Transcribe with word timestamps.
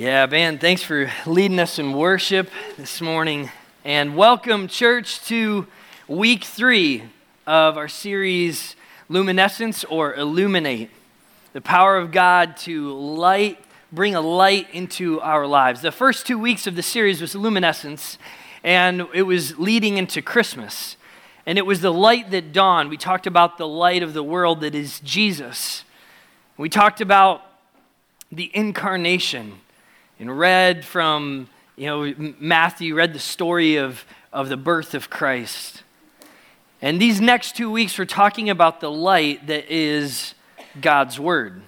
Yeah, 0.00 0.24
man, 0.24 0.56
thanks 0.56 0.82
for 0.82 1.12
leading 1.26 1.58
us 1.58 1.78
in 1.78 1.92
worship 1.92 2.48
this 2.78 3.02
morning. 3.02 3.50
And 3.84 4.16
welcome, 4.16 4.66
church, 4.66 5.22
to 5.26 5.66
week 6.08 6.44
three 6.44 7.02
of 7.46 7.76
our 7.76 7.86
series, 7.86 8.76
Luminescence 9.10 9.84
or 9.84 10.14
Illuminate. 10.14 10.88
The 11.52 11.60
power 11.60 11.98
of 11.98 12.12
God 12.12 12.56
to 12.60 12.94
light, 12.94 13.58
bring 13.92 14.14
a 14.14 14.22
light 14.22 14.68
into 14.72 15.20
our 15.20 15.46
lives. 15.46 15.82
The 15.82 15.92
first 15.92 16.26
two 16.26 16.38
weeks 16.38 16.66
of 16.66 16.76
the 16.76 16.82
series 16.82 17.20
was 17.20 17.34
Luminescence, 17.34 18.16
and 18.64 19.06
it 19.12 19.24
was 19.24 19.58
leading 19.58 19.98
into 19.98 20.22
Christmas. 20.22 20.96
And 21.44 21.58
it 21.58 21.66
was 21.66 21.82
the 21.82 21.92
light 21.92 22.30
that 22.30 22.54
dawned. 22.54 22.88
We 22.88 22.96
talked 22.96 23.26
about 23.26 23.58
the 23.58 23.68
light 23.68 24.02
of 24.02 24.14
the 24.14 24.22
world 24.22 24.62
that 24.62 24.74
is 24.74 24.98
Jesus. 25.00 25.84
We 26.56 26.70
talked 26.70 27.02
about 27.02 27.42
the 28.32 28.50
incarnation 28.54 29.60
and 30.20 30.38
read 30.38 30.84
from, 30.84 31.48
you 31.76 31.86
know, 31.86 32.34
Matthew, 32.38 32.94
read 32.94 33.14
the 33.14 33.18
story 33.18 33.76
of, 33.76 34.04
of 34.32 34.50
the 34.50 34.56
birth 34.56 34.94
of 34.94 35.08
Christ. 35.08 35.82
And 36.82 37.00
these 37.00 37.20
next 37.22 37.56
two 37.56 37.70
weeks, 37.70 37.98
we're 37.98 38.04
talking 38.04 38.50
about 38.50 38.80
the 38.80 38.90
light 38.90 39.46
that 39.46 39.72
is 39.72 40.34
God's 40.78 41.18
Word. 41.18 41.62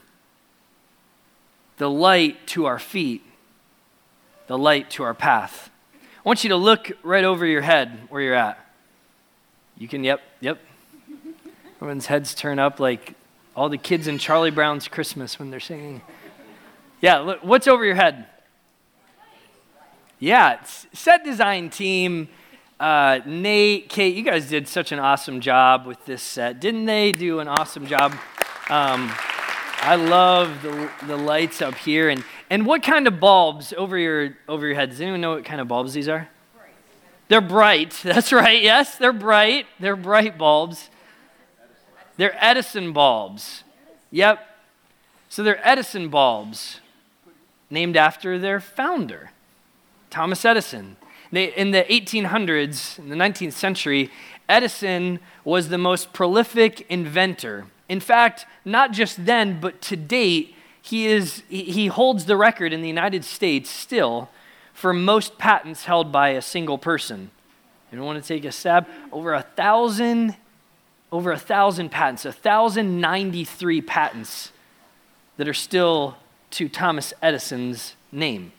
The 1.79 1.89
light 1.89 2.47
to 2.49 2.67
our 2.67 2.79
feet, 2.79 3.23
the 4.47 4.59
light 4.59 4.91
to 4.91 5.03
our 5.03 5.15
path. 5.15 5.71
I 5.95 6.29
want 6.29 6.45
you 6.45 6.51
to 6.51 6.57
look 6.57 6.93
right 7.03 7.25
over 7.25 7.47
your 7.47 7.63
head 7.63 7.99
where 8.11 8.21
you're 8.21 8.35
at. 8.35 8.59
You 9.79 9.89
can, 9.89 10.05
yep, 10.05 10.21
yep. 10.41 10.61
Everyone's 11.77 12.07
heads 12.07 12.35
turn 12.35 12.59
up 12.59 12.79
like 12.79 13.15
all 13.57 13.71
the 13.71 13.79
kids 13.79 14.07
in 14.07 14.19
Charlie 14.19 14.51
Brown's 14.51 14.89
Christmas 14.89 15.39
when 15.39 15.51
they're 15.51 15.59
singing. 15.59 16.03
Yeah, 17.01 17.19
look, 17.19 17.43
what's 17.43 17.67
over 17.67 17.85
your 17.85 17.97
head? 17.97 18.27
Yeah, 20.23 20.63
set 20.93 21.25
design 21.25 21.69
team. 21.69 22.29
Uh, 22.79 23.19
Nate, 23.27 23.89
Kate, 23.89 24.15
you 24.15 24.23
guys 24.23 24.49
did 24.49 24.69
such 24.69 24.93
an 24.93 25.01
awesome 25.01 25.41
job 25.41 25.85
with 25.85 26.07
this 26.07 26.23
set. 26.23 26.61
Didn't 26.61 26.85
they 26.85 27.11
do 27.11 27.41
an 27.41 27.49
awesome 27.49 27.89
job? 27.89 28.13
Um, 28.71 29.11
I 29.81 29.97
love 29.97 30.63
the, 30.63 30.89
the 31.09 31.17
lights 31.17 31.61
up 31.61 31.75
here. 31.75 32.09
And, 32.09 32.23
and 32.51 32.65
what 32.65 32.85
kind 32.85 33.09
of 33.09 33.19
bulbs 33.19 33.75
over 33.77 33.99
your, 33.99 34.37
over 34.49 34.65
your 34.65 34.77
head? 34.77 34.91
Does 34.91 35.01
anyone 35.01 35.21
know 35.21 35.35
what 35.35 35.45
kind 35.45 35.61
of 35.61 35.67
bulbs 35.67 35.93
these 35.93 36.09
are? 36.09 36.29
Bright. 36.55 36.71
They're 37.27 37.41
bright. 37.41 38.01
That's 38.05 38.33
right. 38.33 38.63
Yes, 38.63 38.97
they're 38.99 39.13
bright. 39.13 39.67
They're 39.81 39.97
bright 39.97 40.39
bulbs. 40.39 40.89
They're 42.17 42.37
Edison 42.39 42.93
bulbs. 42.93 43.65
Yep. 44.13 44.39
So 45.29 45.43
they're 45.43 45.67
Edison 45.67 46.11
bulbs 46.11 46.79
named 47.71 47.97
after 47.97 48.39
their 48.39 48.61
founder. 48.61 49.33
Thomas 50.13 50.45
Edison. 50.45 50.97
In 51.33 51.71
the 51.71 51.85
1800s, 51.85 52.99
in 52.99 53.09
the 53.09 53.17
19th 53.17 53.55
century, 53.55 54.11
Edison 54.49 55.19
was 55.45 55.71
the 55.71 55.79
most 55.79 56.13
prolific 56.13 56.83
inventor. 56.91 57.65
In 57.89 58.01
fact, 58.01 58.45
not 58.65 58.93
just 58.93 59.25
then, 59.25 59.59
but 59.59 59.81
to 59.83 59.97
date, 59.97 60.55
he, 60.83 61.07
is, 61.07 61.43
he 61.49 61.87
holds 61.87 62.27
the 62.27 62.37
record 62.37 62.73
in 62.73 62.83
the 62.83 62.89
United 62.89 63.25
States 63.25 63.71
still 63.71 64.29
for 64.75 64.93
most 64.93 65.39
patents 65.39 65.87
held 65.87 66.13
by 66.13 66.31
a 66.31 66.43
single 66.43 66.77
person. 66.77 67.31
And 67.91 68.05
want 68.05 68.23
to 68.23 68.27
take 68.27 68.45
a 68.45 68.53
stab? 68.53 68.87
Over 69.11 69.33
a 69.33 69.43
thousand, 69.43 70.37
over 71.11 71.33
a 71.33 71.39
thousand 71.39 71.91
patents, 71.91 72.25
a 72.25 72.33
thousand 72.33 73.01
ninety-three 73.01 73.83
patents 73.83 74.51
that 75.37 75.47
are 75.47 75.55
still 75.55 76.17
to 76.53 76.69
Thomas 76.69 77.13
Edison's 77.23 77.95
name. 78.11 78.53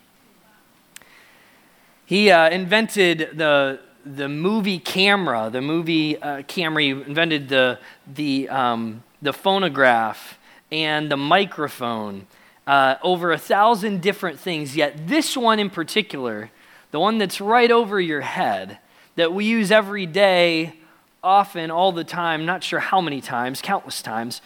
He 2.13 2.29
uh, 2.29 2.47
invented 2.51 3.39
the, 3.39 3.79
the 4.05 4.29
movie 4.29 4.77
camera, 4.77 5.49
the 5.51 5.61
movie 5.61 6.21
uh, 6.21 6.43
camera. 6.43 6.83
He 6.83 6.89
invented 6.91 7.49
the, 7.49 7.79
the, 8.05 8.49
um, 8.49 9.01
the 9.23 9.33
phonograph 9.33 10.37
and 10.71 11.09
the 11.09 11.17
microphone. 11.17 12.27
Uh, 12.67 12.97
over 13.01 13.31
a 13.31 13.37
thousand 13.39 14.03
different 14.03 14.39
things, 14.39 14.75
yet 14.75 15.07
this 15.07 15.35
one 15.35 15.57
in 15.57 15.71
particular, 15.71 16.51
the 16.91 16.99
one 16.99 17.17
that's 17.17 17.41
right 17.41 17.71
over 17.71 17.99
your 17.99 18.21
head, 18.21 18.77
that 19.15 19.33
we 19.33 19.45
use 19.45 19.71
every 19.71 20.05
day, 20.05 20.75
often, 21.23 21.71
all 21.71 21.91
the 21.91 22.03
time, 22.03 22.45
not 22.45 22.63
sure 22.63 22.79
how 22.79 23.01
many 23.01 23.21
times, 23.21 23.59
countless 23.59 24.03
times, 24.03 24.39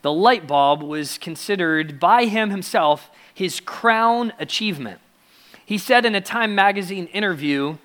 the 0.00 0.10
light 0.10 0.46
bulb 0.46 0.82
was 0.82 1.18
considered 1.18 2.00
by 2.00 2.24
him 2.24 2.48
himself 2.48 3.10
his 3.34 3.60
crown 3.60 4.32
achievement. 4.38 5.00
He 5.70 5.78
said 5.78 6.04
in 6.04 6.16
a 6.16 6.20
Time 6.20 6.56
magazine 6.56 7.06
interview 7.12 7.76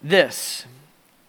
this 0.00 0.64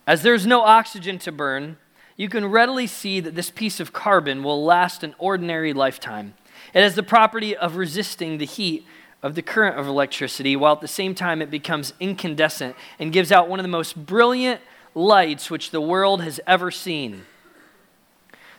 As 0.06 0.22
there's 0.22 0.46
no 0.46 0.62
oxygen 0.62 1.18
to 1.18 1.32
burn, 1.32 1.78
you 2.16 2.30
can 2.30 2.46
readily 2.46 2.86
see 2.86 3.20
that 3.22 3.34
this 3.34 3.50
piece 3.50 3.80
of 3.80 3.92
carbon 3.92 4.44
will 4.44 4.64
last 4.64 5.04
an 5.04 5.16
ordinary 5.18 5.74
lifetime. 5.74 6.36
It 6.76 6.84
has 6.84 6.94
the 6.94 7.02
property 7.02 7.58
of 7.58 7.76
resisting 7.76 8.38
the 8.38 8.46
heat 8.46 8.86
of 9.24 9.34
the 9.34 9.42
current 9.42 9.80
of 9.80 9.88
electricity, 9.88 10.56
while 10.56 10.74
at 10.74 10.82
the 10.82 10.88
same 10.88 11.16
time 11.16 11.42
it 11.42 11.50
becomes 11.50 11.94
incandescent 12.00 12.76
and 13.00 13.12
gives 13.12 13.32
out 13.32 13.50
one 13.50 13.58
of 13.58 13.64
the 13.64 13.70
most 13.70 14.06
brilliant 14.06 14.62
lights 14.94 15.50
which 15.50 15.72
the 15.72 15.82
world 15.82 16.22
has 16.22 16.40
ever 16.46 16.70
seen. 16.70 17.26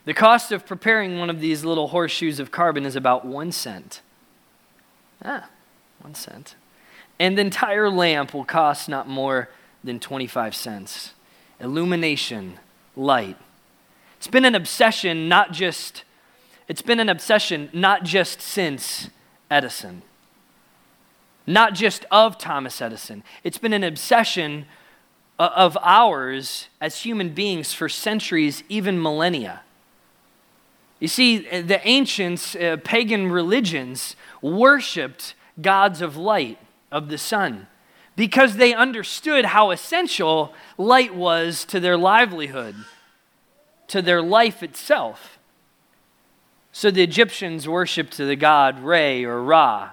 The 0.04 0.14
cost 0.14 0.50
of 0.50 0.66
preparing 0.66 1.20
one 1.20 1.30
of 1.30 1.38
these 1.38 1.64
little 1.64 1.86
horseshoes 1.86 2.40
of 2.40 2.50
carbon 2.50 2.84
is 2.84 2.96
about 2.96 3.24
one 3.24 3.52
cent. 3.52 4.00
Ah, 5.24 5.48
one 6.00 6.14
cent. 6.14 6.54
And 7.19 7.36
the 7.36 7.42
entire 7.42 7.91
lamp 7.91 8.32
will 8.32 8.44
cost 8.44 8.88
not 8.88 9.09
more 9.09 9.48
than 9.82 10.00
25 10.00 10.54
cents. 10.54 11.14
Illumination, 11.60 12.59
light. 12.97 13.36
It's 14.16 14.28
been 14.28 14.44
an 14.44 14.54
obsession, 14.54 15.28
not 15.28 15.53
just, 15.53 16.04
it's 16.66 16.82
been 16.82 17.00
an 17.00 17.08
obsession 17.08 17.70
not 17.72 18.04
just 18.04 18.41
since 18.41 19.10
Edison, 19.50 20.03
not 21.47 21.75
just 21.75 22.04
of 22.10 22.37
Thomas 22.38 22.81
Edison. 22.82 23.22
It's 23.42 23.58
been 23.58 23.72
an 23.72 23.84
obsession 23.84 24.66
of 25.38 25.78
ours 25.82 26.69
as 26.81 27.03
human 27.03 27.31
beings 27.31 27.72
for 27.72 27.88
centuries, 27.88 28.64
even 28.69 29.00
millennia. 29.00 29.62
You 30.98 31.06
see, 31.06 31.38
the 31.38 31.81
ancients, 31.87 32.56
uh, 32.56 32.78
pagan 32.82 33.31
religions, 33.31 34.16
worshiped 34.42 35.34
gods 35.60 36.00
of 36.00 36.16
light, 36.16 36.58
of 36.91 37.08
the 37.08 37.19
sun, 37.19 37.66
because 38.16 38.56
they 38.56 38.74
understood 38.74 39.46
how 39.46 39.70
essential 39.70 40.52
light 40.76 41.14
was 41.14 41.64
to 41.66 41.80
their 41.80 41.96
livelihood, 41.96 42.74
to 43.88 44.02
their 44.02 44.22
life 44.22 44.62
itself. 44.62 45.38
So 46.72 46.91
the 46.91 47.02
Egyptians 47.02 47.69
worshiped 47.69 48.16
the 48.16 48.36
god 48.36 48.80
Re 48.80 49.24
or 49.24 49.42
Ra. 49.42 49.91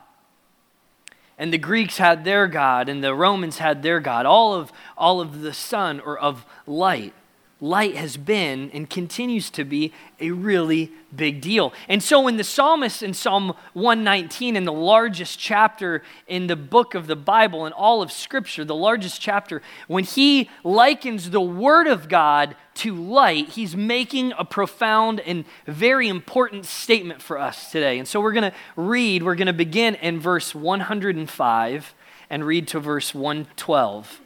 And 1.38 1.52
the 1.52 1.58
Greeks 1.58 1.98
had 1.98 2.24
their 2.24 2.48
god, 2.48 2.88
and 2.88 3.04
the 3.04 3.14
Romans 3.14 3.58
had 3.58 3.84
their 3.84 4.00
god, 4.00 4.26
all 4.26 4.54
of, 4.54 4.72
all 4.98 5.20
of 5.20 5.42
the 5.42 5.54
sun 5.54 6.00
or 6.00 6.18
of 6.18 6.46
light 6.66 7.14
light 7.62 7.96
has 7.96 8.18
been 8.18 8.70
and 8.72 8.90
continues 8.90 9.50
to 9.50 9.64
be 9.64 9.94
a 10.20 10.32
really 10.32 10.92
big 11.16 11.40
deal. 11.40 11.74
And 11.88 12.04
so 12.04 12.22
when 12.22 12.36
the 12.36 12.44
psalmist 12.44 13.02
in 13.02 13.14
Psalm 13.14 13.56
119, 13.74 14.58
in 14.58 14.66
the 14.66 14.74
largest 14.74 15.40
chapter 15.40 16.04
in 16.28 16.48
the 16.48 16.58
book 16.58 16.96
of 16.96 17.08
the 17.08 17.16
Bible, 17.16 17.66
in 17.66 17.72
all 17.72 18.02
of 18.02 18.12
Scripture, 18.12 18.66
the 18.66 18.76
largest 18.76 19.22
chapter, 19.22 19.62
when 19.88 20.04
he 20.04 20.50
likens 20.64 21.30
the 21.30 21.42
Word 21.42 21.88
of 21.88 22.10
God 22.10 22.56
to 22.76 22.94
light, 22.94 23.50
he's 23.50 23.76
making 23.76 24.34
a 24.38 24.44
profound 24.44 25.22
and 25.22 25.46
very 25.66 26.10
important 26.10 26.66
statement 26.66 27.22
for 27.22 27.40
us 27.40 27.72
today. 27.72 27.98
And 27.98 28.08
so 28.08 28.20
we're 28.20 28.34
going 28.34 28.52
to 28.52 28.58
read, 28.76 29.24
we're 29.24 29.36
going 29.36 29.48
to 29.48 29.54
begin 29.54 29.96
in 29.96 30.20
verse 30.20 30.54
105 30.54 31.96
and 32.30 32.46
read 32.46 32.68
to 32.70 32.80
verse 32.82 33.16
112 33.16 34.20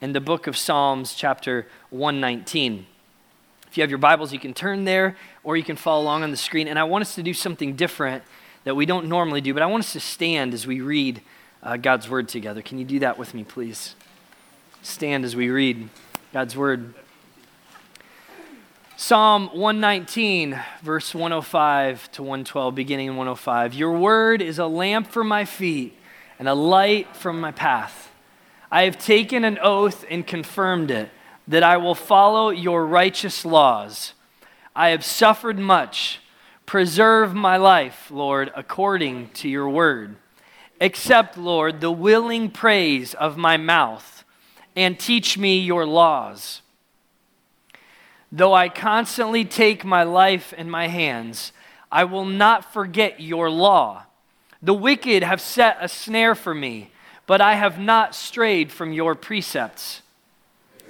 in 0.00 0.12
the 0.12 0.20
book 0.20 0.46
of 0.46 0.56
Psalms, 0.56 1.14
chapter 1.14 1.66
119. 1.90 2.86
If 3.68 3.76
you 3.76 3.82
have 3.82 3.90
your 3.90 3.98
Bibles, 3.98 4.32
you 4.32 4.38
can 4.38 4.54
turn 4.54 4.84
there 4.84 5.16
or 5.44 5.56
you 5.56 5.62
can 5.62 5.76
follow 5.76 6.02
along 6.02 6.22
on 6.22 6.30
the 6.30 6.36
screen. 6.36 6.68
And 6.68 6.78
I 6.78 6.84
want 6.84 7.02
us 7.02 7.14
to 7.16 7.22
do 7.22 7.34
something 7.34 7.76
different 7.76 8.24
that 8.64 8.74
we 8.74 8.86
don't 8.86 9.06
normally 9.08 9.40
do, 9.40 9.52
but 9.52 9.62
I 9.62 9.66
want 9.66 9.84
us 9.84 9.92
to 9.92 10.00
stand 10.00 10.54
as 10.54 10.66
we 10.66 10.80
read 10.80 11.20
uh, 11.62 11.76
God's 11.76 12.08
word 12.08 12.28
together. 12.28 12.62
Can 12.62 12.78
you 12.78 12.84
do 12.84 12.98
that 13.00 13.18
with 13.18 13.34
me, 13.34 13.44
please? 13.44 13.94
Stand 14.82 15.24
as 15.24 15.36
we 15.36 15.50
read 15.50 15.88
God's 16.32 16.56
word. 16.56 16.94
Psalm 18.96 19.48
119, 19.48 20.58
verse 20.82 21.14
105 21.14 22.12
to 22.12 22.22
112, 22.22 22.74
beginning 22.74 23.08
in 23.08 23.16
105. 23.16 23.74
Your 23.74 23.98
word 23.98 24.42
is 24.42 24.58
a 24.58 24.66
lamp 24.66 25.08
for 25.08 25.24
my 25.24 25.44
feet 25.44 25.96
and 26.38 26.48
a 26.48 26.54
light 26.54 27.14
from 27.16 27.40
my 27.40 27.52
path. 27.52 28.09
I 28.70 28.82
have 28.84 28.98
taken 28.98 29.44
an 29.44 29.58
oath 29.60 30.04
and 30.08 30.26
confirmed 30.26 30.90
it 30.90 31.10
that 31.48 31.62
I 31.62 31.76
will 31.76 31.94
follow 31.94 32.50
your 32.50 32.86
righteous 32.86 33.44
laws. 33.44 34.14
I 34.76 34.90
have 34.90 35.04
suffered 35.04 35.58
much. 35.58 36.20
Preserve 36.66 37.34
my 37.34 37.56
life, 37.56 38.10
Lord, 38.12 38.52
according 38.54 39.30
to 39.30 39.48
your 39.48 39.68
word. 39.68 40.14
Accept, 40.80 41.36
Lord, 41.36 41.80
the 41.80 41.90
willing 41.90 42.48
praise 42.48 43.12
of 43.14 43.36
my 43.36 43.56
mouth, 43.56 44.24
and 44.76 44.98
teach 44.98 45.36
me 45.36 45.58
your 45.58 45.84
laws. 45.84 46.62
Though 48.30 48.54
I 48.54 48.68
constantly 48.68 49.44
take 49.44 49.84
my 49.84 50.04
life 50.04 50.52
in 50.52 50.70
my 50.70 50.86
hands, 50.86 51.52
I 51.90 52.04
will 52.04 52.24
not 52.24 52.72
forget 52.72 53.20
your 53.20 53.50
law. 53.50 54.04
The 54.62 54.72
wicked 54.72 55.24
have 55.24 55.40
set 55.40 55.76
a 55.80 55.88
snare 55.88 56.36
for 56.36 56.54
me, 56.54 56.92
but 57.30 57.40
I 57.40 57.54
have 57.54 57.78
not 57.78 58.16
strayed 58.16 58.72
from 58.72 58.92
your 58.92 59.14
precepts. 59.14 60.02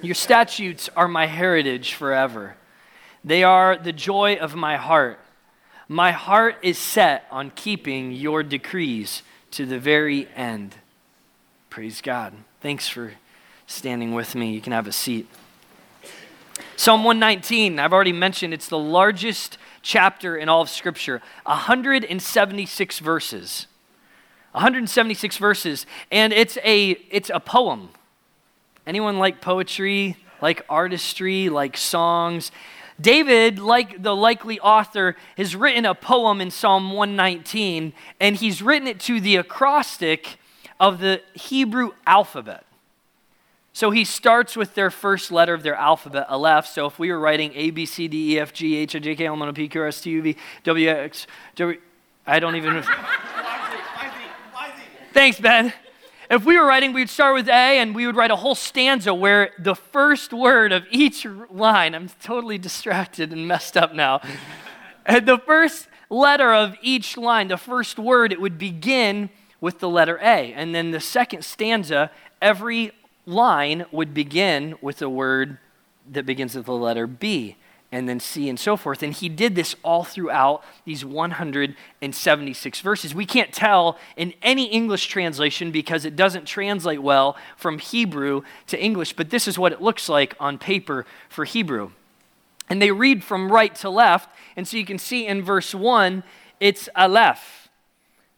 Your 0.01 0.15
statutes 0.15 0.89
are 0.95 1.07
my 1.07 1.27
heritage 1.27 1.93
forever. 1.93 2.55
They 3.23 3.43
are 3.43 3.77
the 3.77 3.93
joy 3.93 4.37
of 4.37 4.55
my 4.55 4.75
heart. 4.75 5.19
My 5.87 6.11
heart 6.11 6.55
is 6.63 6.79
set 6.79 7.27
on 7.29 7.51
keeping 7.51 8.11
your 8.11 8.41
decrees 8.41 9.21
to 9.51 9.67
the 9.67 9.77
very 9.77 10.27
end. 10.35 10.77
Praise 11.69 12.01
God. 12.01 12.33
Thanks 12.59 12.87
for 12.87 13.13
standing 13.67 14.15
with 14.15 14.33
me. 14.33 14.51
You 14.51 14.61
can 14.61 14.73
have 14.73 14.87
a 14.87 14.91
seat. 14.91 15.27
Psalm 16.75 17.03
119, 17.03 17.77
I've 17.77 17.93
already 17.93 18.13
mentioned, 18.13 18.51
it's 18.51 18.67
the 18.67 18.79
largest 18.79 19.59
chapter 19.83 20.35
in 20.35 20.49
all 20.49 20.63
of 20.63 20.71
Scripture, 20.71 21.21
176 21.43 22.97
verses. 22.97 23.67
176 24.53 25.37
verses, 25.37 25.85
and 26.11 26.33
it's 26.33 26.57
a, 26.63 26.91
it's 27.09 27.29
a 27.33 27.39
poem. 27.39 27.89
Anyone 28.85 29.17
like 29.17 29.41
poetry, 29.41 30.17
like 30.41 30.65
artistry, 30.69 31.49
like 31.49 31.77
songs? 31.77 32.51
David, 32.99 33.59
like 33.59 34.03
the 34.03 34.15
likely 34.15 34.59
author, 34.59 35.15
has 35.37 35.55
written 35.55 35.85
a 35.85 35.95
poem 35.95 36.41
in 36.41 36.51
Psalm 36.51 36.91
119, 36.91 37.93
and 38.19 38.35
he's 38.35 38.61
written 38.61 38.87
it 38.87 38.99
to 39.01 39.19
the 39.19 39.37
acrostic 39.37 40.37
of 40.79 40.99
the 40.99 41.21
Hebrew 41.33 41.91
alphabet. 42.05 42.65
So 43.73 43.91
he 43.91 44.03
starts 44.03 44.57
with 44.57 44.75
their 44.75 44.91
first 44.91 45.31
letter 45.31 45.53
of 45.53 45.63
their 45.63 45.75
alphabet, 45.75 46.27
Aleph. 46.29 46.67
So 46.67 46.87
if 46.87 46.99
we 46.99 47.11
were 47.11 47.19
writing 47.19 47.53
A, 47.55 47.71
B, 47.71 47.85
C, 47.85 48.07
D, 48.07 48.35
E, 48.35 48.39
F, 48.39 48.51
G, 48.51 48.75
H, 48.75 48.95
I, 48.95 48.99
J, 48.99 49.15
K, 49.15 49.25
L, 49.25 49.33
M, 49.33 49.41
N, 49.41 49.49
O, 49.49 49.53
P, 49.53 49.67
Q, 49.69 49.81
R, 49.81 49.87
S, 49.87 50.01
T, 50.01 50.09
U, 50.09 50.21
V, 50.21 50.35
W, 50.63 50.89
X, 50.89 51.25
W, 51.55 51.79
I 52.27 52.39
don't 52.39 52.55
even. 52.55 52.83
Thanks, 55.21 55.39
Ben. 55.39 55.71
If 56.31 56.45
we 56.45 56.57
were 56.57 56.65
writing, 56.65 56.93
we'd 56.93 57.07
start 57.07 57.35
with 57.35 57.47
A 57.47 57.77
and 57.77 57.93
we 57.93 58.07
would 58.07 58.15
write 58.15 58.31
a 58.31 58.35
whole 58.35 58.55
stanza 58.55 59.13
where 59.13 59.51
the 59.59 59.75
first 59.75 60.33
word 60.33 60.71
of 60.71 60.83
each 60.89 61.27
line, 61.51 61.93
I'm 61.93 62.09
totally 62.23 62.57
distracted 62.57 63.31
and 63.31 63.47
messed 63.47 63.77
up 63.77 63.93
now. 63.93 64.21
and 65.05 65.27
the 65.27 65.37
first 65.37 65.87
letter 66.09 66.51
of 66.51 66.75
each 66.81 67.17
line, 67.17 67.49
the 67.49 67.57
first 67.57 67.99
word, 67.99 68.33
it 68.33 68.41
would 68.41 68.57
begin 68.57 69.29
with 69.59 69.77
the 69.77 69.87
letter 69.87 70.17
A. 70.23 70.53
And 70.53 70.73
then 70.73 70.89
the 70.89 70.99
second 70.99 71.45
stanza, 71.45 72.09
every 72.41 72.91
line 73.27 73.85
would 73.91 74.15
begin 74.15 74.73
with 74.81 75.03
a 75.03 75.09
word 75.09 75.59
that 76.09 76.25
begins 76.25 76.55
with 76.55 76.65
the 76.65 76.73
letter 76.73 77.05
B 77.05 77.57
and 77.91 78.07
then 78.07 78.19
C 78.19 78.47
and 78.47 78.59
so 78.59 78.77
forth. 78.77 79.03
And 79.03 79.13
he 79.13 79.27
did 79.27 79.55
this 79.55 79.75
all 79.83 80.03
throughout 80.03 80.63
these 80.85 81.03
176 81.03 82.79
verses. 82.79 83.13
We 83.13 83.25
can't 83.25 83.51
tell 83.51 83.97
in 84.15 84.33
any 84.41 84.65
English 84.65 85.07
translation 85.07 85.71
because 85.71 86.05
it 86.05 86.15
doesn't 86.15 86.45
translate 86.45 87.01
well 87.01 87.35
from 87.57 87.79
Hebrew 87.79 88.43
to 88.67 88.81
English, 88.81 89.13
but 89.13 89.29
this 89.29 89.47
is 89.47 89.59
what 89.59 89.73
it 89.73 89.81
looks 89.81 90.07
like 90.07 90.35
on 90.39 90.57
paper 90.57 91.05
for 91.27 91.43
Hebrew. 91.43 91.91
And 92.69 92.81
they 92.81 92.91
read 92.91 93.23
from 93.23 93.51
right 93.51 93.75
to 93.75 93.89
left, 93.89 94.29
and 94.55 94.65
so 94.65 94.77
you 94.77 94.85
can 94.85 94.97
see 94.97 95.27
in 95.27 95.43
verse 95.43 95.75
1, 95.75 96.23
it's 96.61 96.87
Aleph. 96.95 97.69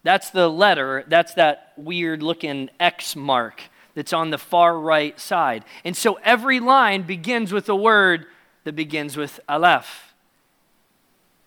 That's 0.01 0.31
the 0.31 0.49
letter, 0.49 1.03
that's 1.07 1.35
that 1.35 1.73
weird 1.77 2.23
looking 2.23 2.69
X 2.79 3.15
mark 3.15 3.61
that's 3.93 4.11
on 4.11 4.31
the 4.31 4.39
far 4.39 4.79
right 4.79 5.19
side. 5.19 5.63
And 5.85 5.95
so 5.95 6.19
every 6.23 6.59
line 6.59 7.03
begins 7.03 7.53
with 7.53 7.69
a 7.69 7.75
word 7.75 8.25
that 8.63 8.75
begins 8.75 9.17
with 9.17 9.39
Aleph. 9.47 10.13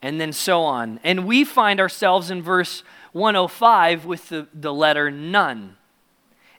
And 0.02 0.20
then 0.20 0.32
so 0.32 0.62
on. 0.62 1.00
And 1.02 1.26
we 1.26 1.44
find 1.44 1.80
ourselves 1.80 2.30
in 2.30 2.42
verse 2.42 2.82
105 3.12 4.04
with 4.04 4.28
the, 4.28 4.46
the 4.52 4.72
letter 4.72 5.10
Nun. 5.10 5.76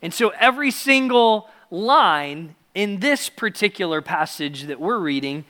And 0.02 0.14
so 0.14 0.30
every 0.40 0.72
single 0.72 1.50
line 1.70 2.56
in 2.74 3.00
this 3.00 3.30
particular 3.30 4.02
passage 4.02 4.64
that 4.64 4.80
we're 4.80 5.00
reading 5.00 5.46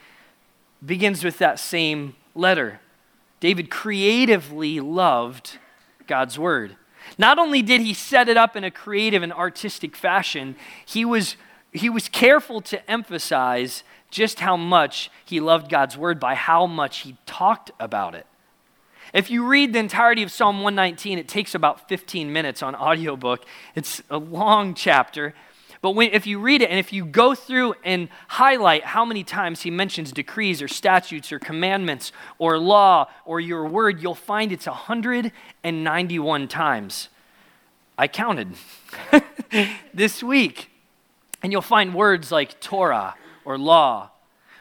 begins 0.86 1.24
with 1.24 1.38
that 1.40 1.60
same 1.60 2.16
letter. 2.36 2.80
David 3.40 3.70
creatively 3.70 4.80
loved 4.80 5.58
God's 6.08 6.40
word. 6.40 6.76
Not 7.18 7.40
only 7.40 7.62
did 7.62 7.82
he 7.82 7.94
set 7.94 8.30
it 8.30 8.38
up 8.38 8.56
in 8.56 8.64
a 8.64 8.72
creative 8.72 9.24
and 9.24 9.34
artistic 9.34 9.96
fashion, 9.96 10.56
he 10.86 11.06
was, 11.06 11.36
he 11.72 11.90
was 11.90 12.10
careful 12.10 12.62
to 12.62 12.90
emphasize 12.90 13.84
just 14.10 14.40
how 14.40 14.58
much 14.58 15.12
he 15.26 15.40
loved 15.40 15.70
God's 15.70 15.98
word 15.98 16.20
by 16.20 16.36
how 16.36 16.66
much 16.66 17.00
he 17.00 17.18
talked 17.26 17.72
about 17.80 18.16
it. 18.16 18.26
If 19.14 19.30
you 19.30 19.46
read 19.46 19.74
the 19.74 19.80
entirety 19.80 20.24
of 20.24 20.32
Psalm 20.32 20.62
119, 20.62 21.18
it 21.18 21.28
takes 21.28 21.56
about 21.56 21.88
15 21.88 22.32
minutes 22.32 22.62
on 22.62 22.76
audiobook. 22.76 23.46
It's 23.76 24.02
a 24.10 24.18
long 24.18 24.74
chapter. 24.74 25.34
But 25.82 25.92
when, 25.92 26.12
if 26.12 26.28
you 26.28 26.40
read 26.40 26.62
it 26.62 26.70
and 26.70 26.80
if 26.80 26.92
you 26.92 27.06
go 27.06 27.36
through 27.36 27.76
and 27.84 28.10
highlight 28.28 28.84
how 28.84 29.06
many 29.06 29.24
times 29.24 29.62
he 29.62 29.72
mentions 29.72 30.12
decrees 30.12 30.62
or 30.62 30.68
statutes 30.68 31.32
or 31.32 31.40
commandments 31.40 32.12
or 32.38 32.58
law 32.58 33.08
or 33.26 33.40
your 33.40 33.66
word, 33.66 34.02
you'll 34.02 34.16
find 34.16 34.52
it's 34.52 34.68
191 34.68 36.48
times. 36.48 37.10
I 37.98 38.08
counted 38.08 38.56
this 39.94 40.22
week. 40.22 40.72
And 41.44 41.52
you'll 41.52 41.62
find 41.62 41.94
words 41.94 42.32
like 42.32 42.60
Torah 42.60 43.14
or 43.48 43.58
law, 43.58 44.10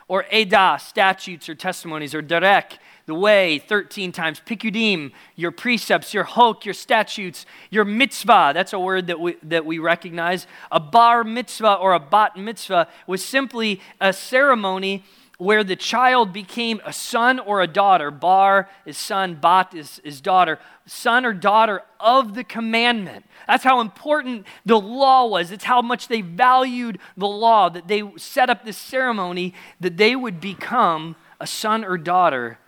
or 0.06 0.24
Edah, 0.32 0.80
statutes 0.80 1.48
or 1.48 1.56
testimonies, 1.56 2.14
or 2.14 2.22
Derek, 2.22 2.78
the 3.06 3.14
way, 3.14 3.58
13 3.58 4.12
times, 4.12 4.40
Pikudim, 4.46 5.10
your 5.34 5.50
precepts, 5.50 6.14
your 6.14 6.22
Hok, 6.22 6.64
your 6.64 6.72
statutes, 6.72 7.46
your 7.68 7.84
mitzvah, 7.84 8.52
that's 8.54 8.72
a 8.72 8.78
word 8.78 9.08
that 9.08 9.18
we, 9.18 9.36
that 9.42 9.66
we 9.66 9.80
recognize. 9.80 10.46
A 10.70 10.78
bar 10.78 11.24
mitzvah 11.24 11.74
or 11.74 11.94
a 11.94 12.00
bat 12.00 12.36
mitzvah 12.36 12.86
was 13.08 13.24
simply 13.24 13.80
a 14.00 14.12
ceremony 14.12 15.02
where 15.38 15.62
the 15.62 15.76
child 15.76 16.32
became 16.32 16.80
a 16.84 16.92
son 16.92 17.38
or 17.38 17.60
a 17.60 17.66
daughter. 17.66 18.10
Bar 18.10 18.68
is 18.86 18.96
son, 18.96 19.34
bat 19.34 19.74
is, 19.74 20.00
is 20.04 20.20
daughter. 20.20 20.58
Son 20.86 21.26
or 21.26 21.34
daughter 21.34 21.82
of 22.00 22.34
the 22.34 22.44
commandment. 22.44 23.24
That's 23.46 23.64
how 23.64 23.80
important 23.80 24.46
the 24.64 24.80
law 24.80 25.26
was. 25.26 25.50
It's 25.50 25.64
how 25.64 25.82
much 25.82 26.08
they 26.08 26.22
valued 26.22 26.98
the 27.16 27.28
law, 27.28 27.68
that 27.68 27.88
they 27.88 28.02
set 28.16 28.48
up 28.48 28.64
this 28.64 28.78
ceremony 28.78 29.52
that 29.80 29.96
they 29.96 30.16
would 30.16 30.40
become 30.40 31.16
a 31.38 31.46
son 31.46 31.84
or 31.84 31.98
daughter 31.98 32.58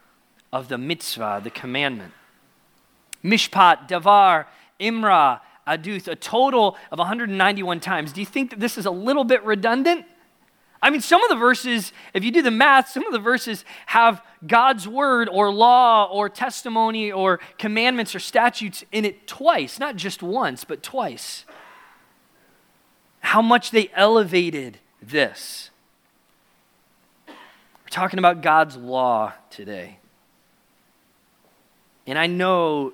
of 0.52 0.68
the 0.68 0.78
mitzvah, 0.78 1.40
the 1.42 1.50
commandment. 1.50 2.12
Mishpat, 3.24 3.88
Davar, 3.88 4.46
Imra, 4.78 5.40
Aduth, 5.66 6.08
a 6.08 6.16
total 6.16 6.76
of 6.90 6.98
191 6.98 7.80
times. 7.80 8.12
Do 8.12 8.20
you 8.20 8.26
think 8.26 8.50
that 8.50 8.60
this 8.60 8.78
is 8.78 8.86
a 8.86 8.90
little 8.90 9.24
bit 9.24 9.42
redundant? 9.44 10.06
I 10.80 10.90
mean, 10.90 11.00
some 11.00 11.22
of 11.22 11.28
the 11.28 11.36
verses, 11.36 11.92
if 12.14 12.22
you 12.22 12.30
do 12.30 12.40
the 12.40 12.50
math, 12.50 12.88
some 12.88 13.04
of 13.04 13.12
the 13.12 13.18
verses 13.18 13.64
have 13.86 14.22
God's 14.46 14.86
word 14.86 15.28
or 15.28 15.52
law 15.52 16.04
or 16.04 16.28
testimony 16.28 17.10
or 17.10 17.40
commandments 17.58 18.14
or 18.14 18.20
statutes 18.20 18.84
in 18.92 19.04
it 19.04 19.26
twice, 19.26 19.80
not 19.80 19.96
just 19.96 20.22
once, 20.22 20.64
but 20.64 20.82
twice. 20.82 21.44
How 23.20 23.42
much 23.42 23.72
they 23.72 23.90
elevated 23.94 24.78
this. 25.02 25.70
We're 27.26 27.34
talking 27.90 28.18
about 28.18 28.42
God's 28.42 28.76
law 28.76 29.32
today. 29.50 29.98
And 32.06 32.18
I 32.18 32.26
know 32.26 32.92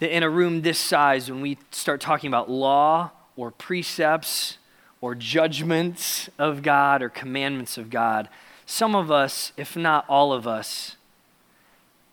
that 0.00 0.14
in 0.14 0.22
a 0.22 0.30
room 0.30 0.62
this 0.62 0.78
size, 0.78 1.30
when 1.30 1.40
we 1.40 1.58
start 1.70 2.00
talking 2.00 2.28
about 2.28 2.50
law 2.50 3.10
or 3.36 3.50
precepts, 3.50 4.58
or 5.04 5.14
judgments 5.14 6.30
of 6.38 6.62
God 6.62 7.02
or 7.02 7.10
commandments 7.10 7.76
of 7.76 7.90
God, 7.90 8.26
some 8.64 8.96
of 8.96 9.10
us, 9.10 9.52
if 9.54 9.76
not 9.76 10.06
all 10.08 10.32
of 10.32 10.46
us, 10.46 10.96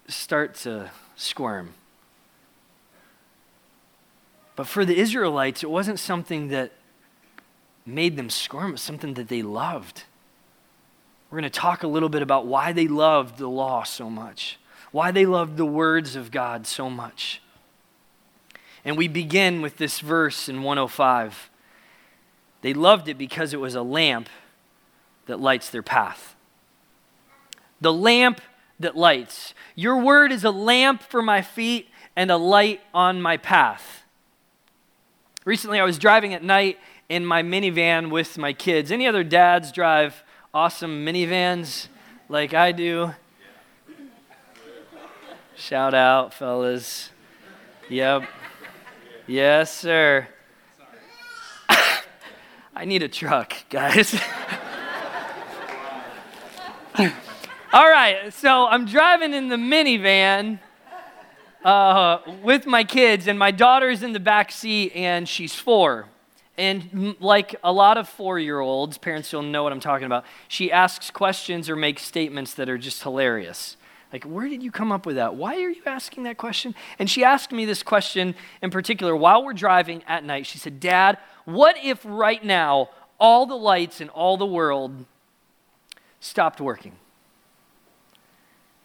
start 0.09 0.55
to 0.55 0.91
squirm. 1.15 1.73
But 4.57 4.67
for 4.67 4.83
the 4.83 4.97
Israelites, 4.97 5.63
it 5.63 5.69
wasn't 5.69 5.99
something 5.99 6.49
that 6.49 6.73
made 7.85 8.17
them 8.17 8.29
squirm, 8.29 8.71
it 8.71 8.73
was 8.73 8.81
something 8.81 9.13
that 9.13 9.29
they 9.29 9.41
loved. 9.41 10.03
We're 11.29 11.39
going 11.39 11.49
to 11.49 11.59
talk 11.59 11.83
a 11.83 11.87
little 11.87 12.09
bit 12.09 12.21
about 12.21 12.45
why 12.45 12.73
they 12.73 12.89
loved 12.89 13.37
the 13.37 13.47
law 13.47 13.83
so 13.83 14.09
much, 14.09 14.59
why 14.91 15.11
they 15.11 15.25
loved 15.25 15.55
the 15.55 15.65
words 15.65 16.17
of 16.17 16.29
God 16.29 16.67
so 16.67 16.89
much. 16.89 17.41
And 18.83 18.97
we 18.97 19.07
begin 19.07 19.61
with 19.61 19.77
this 19.77 20.01
verse 20.01 20.49
in 20.49 20.61
105. 20.61 21.50
They 22.61 22.73
loved 22.73 23.07
it 23.07 23.17
because 23.17 23.53
it 23.53 23.59
was 23.59 23.75
a 23.75 23.81
lamp 23.81 24.29
that 25.25 25.39
lights 25.39 25.69
their 25.69 25.83
path. 25.83 26.35
The 27.79 27.93
lamp 27.93 28.41
that 28.79 28.95
lights. 28.95 29.53
Your 29.75 29.97
word 29.97 30.31
is 30.31 30.43
a 30.43 30.51
lamp 30.51 31.01
for 31.01 31.21
my 31.21 31.41
feet 31.41 31.87
and 32.15 32.29
a 32.29 32.37
light 32.37 32.81
on 32.93 33.21
my 33.21 33.37
path. 33.37 34.03
Recently, 35.45 35.79
I 35.79 35.83
was 35.83 35.97
driving 35.97 36.33
at 36.33 36.43
night 36.43 36.77
in 37.09 37.25
my 37.25 37.41
minivan 37.41 38.11
with 38.11 38.37
my 38.37 38.53
kids. 38.53 38.91
Any 38.91 39.07
other 39.07 39.23
dads 39.23 39.71
drive 39.71 40.23
awesome 40.53 41.05
minivans 41.05 41.87
like 42.29 42.53
I 42.53 42.71
do? 42.71 43.13
Shout 45.55 45.93
out, 45.93 46.33
fellas. 46.33 47.09
Yep. 47.89 48.23
Yes, 49.27 49.75
sir. 49.75 50.27
I 52.73 52.85
need 52.85 53.03
a 53.03 53.09
truck, 53.09 53.53
guys. 53.69 54.13
All 57.73 57.89
right, 57.89 58.33
so 58.33 58.65
I'm 58.65 58.85
driving 58.85 59.33
in 59.33 59.49
the 59.49 59.57
minivan 59.57 60.59
uh, 61.65 62.19
with 62.41 62.65
my 62.65 62.85
kids, 62.85 63.27
and 63.27 63.37
my 63.37 63.51
daughter's 63.51 64.03
in 64.03 64.13
the 64.13 64.21
back 64.21 64.53
seat, 64.53 64.93
and 64.95 65.27
she's 65.27 65.53
four. 65.53 66.07
And 66.57 67.15
like 67.19 67.55
a 67.63 67.73
lot 67.73 67.97
of 67.97 68.07
four 68.07 68.39
year 68.39 68.59
olds, 68.61 68.97
parents 68.97 69.33
will 69.33 69.41
know 69.41 69.63
what 69.63 69.73
I'm 69.73 69.79
talking 69.79 70.05
about, 70.05 70.23
she 70.47 70.71
asks 70.71 71.11
questions 71.11 71.69
or 71.69 71.75
makes 71.75 72.03
statements 72.03 72.53
that 72.53 72.69
are 72.69 72.77
just 72.77 73.03
hilarious. 73.03 73.75
Like, 74.11 74.25
where 74.25 74.49
did 74.49 74.61
you 74.61 74.71
come 74.71 74.91
up 74.91 75.05
with 75.05 75.15
that? 75.15 75.35
Why 75.35 75.55
are 75.55 75.69
you 75.69 75.81
asking 75.85 76.23
that 76.23 76.37
question? 76.37 76.75
And 76.99 77.09
she 77.09 77.23
asked 77.23 77.51
me 77.51 77.65
this 77.65 77.81
question 77.81 78.35
in 78.61 78.69
particular 78.69 79.15
while 79.15 79.43
we're 79.43 79.53
driving 79.53 80.03
at 80.07 80.23
night. 80.23 80.45
She 80.45 80.57
said, 80.57 80.79
Dad, 80.79 81.17
what 81.45 81.75
if 81.81 81.99
right 82.03 82.43
now 82.43 82.89
all 83.19 83.45
the 83.45 83.55
lights 83.55 84.01
in 84.01 84.09
all 84.09 84.35
the 84.35 84.45
world 84.45 85.05
stopped 86.19 86.59
working? 86.59 86.95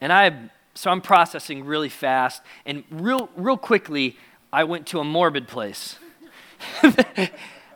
And 0.01 0.13
I 0.13 0.51
so 0.77 0.91
I'm 0.91 1.01
processing 1.01 1.65
really 1.65 1.89
fast, 1.89 2.43
and 2.67 2.85
real, 2.91 3.31
real 3.35 3.57
quickly, 3.57 4.17
I 4.53 4.65
went 4.65 4.87
to 4.89 5.01
a 5.01 5.05
morbid 5.05 5.49
place. 5.49 5.99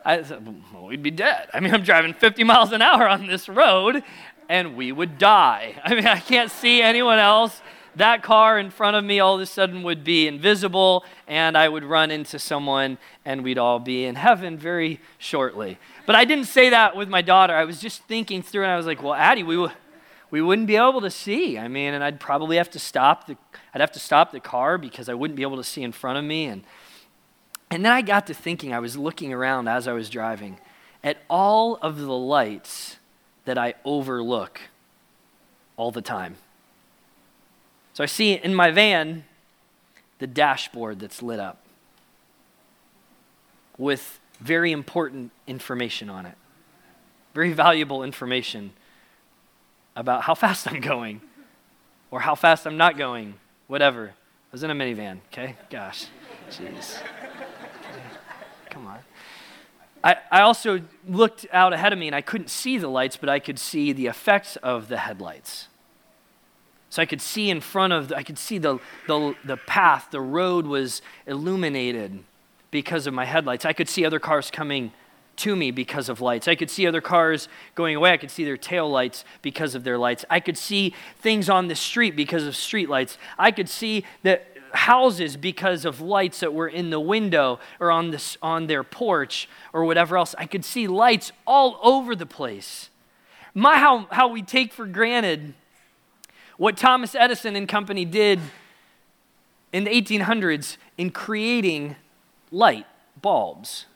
I 0.05 0.23
said, 0.23 0.47
well, 0.73 0.87
we'd 0.87 1.03
be 1.03 1.11
dead. 1.11 1.49
I 1.53 1.61
mean, 1.61 1.75
I'm 1.75 1.83
driving 1.83 2.15
50 2.15 2.45
miles 2.45 2.73
an 2.73 2.83
hour 2.83 3.09
on 3.09 3.27
this 3.27 3.49
road, 3.49 4.03
and 4.51 4.77
we 4.77 4.91
would 4.91 5.17
die. 5.17 5.81
I 5.85 5.95
mean, 5.95 6.07
I 6.07 6.19
can't 6.19 6.51
see 6.51 6.83
anyone 6.83 7.21
else. 7.21 7.63
That 7.97 8.23
car 8.23 8.59
in 8.59 8.71
front 8.71 8.97
of 8.97 9.05
me 9.05 9.21
all 9.21 9.37
of 9.37 9.41
a 9.41 9.47
sudden 9.47 9.83
would 9.85 10.05
be 10.05 10.27
invisible, 10.27 11.05
and 11.27 11.57
I 11.57 11.69
would 11.69 11.85
run 11.85 12.11
into 12.11 12.39
someone, 12.39 12.99
and 13.25 13.43
we'd 13.43 13.59
all 13.59 13.79
be 13.79 14.05
in 14.05 14.17
heaven 14.17 14.59
very 14.59 15.01
shortly. 15.19 15.79
But 16.05 16.17
I 16.17 16.25
didn't 16.25 16.45
say 16.47 16.71
that 16.71 16.97
with 16.97 17.09
my 17.09 17.23
daughter. 17.23 17.55
I 17.55 17.65
was 17.65 17.81
just 17.81 18.03
thinking 18.05 18.43
through, 18.43 18.65
and 18.65 18.73
I 18.73 18.77
was 18.77 18.87
like, 18.87 19.03
well, 19.03 19.15
Addie, 19.15 19.45
we 19.45 19.57
would 19.57 19.73
we 20.33 20.41
wouldn't 20.41 20.69
be 20.69 20.77
able 20.77 21.01
to 21.01 21.11
see. 21.11 21.59
I 21.59 21.67
mean, 21.67 21.93
and 21.93 22.05
I'd 22.05 22.21
probably 22.21 22.57
have 22.57 22.71
to 22.71 22.79
stop 22.79 23.27
the 23.27 23.37
I'd 23.75 23.81
have 23.81 23.93
to 23.93 24.01
stop 24.01 24.31
the 24.31 24.41
car 24.41 24.79
because 24.79 25.09
I 25.09 25.15
wouldn't 25.15 25.37
be 25.37 25.43
able 25.43 25.57
to 25.57 25.65
see 25.65 25.83
in 25.83 25.93
front 25.93 26.19
of 26.19 26.25
me 26.25 26.47
and 26.47 26.65
and 27.73 27.85
then 27.85 27.93
I 27.93 28.03
got 28.03 28.27
to 28.27 28.35
thinking, 28.35 28.73
I 28.73 28.81
was 28.81 28.97
looking 28.97 29.33
around 29.33 29.69
as 29.69 29.87
I 29.87 29.93
was 29.93 30.11
driving 30.11 30.59
at 31.05 31.19
all 31.29 31.77
of 31.77 31.99
the 31.99 32.13
lights 32.13 32.97
that 33.51 33.59
I 33.59 33.75
overlook 33.85 34.61
all 35.77 35.91
the 35.91 36.01
time. 36.01 36.37
So 37.95 38.05
I 38.05 38.07
see 38.07 38.35
in 38.35 38.55
my 38.55 38.71
van 38.71 39.25
the 40.21 40.29
dashboard 40.29 41.01
that's 41.01 41.21
lit 41.21 41.41
up 41.41 41.59
with 43.77 44.21
very 44.39 44.71
important 44.71 45.33
information 45.49 46.09
on 46.09 46.27
it, 46.27 46.37
very 47.35 47.53
valuable 47.53 48.05
information 48.05 48.71
about 49.97 50.23
how 50.23 50.37
fast 50.37 50.71
I'm 50.71 50.81
going 50.81 51.21
or 52.13 52.21
how 52.21 52.37
fast 52.37 52.69
I'm 52.69 52.77
not 52.77 52.97
going, 52.97 53.35
whatever. 53.67 54.11
I 54.11 54.53
was 54.53 54.63
in 54.63 54.71
a 54.71 54.77
minivan, 54.77 55.19
okay? 55.33 55.57
Gosh, 55.71 56.07
jeez. 56.53 57.03
Come 58.71 58.87
on. 58.87 59.01
I, 60.03 60.17
I 60.31 60.41
also 60.41 60.81
looked 61.07 61.47
out 61.53 61.73
ahead 61.73 61.93
of 61.93 61.99
me 61.99 62.07
and 62.07 62.17
I 62.17 62.23
couldn't 62.23 62.51
see 62.51 62.79
the 62.79 62.89
lights, 62.89 63.17
but 63.17 63.29
I 63.29 63.39
could 63.39 63.59
see 63.59 63.93
the 63.93 64.07
effects 64.07 64.57
of 64.57 64.89
the 64.89 64.99
headlights. 64.99 65.69
So 66.89 67.01
I 67.03 67.07
could 67.07 67.21
see 67.21 67.51
in 67.51 67.61
front 67.61 67.93
of, 67.93 68.09
the, 68.09 68.17
I 68.17 68.23
could 68.23 68.39
see 68.39 68.59
the, 68.59 68.79
the, 69.07 69.35
the 69.45 69.57
path, 69.57 70.09
the 70.11 70.21
road 70.21 70.67
was 70.67 71.03
illuminated 71.27 72.25
because 72.71 73.07
of 73.07 73.15
my 73.15 73.25
headlights. 73.25 73.65
I 73.65 73.73
could 73.73 73.89
see 73.89 74.05
other 74.05 74.19
cars 74.19 74.51
coming 74.51 74.93
to 75.37 75.55
me 75.55 75.71
because 75.71 76.09
of 76.09 76.21
lights. 76.21 76.49
I 76.49 76.55
could 76.55 76.71
see 76.71 76.87
other 76.87 77.01
cars 77.01 77.49
going 77.75 77.97
away. 77.97 78.13
I 78.13 78.17
could 78.17 78.31
see 78.31 78.45
their 78.45 78.57
tail 78.57 78.91
lights 78.91 79.25
because 79.41 79.75
of 79.75 79.85
their 79.85 79.99
lights. 79.99 80.25
I 80.29 80.41
could 80.41 80.59
see 80.59 80.95
things 81.19 81.49
on 81.49 81.69
the 81.69 81.75
street 81.75 82.17
because 82.17 82.47
of 82.47 82.57
street 82.57 82.89
lights. 82.89 83.19
I 83.39 83.51
could 83.51 83.69
see 83.69 84.05
that 84.23 84.47
houses 84.73 85.37
because 85.37 85.85
of 85.85 86.01
lights 86.01 86.41
that 86.41 86.53
were 86.53 86.69
in 86.69 86.91
the 86.91 87.01
window 87.01 87.59
or 87.79 87.91
on, 87.91 88.11
this, 88.11 88.37
on 88.43 88.67
their 88.67 88.83
porch 88.83 89.49
or 89.73 89.85
whatever 89.85 90.17
else. 90.17 90.35
I 90.39 90.47
could 90.47 90.65
see 90.65 90.87
lights 90.87 91.33
all 91.47 91.79
over 91.83 92.15
the 92.15 92.27
place. 92.27 92.91
My, 93.55 93.79
how, 93.79 94.07
how 94.11 94.29
we 94.29 94.43
take 94.43 94.73
for 94.73 94.87
granted 94.87 95.55
what 96.57 96.77
Thomas 96.77 97.15
Edison 97.15 97.57
and 97.57 97.69
company 97.69 98.05
did 98.05 98.39
in 99.73 99.85
the 99.85 99.91
1800s 99.91 100.77
in 100.99 101.11
creating 101.11 101.97
light 102.51 102.87
bulbs. 103.21 103.87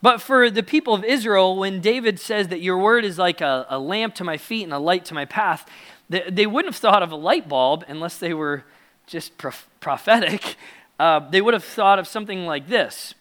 But 0.00 0.20
for 0.20 0.50
the 0.50 0.64
people 0.64 0.94
of 0.94 1.04
Israel, 1.04 1.56
when 1.56 1.80
David 1.80 2.18
says 2.18 2.48
that 2.48 2.60
your 2.60 2.76
word 2.76 3.04
is 3.04 3.18
like 3.18 3.40
a, 3.40 3.66
a 3.68 3.78
lamp 3.78 4.16
to 4.16 4.24
my 4.24 4.36
feet 4.36 4.64
and 4.64 4.72
a 4.72 4.78
light 4.78 5.04
to 5.06 5.14
my 5.14 5.24
path, 5.24 5.68
they, 6.12 6.30
they, 6.30 6.46
wouldn't 6.46 6.72
have 6.72 6.80
thought 6.80 7.02
of 7.02 7.10
a 7.10 7.16
light 7.16 7.48
bulb 7.48 7.84
unless 7.88 8.18
they 8.18 8.34
were 8.34 8.64
just 9.06 9.36
prof- 9.38 9.68
prophetic. 9.80 10.56
Uh, 11.00 11.18
they 11.30 11.40
would 11.40 11.54
have 11.54 11.64
thought 11.64 11.98
of 11.98 12.06
something 12.06 12.46
like 12.46 12.68
this. 12.68 13.14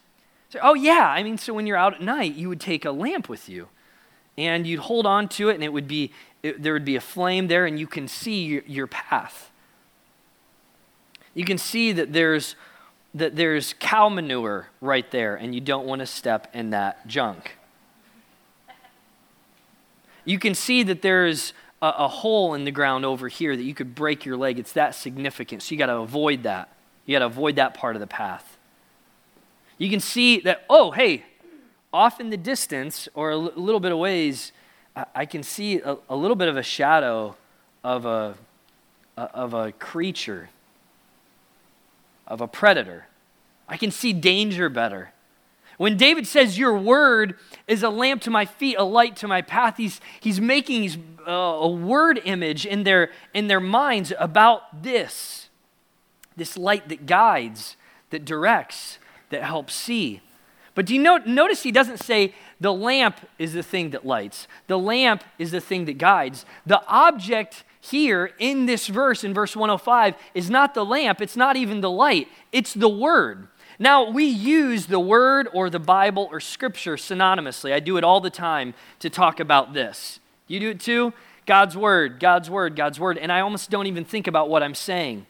So, 0.50 0.60
oh, 0.62 0.76
yeah, 0.76 1.08
I 1.08 1.24
mean, 1.24 1.40
so 1.40 1.54
when 1.54 1.66
you're 1.66 1.78
out 1.78 1.96
at 1.96 2.02
night, 2.02 2.36
you 2.36 2.48
would 2.50 2.60
take 2.60 2.86
a 2.86 2.92
lamp 2.92 3.28
with 3.28 3.50
you 3.50 3.70
and 4.38 4.68
you'd 4.68 4.82
hold 4.82 5.08
on 5.08 5.28
to 5.30 5.50
it, 5.50 5.56
and 5.56 5.64
it 5.64 5.74
would 5.74 5.88
be, 5.88 6.12
it, 6.44 6.62
there 6.62 6.74
would 6.74 6.86
be 6.86 6.96
a 6.96 7.02
flame 7.02 7.48
there, 7.48 7.66
and 7.66 7.80
you 7.80 7.88
can 7.88 8.08
see 8.08 8.44
your, 8.44 8.64
your 8.68 8.88
path. 8.88 9.50
You 11.34 11.46
can 11.46 11.58
see 11.58 11.92
that 11.94 12.14
there's 12.14 12.56
that 13.14 13.36
there's 13.36 13.74
cow 13.80 14.10
manure 14.10 14.68
right 14.80 15.10
there 15.12 15.36
and 15.36 15.54
you 15.54 15.62
don't 15.62 15.86
want 15.86 16.00
to 16.00 16.06
step 16.06 16.48
in 16.54 16.70
that 16.70 17.06
junk. 17.08 17.58
You 20.24 20.40
can 20.40 20.54
see 20.54 20.84
that 20.84 21.02
there's 21.02 21.54
a, 21.82 21.88
a, 21.88 22.08
hole 22.08 22.54
in 22.54 22.64
the 22.64 22.72
ground 22.72 23.06
over 23.06 23.28
here 23.28 23.56
that 23.56 23.64
you 23.64 23.74
could 23.74 23.96
break 23.96 24.26
your 24.26 24.38
leg. 24.38 24.60
It's 24.60 24.74
that 24.74 24.96
significant. 24.96 25.64
So 25.64 25.74
you 25.74 25.80
got 25.80 25.88
to 25.88 25.98
avoid 25.98 26.44
that. 26.44 26.70
You 27.06 27.16
got 27.16 27.20
to 27.20 27.26
avoid 27.26 27.56
that 27.56 27.74
part 27.74 27.96
of 27.96 28.00
the 28.00 28.08
path. 28.08 28.58
You 29.78 29.90
can 29.90 30.00
see 30.00 30.40
that, 30.42 30.64
oh, 30.70 30.92
hey, 30.92 31.24
off 31.92 32.20
in 32.20 32.30
the 32.30 32.38
distance 32.38 33.10
or 33.14 33.32
a 33.32 33.36
l- 33.36 33.54
little 33.56 33.80
bit 33.80 33.92
of 33.92 33.98
ways, 33.98 34.52
I, 34.96 35.06
I 35.16 35.26
can 35.26 35.44
see 35.44 35.80
a, 35.80 35.98
a, 36.10 36.16
little 36.16 36.36
bit 36.36 36.48
of 36.48 36.58
a 36.58 36.64
shadow 36.64 37.36
of 37.84 38.06
a, 38.06 38.36
a 39.18 39.22
of 39.22 39.54
a 39.54 39.72
creature 39.74 40.50
of 42.28 42.42
a 42.42 42.48
predator. 42.48 43.08
I 43.68 43.78
can 43.78 43.92
see 43.92 44.14
danger 44.14 44.70
better. 44.70 45.12
When 45.82 45.98
David 45.98 46.28
says, 46.28 46.60
Your 46.60 46.78
word 46.78 47.34
is 47.68 47.82
a 47.82 47.90
lamp 47.90 48.22
to 48.22 48.30
my 48.30 48.46
feet, 48.46 48.76
a 48.78 48.84
light 48.84 49.16
to 49.16 49.28
my 49.28 49.42
path, 49.42 49.78
he's, 49.78 50.00
he's 50.20 50.40
making 50.40 51.18
uh, 51.28 51.32
a 51.32 51.68
word 51.68 52.22
image 52.24 52.68
in 52.68 52.84
their, 52.84 53.10
in 53.34 53.48
their 53.48 53.60
minds 53.60 54.14
about 54.20 54.84
this 54.84 55.50
this 56.38 56.56
light 56.56 56.88
that 56.90 57.08
guides, 57.08 57.78
that 58.12 58.26
directs, 58.26 59.00
that 59.32 59.44
helps 59.44 59.74
see. 59.74 60.22
But 60.76 60.86
do 60.86 60.94
you 60.94 61.02
know, 61.02 61.18
notice 61.18 61.64
he 61.64 61.72
doesn't 61.72 61.98
say 61.98 62.36
the 62.60 62.74
lamp 62.74 63.18
is 63.40 63.54
the 63.54 63.64
thing 63.64 63.90
that 63.90 64.06
lights, 64.06 64.48
the 64.68 64.78
lamp 64.78 65.24
is 65.40 65.50
the 65.50 65.62
thing 65.62 65.86
that 65.86 65.98
guides. 65.98 66.46
The 66.64 66.86
object 66.88 67.64
here 67.80 68.32
in 68.38 68.68
this 68.68 68.86
verse, 68.86 69.24
in 69.24 69.34
verse 69.34 69.56
105, 69.56 70.14
is 70.36 70.48
not 70.48 70.76
the 70.76 70.86
lamp, 70.86 71.22
it's 71.22 71.36
not 71.36 71.56
even 71.56 71.82
the 71.82 71.90
light, 71.90 72.28
it's 72.52 72.76
the 72.76 72.88
word. 72.88 73.48
Now, 73.82 74.12
we 74.12 74.26
use 74.26 74.86
the 74.86 75.00
word 75.00 75.50
or 75.56 75.68
the 75.72 75.80
Bible 75.80 76.30
or 76.32 76.40
scripture 76.40 76.98
synonymously. 76.98 77.74
I 77.74 77.80
do 77.80 77.98
it 77.98 78.04
all 78.04 78.22
the 78.22 78.30
time 78.30 78.76
to 79.00 79.10
talk 79.10 79.40
about 79.40 79.74
this. 79.74 80.20
You 80.48 80.60
do 80.60 80.70
it 80.70 80.80
too? 80.80 81.14
God's 81.48 81.76
word, 81.76 82.20
God's 82.20 82.48
word, 82.48 82.76
God's 82.76 83.00
word. 83.00 83.18
And 83.18 83.32
I 83.32 83.40
almost 83.40 83.72
don't 83.72 83.88
even 83.88 84.06
think 84.06 84.28
about 84.28 84.50
what 84.52 84.62
I'm 84.62 84.76
saying. 84.76 85.26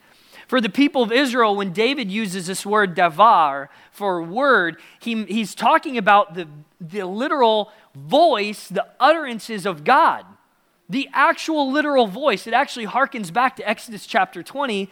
For 0.49 0.59
the 0.59 0.67
people 0.67 1.01
of 1.01 1.13
Israel, 1.13 1.55
when 1.55 1.71
David 1.71 2.11
uses 2.11 2.47
this 2.47 2.65
word 2.65 2.93
davar 2.93 3.69
for 3.93 4.21
word, 4.21 4.81
he, 4.99 5.23
he's 5.23 5.55
talking 5.55 5.97
about 5.97 6.33
the, 6.33 6.45
the 6.81 7.05
literal 7.05 7.71
voice, 7.95 8.67
the 8.67 8.85
utterances 8.99 9.65
of 9.65 9.85
God 9.85 10.25
the 10.89 11.07
actual 11.13 11.71
literal 11.71 12.05
voice. 12.05 12.47
It 12.47 12.53
actually 12.53 12.85
harkens 12.85 13.31
back 13.31 13.55
to 13.55 13.69
Exodus 13.69 14.05
chapter 14.05 14.43
20, 14.43 14.89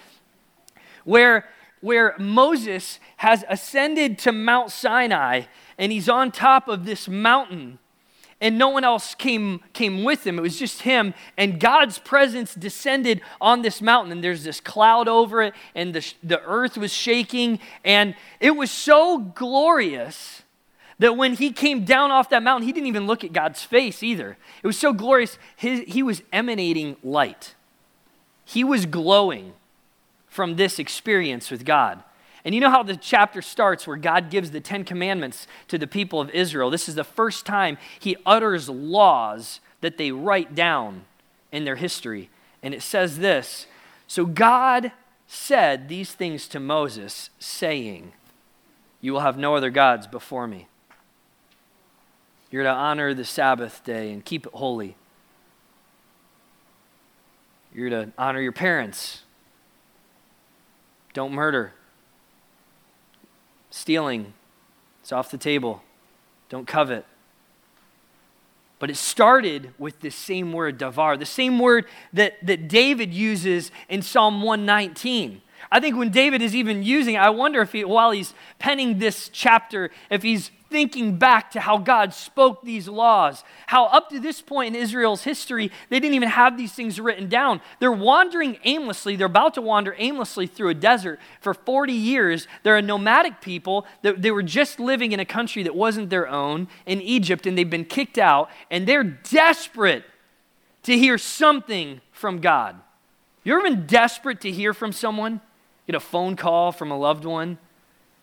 where, 1.04 1.50
where 1.82 2.16
Moses 2.18 3.00
has 3.18 3.44
ascended 3.50 4.20
to 4.20 4.32
Mount 4.32 4.72
Sinai 4.72 5.44
and 5.78 5.92
he's 5.92 6.10
on 6.10 6.32
top 6.32 6.68
of 6.68 6.86
this 6.86 7.08
mountain. 7.08 7.80
and 8.42 8.58
no 8.58 8.70
one 8.70 8.84
else 8.84 9.16
came, 9.16 9.60
came 9.74 10.04
with 10.04 10.26
him. 10.26 10.40
It 10.40 10.42
was 10.42 10.58
just 10.58 10.84
him. 10.84 11.14
And 11.38 11.60
God's 11.60 12.00
presence 12.00 12.56
descended 12.56 13.22
on 13.42 13.62
this 13.62 13.82
mountain, 13.82 14.12
and 14.12 14.24
there's 14.24 14.44
this 14.44 14.62
cloud 14.62 15.08
over 15.08 15.42
it, 15.42 15.54
and 15.76 15.94
the, 15.94 16.14
the 16.24 16.42
earth 16.44 16.78
was 16.78 16.94
shaking. 16.94 17.60
And 17.84 18.16
it 18.40 18.52
was 18.52 18.72
so 18.72 19.18
glorious 19.18 20.44
that 21.00 21.18
when 21.18 21.34
he 21.34 21.52
came 21.52 21.84
down 21.86 22.12
off 22.12 22.30
that 22.30 22.44
mountain, 22.44 22.66
he 22.66 22.74
didn't 22.74 22.88
even 22.88 23.08
look 23.08 23.24
at 23.24 23.34
God's 23.34 23.64
face 23.64 24.04
either. 24.04 24.38
It 24.64 24.68
was 24.68 24.78
so 24.78 24.94
glorious, 24.94 25.38
his, 25.56 25.82
he 25.88 26.04
was 26.04 26.22
emanating 26.32 26.96
light. 27.04 27.56
He 28.46 28.64
was 28.64 28.86
glowing 28.86 29.54
from 30.30 30.56
this 30.56 30.80
experience 30.80 31.52
with 31.52 31.66
God. 31.66 32.04
And 32.46 32.56
you 32.56 32.62
know 32.62 32.70
how 32.70 32.84
the 32.84 32.96
chapter 32.96 33.42
starts 33.42 33.86
where 33.86 33.98
God 33.98 34.30
gives 34.30 34.52
the 34.52 34.62
Ten 34.62 34.84
Commandments 34.84 35.46
to 35.68 35.78
the 35.78 35.88
people 35.88 36.22
of 36.22 36.30
Israel? 36.30 36.70
This 36.70 36.88
is 36.88 36.96
the 36.96 37.04
first 37.04 37.46
time 37.46 37.78
he 38.00 38.16
utters 38.26 38.70
laws 38.70 39.60
that 39.82 39.98
they 39.98 40.12
write 40.12 40.56
down 40.56 41.06
in 41.52 41.66
their 41.66 41.76
history. 41.76 42.30
And 42.64 42.74
it 42.74 42.82
says 42.82 43.18
this 43.18 43.68
So 44.08 44.26
God 44.26 44.92
said 45.28 45.90
these 45.90 46.14
things 46.14 46.48
to 46.50 46.60
Moses, 46.60 47.30
saying, 47.40 48.14
You 49.02 49.14
will 49.14 49.20
have 49.20 49.38
no 49.38 49.56
other 49.56 49.70
gods 49.70 50.08
before 50.08 50.48
me. 50.48 50.68
You're 52.52 52.64
to 52.64 52.70
honor 52.70 53.14
the 53.14 53.26
Sabbath 53.26 53.84
day 53.84 54.12
and 54.12 54.26
keep 54.26 54.48
it 54.48 54.54
holy. 54.54 54.96
You're 57.74 57.92
to 57.92 58.12
honor 58.18 58.42
your 58.42 58.52
parents. 58.52 59.22
Don't 61.14 61.32
murder. 61.32 61.74
Stealing, 63.72 64.34
it's 65.02 65.12
off 65.12 65.32
the 65.32 65.38
table. 65.38 65.84
Don't 66.50 66.68
covet. 66.68 67.06
But 68.80 68.90
it 68.90 68.96
started 68.96 69.74
with 69.78 70.00
this 70.00 70.16
same 70.16 70.54
word, 70.54 70.80
davar, 70.80 71.20
the 71.20 71.26
same 71.26 71.60
word 71.60 71.86
that, 72.14 72.44
that 72.46 72.68
David 72.68 73.14
uses 73.14 73.72
in 73.90 74.02
Psalm 74.02 74.42
119. 74.42 75.42
I 75.72 75.80
think 75.80 75.98
when 75.98 76.10
David 76.10 76.42
is 76.42 76.56
even 76.56 76.84
using, 76.84 77.18
I 77.18 77.30
wonder 77.30 77.62
if 77.62 77.74
he, 77.74 77.84
while 77.84 78.12
he's 78.12 78.34
penning 78.58 79.00
this 79.00 79.30
chapter, 79.30 79.92
if 80.10 80.24
he's 80.24 80.52
thinking 80.70 81.18
back 81.18 81.52
to 81.52 81.60
how 81.60 81.78
God 81.78 82.14
spoke 82.14 82.64
these 82.64 82.88
laws, 82.88 83.44
how 83.68 83.86
up 83.86 84.10
to 84.10 84.20
this 84.20 84.42
point 84.42 84.76
in 84.76 84.82
Israel's 84.82 85.24
history, 85.24 85.72
they 85.90 86.00
didn't 86.00 86.16
even 86.16 86.30
have 86.30 86.58
these 86.58 86.74
things 86.74 87.00
written 87.00 87.28
down. 87.28 87.62
They're 87.80 87.92
wandering 87.92 88.58
aimlessly. 88.64 89.16
They're 89.16 89.26
about 89.26 89.56
to 89.56 89.62
wander 89.62 89.96
aimlessly 89.98 90.48
through 90.48 90.70
a 90.70 90.74
desert 90.74 91.20
for 91.42 91.54
40 91.54 91.94
years. 91.94 92.48
They're 92.64 92.78
a 92.78 92.82
nomadic 92.82 93.42
people. 93.42 93.86
They 94.02 94.32
were 94.32 94.44
just 94.44 94.80
living 94.80 95.12
in 95.12 95.20
a 95.20 95.26
country 95.26 95.64
that 95.64 95.76
wasn't 95.76 96.10
their 96.10 96.28
own 96.28 96.68
in 96.86 97.02
Egypt, 97.02 97.46
and 97.46 97.58
they've 97.58 97.70
been 97.70 97.86
kicked 97.86 98.18
out, 98.18 98.50
and 98.70 98.88
they're 98.88 99.04
desperate 99.04 100.04
to 100.84 100.98
hear 100.98 101.18
something 101.18 102.02
from 102.12 102.40
God. 102.40 102.76
You 103.44 103.54
ever 103.54 103.64
been 103.64 103.86
desperate 103.88 104.42
to 104.42 104.52
hear 104.52 104.74
from 104.74 104.92
someone? 104.92 105.42
Get 105.88 105.96
a 105.96 106.00
phone 106.00 106.36
call 106.36 106.72
from 106.72 106.92
a 106.92 106.98
loved 106.98 107.26
one? 107.26 107.58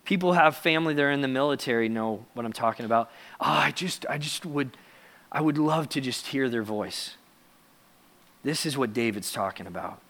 People 0.07 0.33
have 0.33 0.57
family 0.57 0.95
that 0.95 1.03
are 1.03 1.11
in 1.11 1.21
the 1.21 1.29
military 1.29 1.89
know 1.89 2.25
what 2.33 2.47
I'm 2.47 2.53
talking 2.53 2.87
about. 2.87 3.11
Oh, 3.41 3.45
I 3.45 3.73
just, 3.73 4.07
I 4.09 4.17
just 4.17 4.47
would, 4.47 4.77
I 5.31 5.43
would 5.43 5.59
love 5.59 5.89
to 5.91 6.01
just 6.01 6.29
hear 6.29 6.49
their 6.49 6.63
voice. 6.63 7.17
This 8.43 8.65
is 8.65 8.79
what 8.79 8.95
David's 8.95 9.33
talking 9.33 9.67
about. 9.67 10.01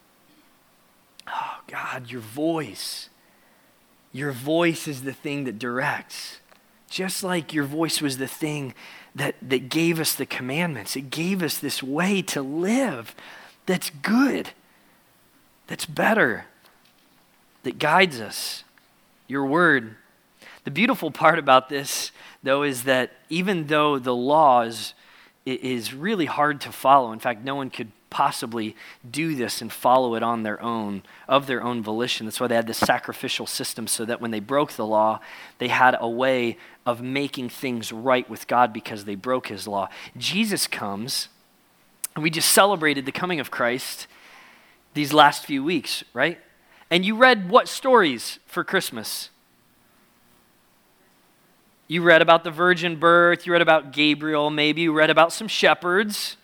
Oh, 1.26 1.59
God, 1.67 2.11
your 2.11 2.21
voice. 2.21 3.09
Your 4.12 4.31
voice 4.31 4.87
is 4.87 5.03
the 5.03 5.12
thing 5.12 5.45
that 5.45 5.59
directs. 5.59 6.41
Just 6.88 7.25
like 7.25 7.53
your 7.53 7.65
voice 7.65 8.00
was 8.00 8.19
the 8.19 8.29
thing 8.29 8.75
that, 9.15 9.35
that 9.43 9.71
gave 9.71 9.99
us 9.99 10.15
the 10.15 10.26
commandments, 10.26 10.95
it 10.95 11.11
gave 11.11 11.43
us 11.43 11.59
this 11.59 11.83
way 11.83 12.21
to 12.23 12.43
live 12.43 13.17
that's 13.65 13.91
good, 13.91 14.50
that's 15.67 15.87
better, 15.87 16.45
that 17.65 17.79
guides 17.79 18.21
us 18.21 18.62
your 19.28 19.47
word. 19.47 19.97
The 20.64 20.71
beautiful 20.71 21.11
part 21.11 21.38
about 21.38 21.68
this, 21.68 22.11
though, 22.42 22.62
is 22.62 22.84
that 22.84 23.12
even 23.28 23.69
though 23.69 23.99
the 23.99 24.15
law 24.15 24.62
is, 24.62 24.95
is 25.45 25.95
really 25.95 26.26
hard 26.26 26.60
to 26.62 26.73
follow, 26.73 27.12
in 27.12 27.19
fact, 27.19 27.45
no 27.45 27.54
one 27.54 27.71
could 27.71 27.93
possibly 28.08 28.75
do 29.08 29.34
this 29.34 29.60
and 29.60 29.71
follow 29.73 30.15
it 30.15 30.23
on 30.23 30.43
their 30.43 30.60
own, 30.62 31.02
of 31.28 31.47
their 31.47 31.62
own 31.62 31.82
volition. 31.82 32.25
That's 32.25 32.41
why 32.41 32.47
they 32.47 32.54
had 32.54 32.67
this 32.67 32.78
sacrificial 32.78 33.47
system, 33.47 33.86
so 33.86 34.04
that 34.04 34.21
when 34.21 34.30
they 34.30 34.41
broke 34.41 34.73
the 34.73 34.86
law, 34.86 35.21
they 35.58 35.69
had 35.69 35.97
a 36.00 36.08
way 36.08 36.56
of 36.84 37.02
making 37.02 37.49
things 37.49 37.93
right 37.93 38.28
with 38.30 38.47
God 38.47 38.73
because 38.73 39.04
they 39.04 39.17
broke 39.17 39.49
his 39.49 39.69
law. 39.69 39.89
Jesus 40.17 40.67
comes, 40.67 41.28
and 42.15 42.23
we 42.23 42.30
just 42.30 42.50
celebrated 42.50 43.06
the 43.06 43.12
coming 43.12 43.41
of 43.41 43.50
Christ 43.50 44.06
these 44.95 45.12
last 45.12 45.45
few 45.45 45.62
weeks, 45.62 46.02
right? 46.15 46.39
And 46.90 47.04
you 47.04 47.16
read 47.16 47.50
what 47.50 47.68
stories 47.68 48.38
for 48.46 48.62
Christmas? 48.62 49.30
You 51.88 52.02
read 52.02 52.22
about 52.22 52.44
the 52.44 52.50
virgin 52.50 52.96
birth, 52.96 53.46
you 53.46 53.52
read 53.52 53.62
about 53.62 53.92
Gabriel, 53.92 54.50
maybe 54.50 54.82
you 54.82 54.92
read 54.92 55.10
about 55.10 55.32
some 55.32 55.49
shepherds. 55.49 56.36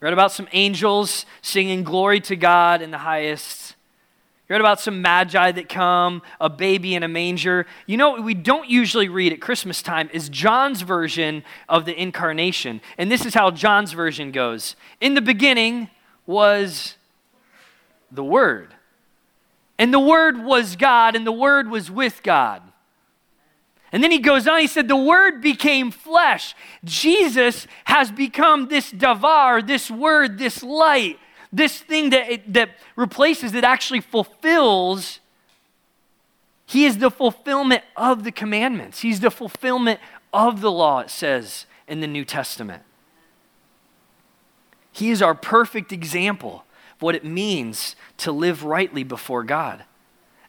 You 0.00 0.04
read 0.04 0.12
about 0.12 0.30
some 0.30 0.46
angels 0.52 1.26
singing 1.42 1.82
glory 1.82 2.20
to 2.20 2.36
God 2.36 2.82
in 2.82 2.92
the 2.92 2.98
highest. 2.98 3.74
You 4.48 4.54
read 4.54 4.60
about 4.60 4.80
some 4.80 5.02
magi 5.02 5.50
that 5.50 5.68
come, 5.68 6.22
a 6.40 6.48
baby 6.48 6.94
in 6.94 7.02
a 7.02 7.08
manger. 7.08 7.66
You 7.86 7.96
know 7.96 8.10
what 8.10 8.22
we 8.22 8.32
don't 8.32 8.70
usually 8.70 9.08
read 9.08 9.32
at 9.32 9.40
Christmas 9.40 9.82
time 9.82 10.08
is 10.12 10.28
John's 10.28 10.82
version 10.82 11.42
of 11.68 11.84
the 11.84 12.00
incarnation. 12.00 12.80
And 12.96 13.10
this 13.10 13.26
is 13.26 13.34
how 13.34 13.50
John's 13.50 13.92
version 13.92 14.30
goes 14.30 14.76
In 15.00 15.14
the 15.14 15.20
beginning 15.20 15.90
was 16.26 16.94
the 18.10 18.24
Word. 18.24 18.74
And 19.78 19.92
the 19.92 20.00
Word 20.00 20.42
was 20.42 20.76
God, 20.76 21.14
and 21.14 21.26
the 21.26 21.32
Word 21.32 21.70
was 21.70 21.90
with 21.90 22.22
God. 22.22 22.62
And 23.90 24.02
then 24.02 24.10
he 24.10 24.18
goes 24.18 24.46
on, 24.46 24.60
he 24.60 24.66
said, 24.66 24.88
The 24.88 24.96
Word 24.96 25.40
became 25.40 25.90
flesh. 25.90 26.54
Jesus 26.84 27.66
has 27.84 28.10
become 28.10 28.68
this 28.68 28.92
davar, 28.92 29.66
this 29.66 29.90
Word, 29.90 30.38
this 30.38 30.62
light, 30.62 31.18
this 31.52 31.78
thing 31.78 32.10
that, 32.10 32.52
that 32.52 32.70
replaces, 32.96 33.52
that 33.52 33.64
actually 33.64 34.00
fulfills. 34.00 35.20
He 36.66 36.84
is 36.84 36.98
the 36.98 37.10
fulfillment 37.10 37.82
of 37.96 38.24
the 38.24 38.32
commandments, 38.32 39.00
He's 39.00 39.20
the 39.20 39.30
fulfillment 39.30 40.00
of 40.32 40.60
the 40.60 40.70
law, 40.70 41.00
it 41.00 41.10
says 41.10 41.64
in 41.86 42.00
the 42.00 42.06
New 42.06 42.24
Testament. 42.24 42.82
He 44.92 45.10
is 45.10 45.22
our 45.22 45.34
perfect 45.34 45.92
example 45.92 46.64
what 47.00 47.14
it 47.14 47.24
means 47.24 47.96
to 48.18 48.32
live 48.32 48.64
rightly 48.64 49.04
before 49.04 49.44
God. 49.44 49.84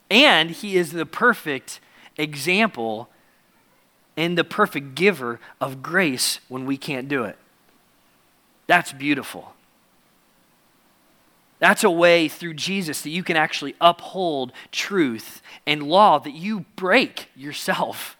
And 0.09 0.49
he 0.49 0.77
is 0.77 0.91
the 0.91 1.05
perfect 1.05 1.79
example 2.17 3.09
and 4.17 4.37
the 4.37 4.43
perfect 4.43 4.95
giver 4.95 5.39
of 5.61 5.81
grace 5.81 6.39
when 6.49 6.65
we 6.65 6.77
can't 6.77 7.07
do 7.07 7.23
it. 7.23 7.37
That's 8.67 8.91
beautiful. 8.91 9.53
That's 11.59 11.83
a 11.83 11.91
way 11.91 12.27
through 12.27 12.53
Jesus 12.53 13.01
that 13.01 13.09
you 13.09 13.23
can 13.23 13.35
actually 13.35 13.75
uphold 13.81 14.51
truth 14.71 15.41
and 15.67 15.83
law 15.83 16.17
that 16.19 16.33
you 16.33 16.65
break 16.75 17.27
yourself, 17.35 18.17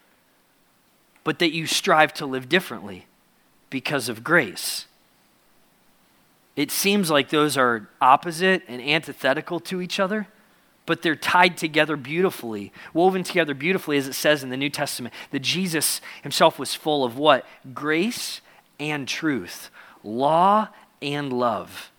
but 1.24 1.38
that 1.38 1.52
you 1.52 1.66
strive 1.66 2.12
to 2.14 2.26
live 2.26 2.48
differently 2.48 3.06
because 3.70 4.08
of 4.08 4.22
grace. 4.22 4.86
It 6.60 6.70
seems 6.70 7.10
like 7.10 7.30
those 7.30 7.56
are 7.56 7.88
opposite 8.02 8.64
and 8.68 8.82
antithetical 8.82 9.60
to 9.60 9.80
each 9.80 9.98
other, 9.98 10.28
but 10.84 11.00
they're 11.00 11.16
tied 11.16 11.56
together 11.56 11.96
beautifully, 11.96 12.70
woven 12.92 13.22
together 13.22 13.54
beautifully, 13.54 13.96
as 13.96 14.06
it 14.06 14.12
says 14.12 14.42
in 14.42 14.50
the 14.50 14.58
New 14.58 14.68
Testament, 14.68 15.14
that 15.30 15.38
Jesus 15.38 16.02
himself 16.22 16.58
was 16.58 16.74
full 16.74 17.02
of 17.02 17.16
what? 17.16 17.46
Grace 17.72 18.42
and 18.78 19.08
truth, 19.08 19.70
law 20.04 20.68
and 21.00 21.32
love. 21.32 21.90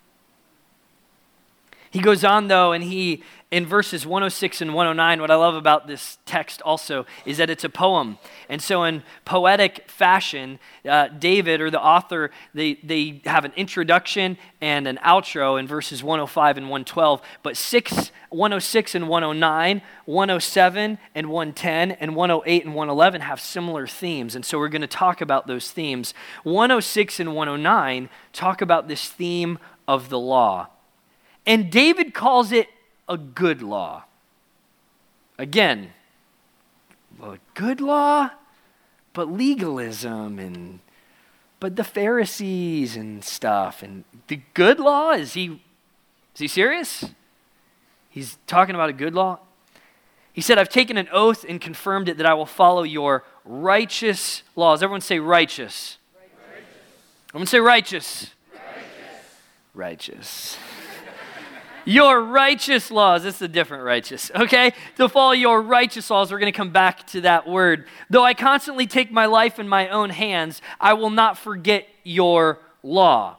He 1.89 1.99
goes 1.99 2.23
on, 2.23 2.47
though, 2.47 2.71
and 2.71 2.83
he 2.83 3.23
in 3.51 3.65
verses 3.65 4.05
106 4.05 4.61
and 4.61 4.73
109, 4.73 5.19
what 5.19 5.29
I 5.29 5.35
love 5.35 5.55
about 5.55 5.85
this 5.85 6.17
text 6.25 6.61
also 6.61 7.05
is 7.25 7.35
that 7.35 7.49
it's 7.49 7.65
a 7.65 7.69
poem. 7.69 8.17
And 8.47 8.61
so, 8.61 8.85
in 8.85 9.03
poetic 9.25 9.89
fashion, 9.89 10.57
uh, 10.87 11.09
David 11.09 11.59
or 11.59 11.69
the 11.69 11.81
author, 11.81 12.31
they, 12.53 12.75
they 12.75 13.21
have 13.25 13.43
an 13.43 13.51
introduction 13.57 14.37
and 14.61 14.87
an 14.87 14.97
outro 15.05 15.59
in 15.59 15.67
verses 15.67 16.01
105 16.01 16.57
and 16.57 16.67
112. 16.67 17.21
But 17.43 17.57
six, 17.57 18.13
106 18.29 18.95
and 18.95 19.09
109, 19.09 19.81
107 20.05 20.97
and 21.13 21.27
110, 21.27 21.91
and 21.91 22.15
108 22.15 22.65
and 22.65 22.73
111 22.73 23.21
have 23.21 23.41
similar 23.41 23.85
themes. 23.85 24.33
And 24.33 24.45
so, 24.45 24.59
we're 24.59 24.69
going 24.69 24.81
to 24.81 24.87
talk 24.87 25.19
about 25.19 25.47
those 25.47 25.71
themes. 25.71 26.13
106 26.43 27.19
and 27.19 27.35
109 27.35 28.09
talk 28.31 28.61
about 28.61 28.87
this 28.87 29.09
theme 29.09 29.59
of 29.89 30.07
the 30.07 30.19
law. 30.19 30.69
And 31.45 31.69
David 31.69 32.13
calls 32.13 32.53
it 32.53 32.69
a 33.11 33.17
good 33.17 33.61
law. 33.61 34.05
Again, 35.37 35.91
a 37.21 37.37
good 37.53 37.81
law, 37.81 38.31
but 39.13 39.31
legalism 39.31 40.39
and 40.39 40.79
but 41.59 41.75
the 41.75 41.83
Pharisees 41.83 42.95
and 42.95 43.23
stuff, 43.23 43.83
and 43.83 44.03
the 44.27 44.41
good 44.55 44.79
law, 44.79 45.11
is 45.11 45.33
he, 45.33 45.61
is 46.33 46.39
he 46.39 46.47
serious? 46.47 47.05
He's 48.09 48.39
talking 48.47 48.73
about 48.73 48.89
a 48.89 48.93
good 48.93 49.13
law? 49.13 49.41
He 50.33 50.41
said, 50.41 50.57
I've 50.57 50.69
taken 50.69 50.97
an 50.97 51.07
oath 51.11 51.45
and 51.47 51.61
confirmed 51.61 52.09
it 52.09 52.17
that 52.17 52.25
I 52.25 52.33
will 52.33 52.47
follow 52.47 52.81
your 52.81 53.23
righteous 53.45 54.41
laws. 54.55 54.81
Everyone 54.81 55.01
say 55.01 55.19
righteous. 55.19 55.99
righteous. 56.15 56.67
Everyone 57.29 57.47
say 57.47 57.59
righteous. 57.59 58.31
Righteous. 59.75 60.57
righteous. 60.57 60.57
Your 61.85 62.21
righteous 62.21 62.91
laws. 62.91 63.23
This 63.23 63.35
is 63.35 63.41
a 63.43 63.47
different 63.47 63.83
righteous, 63.83 64.31
okay? 64.35 64.73
To 64.97 65.09
follow 65.09 65.31
your 65.33 65.61
righteous 65.61 66.09
laws, 66.09 66.31
we're 66.31 66.39
going 66.39 66.51
to 66.51 66.57
come 66.57 66.71
back 66.71 67.07
to 67.07 67.21
that 67.21 67.47
word. 67.47 67.85
Though 68.09 68.23
I 68.23 68.33
constantly 68.33 68.87
take 68.87 69.11
my 69.11 69.25
life 69.25 69.59
in 69.59 69.67
my 69.67 69.89
own 69.89 70.09
hands, 70.09 70.61
I 70.79 70.93
will 70.93 71.09
not 71.09 71.37
forget 71.37 71.87
your 72.03 72.59
law, 72.83 73.37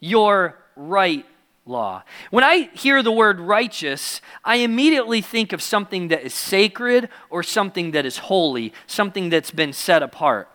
your 0.00 0.58
right 0.76 1.26
law. 1.66 2.02
When 2.30 2.44
I 2.44 2.70
hear 2.72 3.02
the 3.02 3.12
word 3.12 3.40
righteous, 3.40 4.20
I 4.44 4.56
immediately 4.56 5.20
think 5.20 5.52
of 5.52 5.62
something 5.62 6.08
that 6.08 6.22
is 6.22 6.34
sacred 6.34 7.08
or 7.30 7.42
something 7.42 7.90
that 7.92 8.06
is 8.06 8.18
holy, 8.18 8.72
something 8.86 9.28
that's 9.28 9.50
been 9.50 9.72
set 9.72 10.02
apart. 10.02 10.48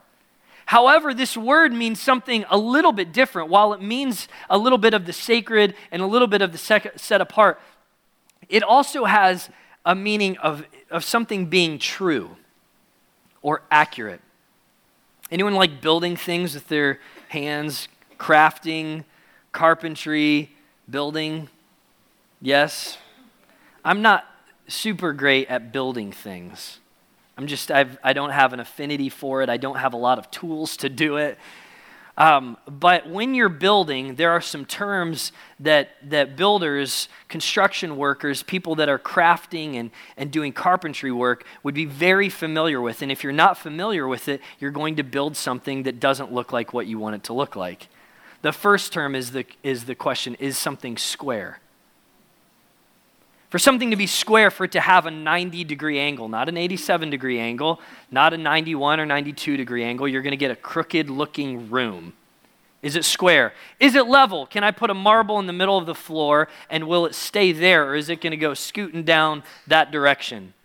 However, 0.73 1.13
this 1.13 1.37
word 1.37 1.71
means 1.71 2.01
something 2.01 2.45
a 2.49 2.57
little 2.57 2.93
bit 2.93 3.13
different. 3.13 3.47
While 3.47 3.73
it 3.73 3.81
means 3.83 4.27
a 4.49 4.57
little 4.57 4.79
bit 4.79 4.95
of 4.95 5.05
the 5.05 5.13
sacred 5.13 5.75
and 5.91 6.01
a 6.01 6.07
little 6.07 6.27
bit 6.27 6.41
of 6.41 6.51
the 6.51 6.57
set 6.57 7.21
apart, 7.21 7.61
it 8.49 8.63
also 8.63 9.05
has 9.05 9.49
a 9.85 9.93
meaning 9.93 10.35
of, 10.39 10.65
of 10.89 11.03
something 11.03 11.45
being 11.45 11.77
true 11.77 12.37
or 13.43 13.61
accurate. 13.69 14.19
Anyone 15.29 15.53
like 15.53 15.79
building 15.79 16.15
things 16.15 16.55
with 16.55 16.67
their 16.69 16.99
hands, 17.29 17.87
crafting, 18.17 19.03
carpentry, 19.51 20.49
building? 20.89 21.49
Yes. 22.41 22.97
I'm 23.85 24.01
not 24.01 24.25
super 24.67 25.13
great 25.13 25.47
at 25.49 25.71
building 25.71 26.11
things. 26.11 26.79
I'm 27.37 27.47
just, 27.47 27.71
I've, 27.71 27.97
I 28.03 28.13
don't 28.13 28.29
have 28.29 28.53
an 28.53 28.59
affinity 28.59 29.09
for 29.09 29.41
it. 29.41 29.49
I 29.49 29.57
don't 29.57 29.77
have 29.77 29.93
a 29.93 29.97
lot 29.97 30.19
of 30.19 30.29
tools 30.29 30.77
to 30.77 30.89
do 30.89 31.17
it. 31.17 31.37
Um, 32.15 32.57
but 32.67 33.09
when 33.09 33.33
you're 33.33 33.49
building, 33.49 34.15
there 34.15 34.29
are 34.31 34.41
some 34.41 34.65
terms 34.65 35.31
that, 35.59 35.89
that 36.09 36.35
builders, 36.35 37.09
construction 37.27 37.97
workers, 37.97 38.43
people 38.43 38.75
that 38.75 38.87
are 38.87 38.99
crafting 38.99 39.75
and, 39.75 39.89
and 40.15 40.31
doing 40.31 40.53
carpentry 40.53 41.11
work 41.11 41.43
would 41.63 41.73
be 41.73 41.85
very 41.85 42.29
familiar 42.29 42.79
with. 42.79 43.01
And 43.01 43.11
if 43.11 43.23
you're 43.23 43.33
not 43.33 43.57
familiar 43.57 44.07
with 44.07 44.27
it, 44.29 44.41
you're 44.59 44.69
going 44.69 44.97
to 44.97 45.03
build 45.03 45.35
something 45.35 45.83
that 45.83 45.99
doesn't 45.99 46.31
look 46.31 46.53
like 46.53 46.71
what 46.71 46.85
you 46.85 46.99
want 46.99 47.15
it 47.15 47.23
to 47.23 47.33
look 47.33 47.55
like. 47.55 47.87
The 48.43 48.51
first 48.51 48.93
term 48.93 49.15
is 49.15 49.31
the, 49.31 49.45
is 49.63 49.85
the 49.85 49.95
question 49.95 50.35
is 50.35 50.55
something 50.55 50.97
square? 50.97 51.61
For 53.53 53.59
something 53.59 53.91
to 53.91 53.95
be 53.95 54.07
square, 54.07 54.49
for 54.49 54.63
it 54.63 54.71
to 54.71 54.81
have 54.81 55.05
a 55.05 55.11
90 55.11 55.63
degree 55.65 55.99
angle, 55.99 56.27
not 56.27 56.49
an 56.49 56.57
87 56.57 57.11
degree 57.11 57.37
angle, 57.37 57.79
not 58.09 58.33
a 58.33 58.37
91 58.39 58.99
or 58.99 59.05
92 59.05 59.57
degree 59.57 59.83
angle, 59.83 60.07
you're 60.07 60.23
going 60.23 60.31
to 60.31 60.37
get 60.37 60.49
a 60.49 60.55
crooked 60.55 61.07
looking 61.07 61.69
room. 61.69 62.13
Is 62.81 62.95
it 62.95 63.05
square? 63.05 63.53
Is 63.79 63.93
it 63.93 64.07
level? 64.07 64.47
Can 64.47 64.63
I 64.63 64.71
put 64.71 64.89
a 64.89 64.95
marble 64.95 65.37
in 65.37 65.45
the 65.45 65.53
middle 65.53 65.77
of 65.77 65.85
the 65.85 65.93
floor 65.93 66.47
and 66.67 66.87
will 66.87 67.05
it 67.05 67.13
stay 67.13 67.51
there 67.51 67.87
or 67.87 67.93
is 67.93 68.09
it 68.09 68.21
going 68.21 68.31
to 68.31 68.37
go 68.37 68.55
scooting 68.55 69.03
down 69.03 69.43
that 69.67 69.91
direction? 69.91 70.55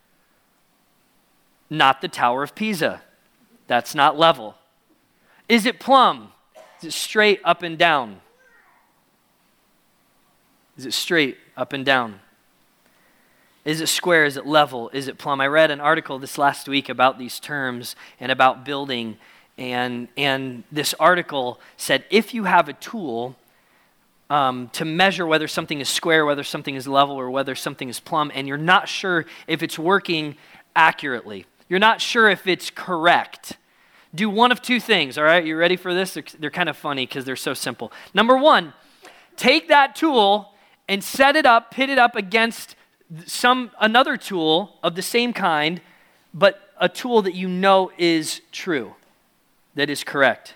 Not 1.68 2.00
the 2.00 2.08
Tower 2.08 2.42
of 2.42 2.54
Pisa. 2.54 3.02
That's 3.66 3.94
not 3.94 4.18
level. 4.18 4.54
Is 5.46 5.66
it 5.66 5.78
plumb? 5.78 6.32
Is 6.78 6.86
it 6.86 6.92
straight 6.94 7.42
up 7.44 7.62
and 7.62 7.76
down? 7.76 8.22
Is 10.78 10.86
it 10.86 10.94
straight 10.94 11.36
up 11.54 11.74
and 11.74 11.84
down? 11.84 12.20
Is 13.68 13.82
it 13.82 13.88
square? 13.88 14.24
Is 14.24 14.38
it 14.38 14.46
level? 14.46 14.88
Is 14.94 15.08
it 15.08 15.18
plumb? 15.18 15.42
I 15.42 15.46
read 15.46 15.70
an 15.70 15.78
article 15.78 16.18
this 16.18 16.38
last 16.38 16.70
week 16.70 16.88
about 16.88 17.18
these 17.18 17.38
terms 17.38 17.96
and 18.18 18.32
about 18.32 18.64
building. 18.64 19.18
And, 19.58 20.08
and 20.16 20.64
this 20.72 20.94
article 20.94 21.60
said 21.76 22.04
if 22.08 22.32
you 22.32 22.44
have 22.44 22.70
a 22.70 22.72
tool 22.72 23.36
um, 24.30 24.70
to 24.72 24.86
measure 24.86 25.26
whether 25.26 25.46
something 25.46 25.80
is 25.80 25.88
square, 25.90 26.24
whether 26.24 26.44
something 26.44 26.76
is 26.76 26.88
level, 26.88 27.16
or 27.16 27.30
whether 27.30 27.54
something 27.54 27.90
is 27.90 28.00
plumb, 28.00 28.32
and 28.34 28.48
you're 28.48 28.56
not 28.56 28.88
sure 28.88 29.26
if 29.46 29.62
it's 29.62 29.78
working 29.78 30.38
accurately, 30.74 31.44
you're 31.68 31.78
not 31.78 32.00
sure 32.00 32.30
if 32.30 32.46
it's 32.46 32.70
correct, 32.70 33.58
do 34.14 34.30
one 34.30 34.50
of 34.50 34.62
two 34.62 34.80
things, 34.80 35.18
all 35.18 35.24
right? 35.24 35.44
You 35.44 35.58
ready 35.58 35.76
for 35.76 35.92
this? 35.92 36.14
They're, 36.14 36.24
they're 36.38 36.50
kind 36.50 36.70
of 36.70 36.76
funny 36.78 37.04
because 37.04 37.26
they're 37.26 37.36
so 37.36 37.52
simple. 37.52 37.92
Number 38.14 38.38
one, 38.38 38.72
take 39.36 39.68
that 39.68 39.94
tool 39.94 40.54
and 40.88 41.04
set 41.04 41.36
it 41.36 41.44
up, 41.44 41.70
pit 41.70 41.90
it 41.90 41.98
up 41.98 42.16
against 42.16 42.76
some 43.26 43.70
another 43.80 44.16
tool 44.16 44.76
of 44.82 44.94
the 44.94 45.02
same 45.02 45.32
kind, 45.32 45.80
but 46.34 46.60
a 46.80 46.88
tool 46.88 47.22
that 47.22 47.34
you 47.34 47.48
know 47.48 47.90
is 47.98 48.40
true, 48.52 48.94
that 49.74 49.90
is 49.90 50.04
correct. 50.04 50.54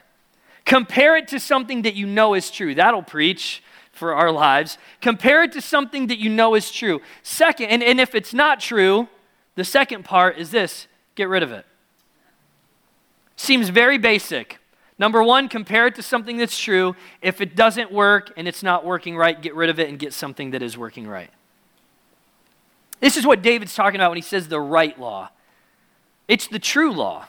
Compare 0.65 1.17
it 1.17 1.29
to 1.29 1.41
something 1.41 1.83
that 1.83 1.95
you 1.95 2.07
know 2.07 2.35
is 2.35 2.51
true. 2.51 2.75
That'll 2.75 3.03
preach 3.03 3.62
for 3.93 4.15
our 4.15 4.31
lives. 4.31 4.79
Compare 5.01 5.45
it 5.45 5.53
to 5.53 5.61
something 5.61 6.07
that 6.07 6.19
you 6.19 6.31
know 6.31 6.55
is 6.55 6.71
true. 6.71 7.01
Second, 7.23 7.67
and, 7.67 7.83
and 7.83 8.01
if 8.01 8.15
it's 8.15 8.33
not 8.33 8.61
true, 8.61 9.09
the 9.55 9.65
second 9.65 10.05
part 10.05 10.38
is 10.38 10.51
this 10.51 10.87
get 11.15 11.29
rid 11.29 11.43
of 11.43 11.53
it. 11.53 11.67
Seems 13.37 13.69
very 13.69 13.99
basic. 13.99 14.59
Number 14.99 15.23
one, 15.23 15.49
compare 15.49 15.88
it 15.88 15.97
to 15.97 16.03
something 16.03 16.37
that's 16.37 16.59
true. 16.59 16.95
If 17.23 17.41
it 17.41 17.57
doesn't 17.57 17.91
work 17.91 18.33
and 18.37 18.47
it's 18.47 18.62
not 18.62 18.85
working 18.85 19.17
right, 19.17 19.41
get 19.41 19.55
rid 19.55 19.69
of 19.69 19.81
it 19.81 19.88
and 19.88 19.99
get 19.99 20.12
something 20.12 20.53
that 20.53 20.62
is 20.62 20.79
working 20.79 21.09
right. 21.09 21.31
This 23.03 23.17
is 23.17 23.27
what 23.27 23.43
David's 23.43 23.75
talking 23.75 23.97
about 23.97 24.12
when 24.12 24.17
he 24.17 24.23
says 24.23 24.47
the 24.47 24.61
right 24.61 24.99
law. 24.99 25.31
It's 26.29 26.47
the 26.47 26.61
true 26.61 26.93
law. 26.93 27.27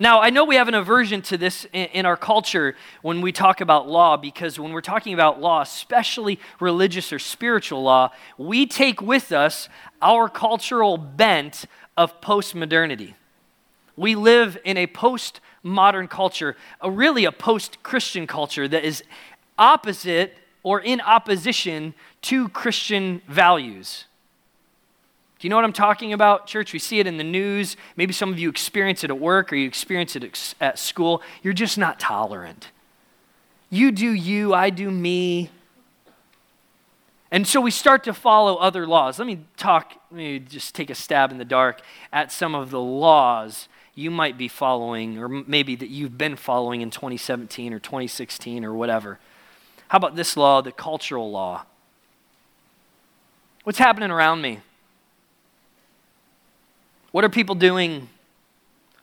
Now, 0.00 0.20
I 0.20 0.30
know 0.30 0.44
we 0.44 0.56
have 0.56 0.66
an 0.66 0.74
aversion 0.74 1.22
to 1.22 1.38
this 1.38 1.66
in, 1.72 2.04
our 2.04 2.16
culture 2.16 2.74
when 3.00 3.20
we 3.20 3.30
talk 3.30 3.60
about 3.60 3.88
law, 3.88 4.16
because 4.16 4.58
when 4.58 4.72
we're 4.72 4.80
talking 4.80 5.14
about 5.14 5.40
law, 5.40 5.62
especially 5.62 6.40
religious 6.58 7.12
or 7.12 7.20
spiritual 7.20 7.84
law, 7.84 8.10
we 8.36 8.66
take 8.66 9.00
with 9.00 9.30
us 9.30 9.68
our 10.02 10.28
cultural 10.28 10.98
bent 10.98 11.66
of 11.96 12.20
post-modernity. 12.20 13.14
We 13.96 14.16
live 14.16 14.58
in 14.64 14.76
a 14.76 14.88
post-modern 14.88 16.08
culture, 16.08 16.56
a 16.80 16.90
really 16.90 17.24
a 17.24 17.32
post-Christian 17.32 18.26
culture 18.26 18.66
that 18.66 18.84
is 18.84 19.04
opposite 19.56 20.36
or 20.62 20.80
in 20.80 21.00
opposition 21.00 21.94
to 22.22 22.48
Christian 22.48 23.22
values. 23.28 24.04
Do 25.38 25.46
you 25.46 25.50
know 25.50 25.56
what 25.56 25.64
I'm 25.64 25.72
talking 25.72 26.12
about, 26.12 26.48
church? 26.48 26.72
We 26.72 26.80
see 26.80 26.98
it 26.98 27.06
in 27.06 27.16
the 27.16 27.24
news. 27.24 27.76
Maybe 27.96 28.12
some 28.12 28.32
of 28.32 28.40
you 28.40 28.48
experience 28.48 29.04
it 29.04 29.10
at 29.10 29.20
work 29.20 29.52
or 29.52 29.56
you 29.56 29.68
experience 29.68 30.16
it 30.16 30.54
at 30.60 30.78
school. 30.78 31.22
You're 31.42 31.52
just 31.52 31.78
not 31.78 32.00
tolerant. 32.00 32.70
You 33.70 33.92
do 33.92 34.10
you, 34.10 34.52
I 34.52 34.70
do 34.70 34.90
me. 34.90 35.50
And 37.30 37.46
so 37.46 37.60
we 37.60 37.70
start 37.70 38.04
to 38.04 38.14
follow 38.14 38.56
other 38.56 38.86
laws. 38.86 39.18
Let 39.18 39.26
me 39.26 39.40
talk, 39.56 39.92
let 40.10 40.16
me 40.16 40.38
just 40.38 40.74
take 40.74 40.90
a 40.90 40.94
stab 40.94 41.30
in 41.30 41.38
the 41.38 41.44
dark 41.44 41.82
at 42.12 42.32
some 42.32 42.54
of 42.54 42.70
the 42.70 42.80
laws 42.80 43.68
you 43.94 44.10
might 44.10 44.38
be 44.38 44.48
following, 44.48 45.18
or 45.18 45.28
maybe 45.28 45.74
that 45.74 45.88
you've 45.88 46.16
been 46.16 46.36
following 46.36 46.80
in 46.80 46.90
2017 46.90 47.72
or 47.72 47.80
2016 47.80 48.64
or 48.64 48.72
whatever. 48.72 49.18
How 49.88 49.96
about 49.96 50.16
this 50.16 50.36
law, 50.36 50.60
the 50.60 50.72
cultural 50.72 51.30
law? 51.30 51.64
What's 53.64 53.78
happening 53.78 54.10
around 54.10 54.40
me? 54.40 54.60
What 57.10 57.24
are 57.24 57.28
people 57.28 57.54
doing? 57.54 58.08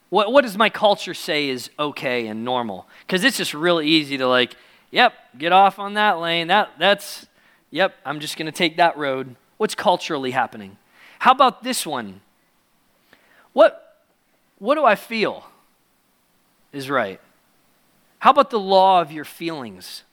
What, 0.09 0.31
what 0.31 0.43
does 0.43 0.57
my 0.57 0.69
culture 0.69 1.13
say 1.13 1.49
is 1.49 1.69
okay 1.77 2.27
and 2.27 2.45
normal? 2.45 2.87
Because 3.01 3.23
it's 3.23 3.37
just 3.37 3.53
really 3.53 3.87
easy 3.87 4.17
to, 4.17 4.27
like, 4.27 4.55
yep, 4.91 5.13
get 5.37 5.51
off 5.51 5.79
on 5.79 5.95
that 5.95 6.19
lane. 6.19 6.47
That, 6.47 6.71
that's, 6.77 7.25
yep, 7.71 7.95
I'm 8.05 8.19
just 8.19 8.37
going 8.37 8.45
to 8.45 8.51
take 8.51 8.77
that 8.77 8.97
road. 8.97 9.35
What's 9.57 9.75
culturally 9.75 10.31
happening? 10.31 10.77
How 11.19 11.31
about 11.31 11.63
this 11.63 11.85
one? 11.85 12.21
What, 13.53 14.03
what 14.59 14.75
do 14.75 14.85
I 14.85 14.95
feel 14.95 15.45
is 16.71 16.89
right? 16.89 17.19
How 18.19 18.31
about 18.31 18.49
the 18.49 18.59
law 18.59 19.01
of 19.01 19.11
your 19.11 19.25
feelings? 19.25 20.03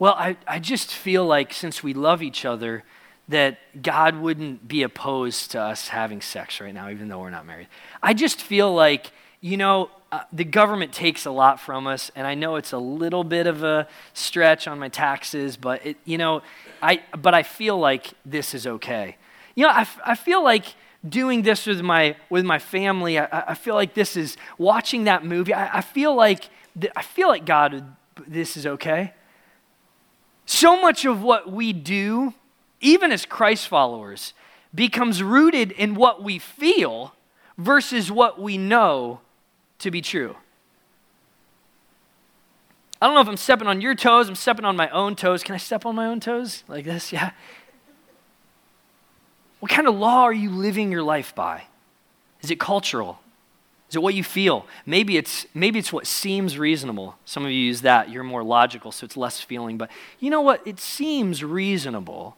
Well, 0.00 0.14
I, 0.14 0.38
I 0.48 0.58
just 0.58 0.94
feel 0.94 1.26
like 1.26 1.52
since 1.52 1.82
we 1.82 1.92
love 1.92 2.22
each 2.22 2.46
other, 2.46 2.84
that 3.28 3.82
God 3.82 4.16
wouldn't 4.16 4.66
be 4.66 4.82
opposed 4.82 5.50
to 5.52 5.60
us 5.60 5.88
having 5.88 6.22
sex 6.22 6.58
right 6.58 6.72
now, 6.72 6.88
even 6.88 7.08
though 7.08 7.20
we're 7.20 7.30
not 7.30 7.46
married. 7.46 7.68
I 8.02 8.14
just 8.14 8.40
feel 8.40 8.74
like, 8.74 9.12
you 9.42 9.58
know, 9.58 9.90
uh, 10.10 10.22
the 10.32 10.44
government 10.44 10.92
takes 10.94 11.26
a 11.26 11.30
lot 11.30 11.60
from 11.60 11.86
us, 11.86 12.10
and 12.16 12.26
I 12.26 12.34
know 12.34 12.56
it's 12.56 12.72
a 12.72 12.78
little 12.78 13.24
bit 13.24 13.46
of 13.46 13.62
a 13.62 13.86
stretch 14.14 14.66
on 14.66 14.78
my 14.78 14.88
taxes, 14.88 15.58
but 15.58 15.84
it, 15.84 15.98
you 16.06 16.16
know, 16.16 16.42
I 16.82 17.02
but 17.16 17.34
I 17.34 17.42
feel 17.42 17.78
like 17.78 18.14
this 18.24 18.54
is 18.54 18.66
okay. 18.66 19.16
You 19.54 19.66
know, 19.66 19.70
I, 19.70 19.86
I 20.04 20.14
feel 20.14 20.42
like 20.42 20.64
doing 21.06 21.42
this 21.42 21.66
with 21.66 21.82
my 21.82 22.16
with 22.30 22.46
my 22.46 22.58
family. 22.58 23.18
I, 23.18 23.50
I 23.50 23.54
feel 23.54 23.74
like 23.74 23.92
this 23.92 24.16
is 24.16 24.38
watching 24.56 25.04
that 25.04 25.26
movie. 25.26 25.52
I, 25.52 25.78
I 25.78 25.80
feel 25.82 26.16
like 26.16 26.48
I 26.96 27.02
feel 27.02 27.28
like 27.28 27.44
God, 27.44 27.84
this 28.26 28.56
is 28.56 28.66
okay. 28.66 29.12
So 30.52 30.80
much 30.80 31.04
of 31.04 31.22
what 31.22 31.52
we 31.52 31.72
do, 31.72 32.34
even 32.80 33.12
as 33.12 33.24
Christ 33.24 33.68
followers, 33.68 34.34
becomes 34.74 35.22
rooted 35.22 35.70
in 35.70 35.94
what 35.94 36.24
we 36.24 36.40
feel 36.40 37.14
versus 37.56 38.10
what 38.10 38.40
we 38.40 38.58
know 38.58 39.20
to 39.78 39.92
be 39.92 40.02
true. 40.02 40.34
I 43.00 43.06
don't 43.06 43.14
know 43.14 43.20
if 43.20 43.28
I'm 43.28 43.36
stepping 43.36 43.68
on 43.68 43.80
your 43.80 43.94
toes, 43.94 44.28
I'm 44.28 44.34
stepping 44.34 44.64
on 44.64 44.74
my 44.74 44.90
own 44.90 45.14
toes. 45.14 45.44
Can 45.44 45.54
I 45.54 45.58
step 45.58 45.86
on 45.86 45.94
my 45.94 46.06
own 46.06 46.18
toes 46.18 46.64
like 46.66 46.84
this? 46.84 47.12
Yeah. 47.12 47.30
What 49.60 49.70
kind 49.70 49.86
of 49.86 49.94
law 49.94 50.24
are 50.24 50.32
you 50.32 50.50
living 50.50 50.90
your 50.90 51.04
life 51.04 51.32
by? 51.32 51.62
Is 52.42 52.50
it 52.50 52.58
cultural? 52.58 53.20
Is 53.90 53.96
it 53.96 54.02
what 54.02 54.14
you 54.14 54.22
feel? 54.22 54.66
Maybe 54.86 55.16
it's, 55.16 55.46
maybe 55.52 55.80
it's 55.80 55.92
what 55.92 56.06
seems 56.06 56.56
reasonable. 56.56 57.16
Some 57.24 57.44
of 57.44 57.50
you 57.50 57.58
use 57.58 57.80
that. 57.80 58.08
You're 58.08 58.22
more 58.22 58.44
logical, 58.44 58.92
so 58.92 59.04
it's 59.04 59.16
less 59.16 59.40
feeling. 59.40 59.76
But 59.78 59.90
you 60.20 60.30
know 60.30 60.40
what? 60.40 60.64
It 60.64 60.78
seems 60.78 61.42
reasonable 61.42 62.36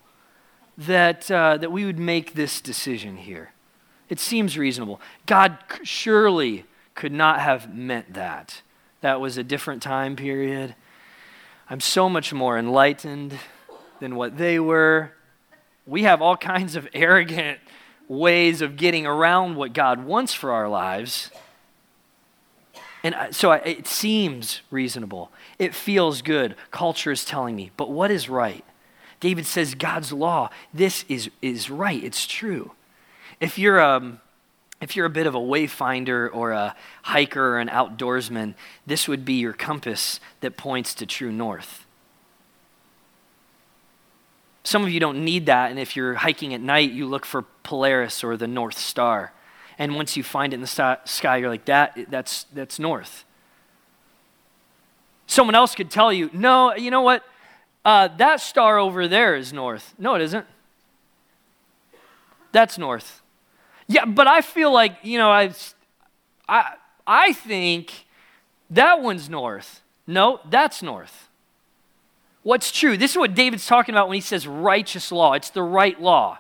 that, 0.79 1.31
uh, 1.31 1.59
that 1.59 1.71
we 1.71 1.85
would 1.85 1.99
make 1.99 2.33
this 2.33 2.63
decision 2.63 3.19
here. 3.19 3.53
It 4.09 4.19
seems 4.19 4.57
reasonable. 4.57 4.99
God 5.27 5.59
surely 5.83 6.65
could 6.95 7.13
not 7.13 7.41
have 7.41 7.75
meant 7.75 8.15
that. 8.15 8.63
That 9.03 9.21
was 9.21 9.37
a 9.37 9.45
different 9.45 9.83
time 9.83 10.17
period. 10.17 10.75
I'm 11.69 11.81
so 11.81 12.09
much 12.09 12.33
more 12.33 12.59
enlightened 12.59 13.39
than 14.01 14.17
what 14.17 14.39
they 14.39 14.59
were. 14.59 15.13
We 15.87 16.05
have 16.05 16.23
all 16.23 16.37
kinds 16.55 16.77
of 16.77 16.89
arrogant 16.95 17.59
ways 18.09 18.61
of 18.61 18.77
getting 18.77 19.07
around 19.07 19.57
what 19.57 19.73
God 19.73 20.05
wants 20.05 20.35
for 20.35 20.51
our 20.51 20.69
lives. 20.69 21.31
And 23.03 23.17
so 23.33 23.53
it 23.53 23.87
seems 23.87 24.63
reasonable. 24.71 25.33
It 25.59 25.75
feels 25.75 26.23
good. 26.23 26.55
Culture 26.71 27.11
is 27.11 27.25
telling 27.25 27.57
me. 27.57 27.73
But 27.77 27.91
what 27.91 28.11
is 28.11 28.29
right? 28.29 28.65
David 29.19 29.47
says 29.47 29.75
God's 29.75 30.13
law, 30.13 30.51
this 30.73 31.05
is, 31.09 31.31
is 31.41 31.71
right. 31.71 32.03
It's 32.03 32.27
true. 32.27 32.73
If 33.41 33.59
you're, 33.59 33.81
um, 33.81 34.21
if 34.81 34.97
you're 34.97 35.07
a 35.07 35.11
bit 35.11 35.27
of 35.27 35.35
a 35.35 35.41
wayfinder 35.41 36.29
or 36.33 36.53
a 36.53 36.75
hiker 37.03 37.55
or 37.55 37.59
an 37.61 37.69
outdoorsman, 37.69 38.55
this 38.87 39.09
would 39.09 39.25
be 39.25 39.35
your 39.35 39.53
compass 39.53 40.21
that 40.41 40.57
points 40.57 40.95
to 40.95 41.07
true 41.07 41.33
north. 41.33 41.87
Some 44.65 44.85
of 44.85 44.91
you 44.91 45.01
don't 45.01 45.25
need 45.25 45.47
that, 45.47 45.71
and 45.71 45.79
if 45.79 45.97
you're 45.97 46.15
hiking 46.15 46.55
at 46.55 46.61
night, 46.61 46.93
you 46.93 47.07
look 47.07 47.27
for 47.27 47.43
Polaris 47.65 48.23
or 48.23 48.37
the 48.37 48.47
North 48.47 48.79
Star. 48.79 49.33
And 49.83 49.97
once 49.97 50.17
you 50.17 50.23
find 50.23 50.53
it 50.53 50.55
in 50.55 50.61
the 50.61 51.01
sky, 51.05 51.39
you're 51.39 51.49
like, 51.49 51.65
that, 51.65 51.99
that's, 52.09 52.45
that's 52.55 52.79
north. 52.79 53.25
Someone 55.27 55.57
else 55.57 55.75
could 55.75 55.91
tell 55.91 56.13
you, 56.13 56.31
no, 56.33 56.73
you 56.77 56.89
know 56.93 57.01
what? 57.01 57.25
Uh, 57.85 58.07
that 58.19 58.41
star 58.41 58.79
over 58.79 59.09
there 59.09 59.35
is 59.35 59.53
north. 59.53 59.93
No, 59.99 60.15
it 60.15 60.23
isn't. 60.23 60.47
That's 62.53 62.79
north. 62.79 63.23
Yeah, 63.89 64.05
but 64.05 64.29
I 64.29 64.41
feel 64.41 64.73
like, 64.73 64.99
you 65.03 65.19
know, 65.19 65.33
I, 65.33 65.53
I, 66.49 66.75
I 67.05 67.33
think 67.33 68.07
that 68.71 69.03
one's 69.03 69.29
north. 69.29 69.83
No, 70.07 70.39
that's 70.49 70.81
north. 70.81 71.29
What's 72.45 72.71
true? 72.71 72.97
This 72.97 73.11
is 73.11 73.17
what 73.17 73.35
David's 73.35 73.67
talking 73.67 73.97
about 73.97 74.07
when 74.07 74.15
he 74.15 74.21
says 74.21 74.47
righteous 74.47 75.11
law. 75.11 75.33
It's 75.33 75.51
the 75.51 75.65
right 75.65 76.01
law. 76.01 76.39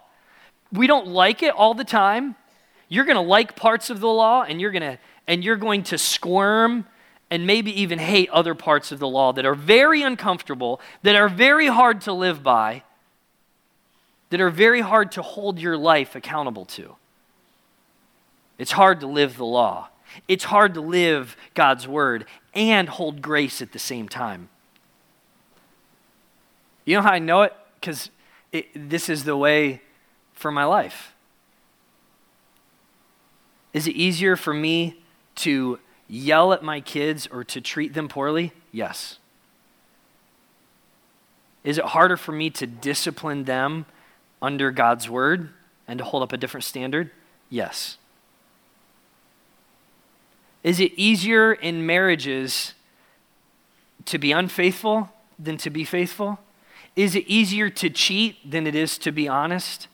We 0.70 0.86
don't 0.86 1.08
like 1.08 1.42
it 1.42 1.52
all 1.52 1.74
the 1.74 1.82
time. 1.82 2.36
You're 2.92 3.06
going 3.06 3.16
to 3.16 3.22
like 3.22 3.56
parts 3.56 3.88
of 3.88 4.00
the 4.00 4.08
law 4.08 4.42
and 4.42 4.60
you're 4.60 4.70
going 4.70 4.82
to 4.82 4.98
and 5.26 5.42
you're 5.42 5.56
going 5.56 5.82
to 5.84 5.96
squirm 5.96 6.84
and 7.30 7.46
maybe 7.46 7.80
even 7.80 7.98
hate 7.98 8.28
other 8.28 8.54
parts 8.54 8.92
of 8.92 8.98
the 8.98 9.08
law 9.08 9.32
that 9.32 9.46
are 9.46 9.54
very 9.54 10.02
uncomfortable, 10.02 10.78
that 11.02 11.16
are 11.16 11.30
very 11.30 11.68
hard 11.68 12.02
to 12.02 12.12
live 12.12 12.42
by, 12.42 12.82
that 14.28 14.42
are 14.42 14.50
very 14.50 14.82
hard 14.82 15.10
to 15.12 15.22
hold 15.22 15.58
your 15.58 15.78
life 15.78 16.14
accountable 16.14 16.66
to. 16.66 16.96
It's 18.58 18.72
hard 18.72 19.00
to 19.00 19.06
live 19.06 19.38
the 19.38 19.46
law. 19.46 19.88
It's 20.28 20.44
hard 20.44 20.74
to 20.74 20.82
live 20.82 21.34
God's 21.54 21.88
word 21.88 22.26
and 22.52 22.90
hold 22.90 23.22
grace 23.22 23.62
at 23.62 23.72
the 23.72 23.78
same 23.78 24.06
time. 24.06 24.50
You 26.84 26.96
know 26.96 27.02
how 27.02 27.12
I 27.12 27.20
know 27.20 27.40
it? 27.40 27.54
Because 27.80 28.10
this 28.74 29.08
is 29.08 29.24
the 29.24 29.34
way 29.34 29.80
for 30.34 30.52
my 30.52 30.66
life. 30.66 31.14
Is 33.72 33.86
it 33.86 33.96
easier 33.96 34.36
for 34.36 34.52
me 34.52 34.96
to 35.36 35.78
yell 36.08 36.52
at 36.52 36.62
my 36.62 36.80
kids 36.80 37.26
or 37.26 37.42
to 37.44 37.60
treat 37.60 37.94
them 37.94 38.08
poorly? 38.08 38.52
Yes. 38.70 39.18
Is 41.64 41.78
it 41.78 41.84
harder 41.86 42.16
for 42.16 42.32
me 42.32 42.50
to 42.50 42.66
discipline 42.66 43.44
them 43.44 43.86
under 44.40 44.70
God's 44.70 45.08
word 45.08 45.50
and 45.86 45.98
to 45.98 46.04
hold 46.04 46.22
up 46.22 46.32
a 46.32 46.36
different 46.36 46.64
standard? 46.64 47.10
Yes. 47.48 47.96
Is 50.62 50.80
it 50.80 50.92
easier 50.96 51.52
in 51.52 51.86
marriages 51.86 52.74
to 54.04 54.18
be 54.18 54.32
unfaithful 54.32 55.10
than 55.38 55.56
to 55.58 55.70
be 55.70 55.84
faithful? 55.84 56.38
Is 56.94 57.14
it 57.14 57.26
easier 57.26 57.70
to 57.70 57.90
cheat 57.90 58.50
than 58.50 58.66
it 58.66 58.74
is 58.74 58.98
to 58.98 59.12
be 59.12 59.28
honest? 59.28 59.88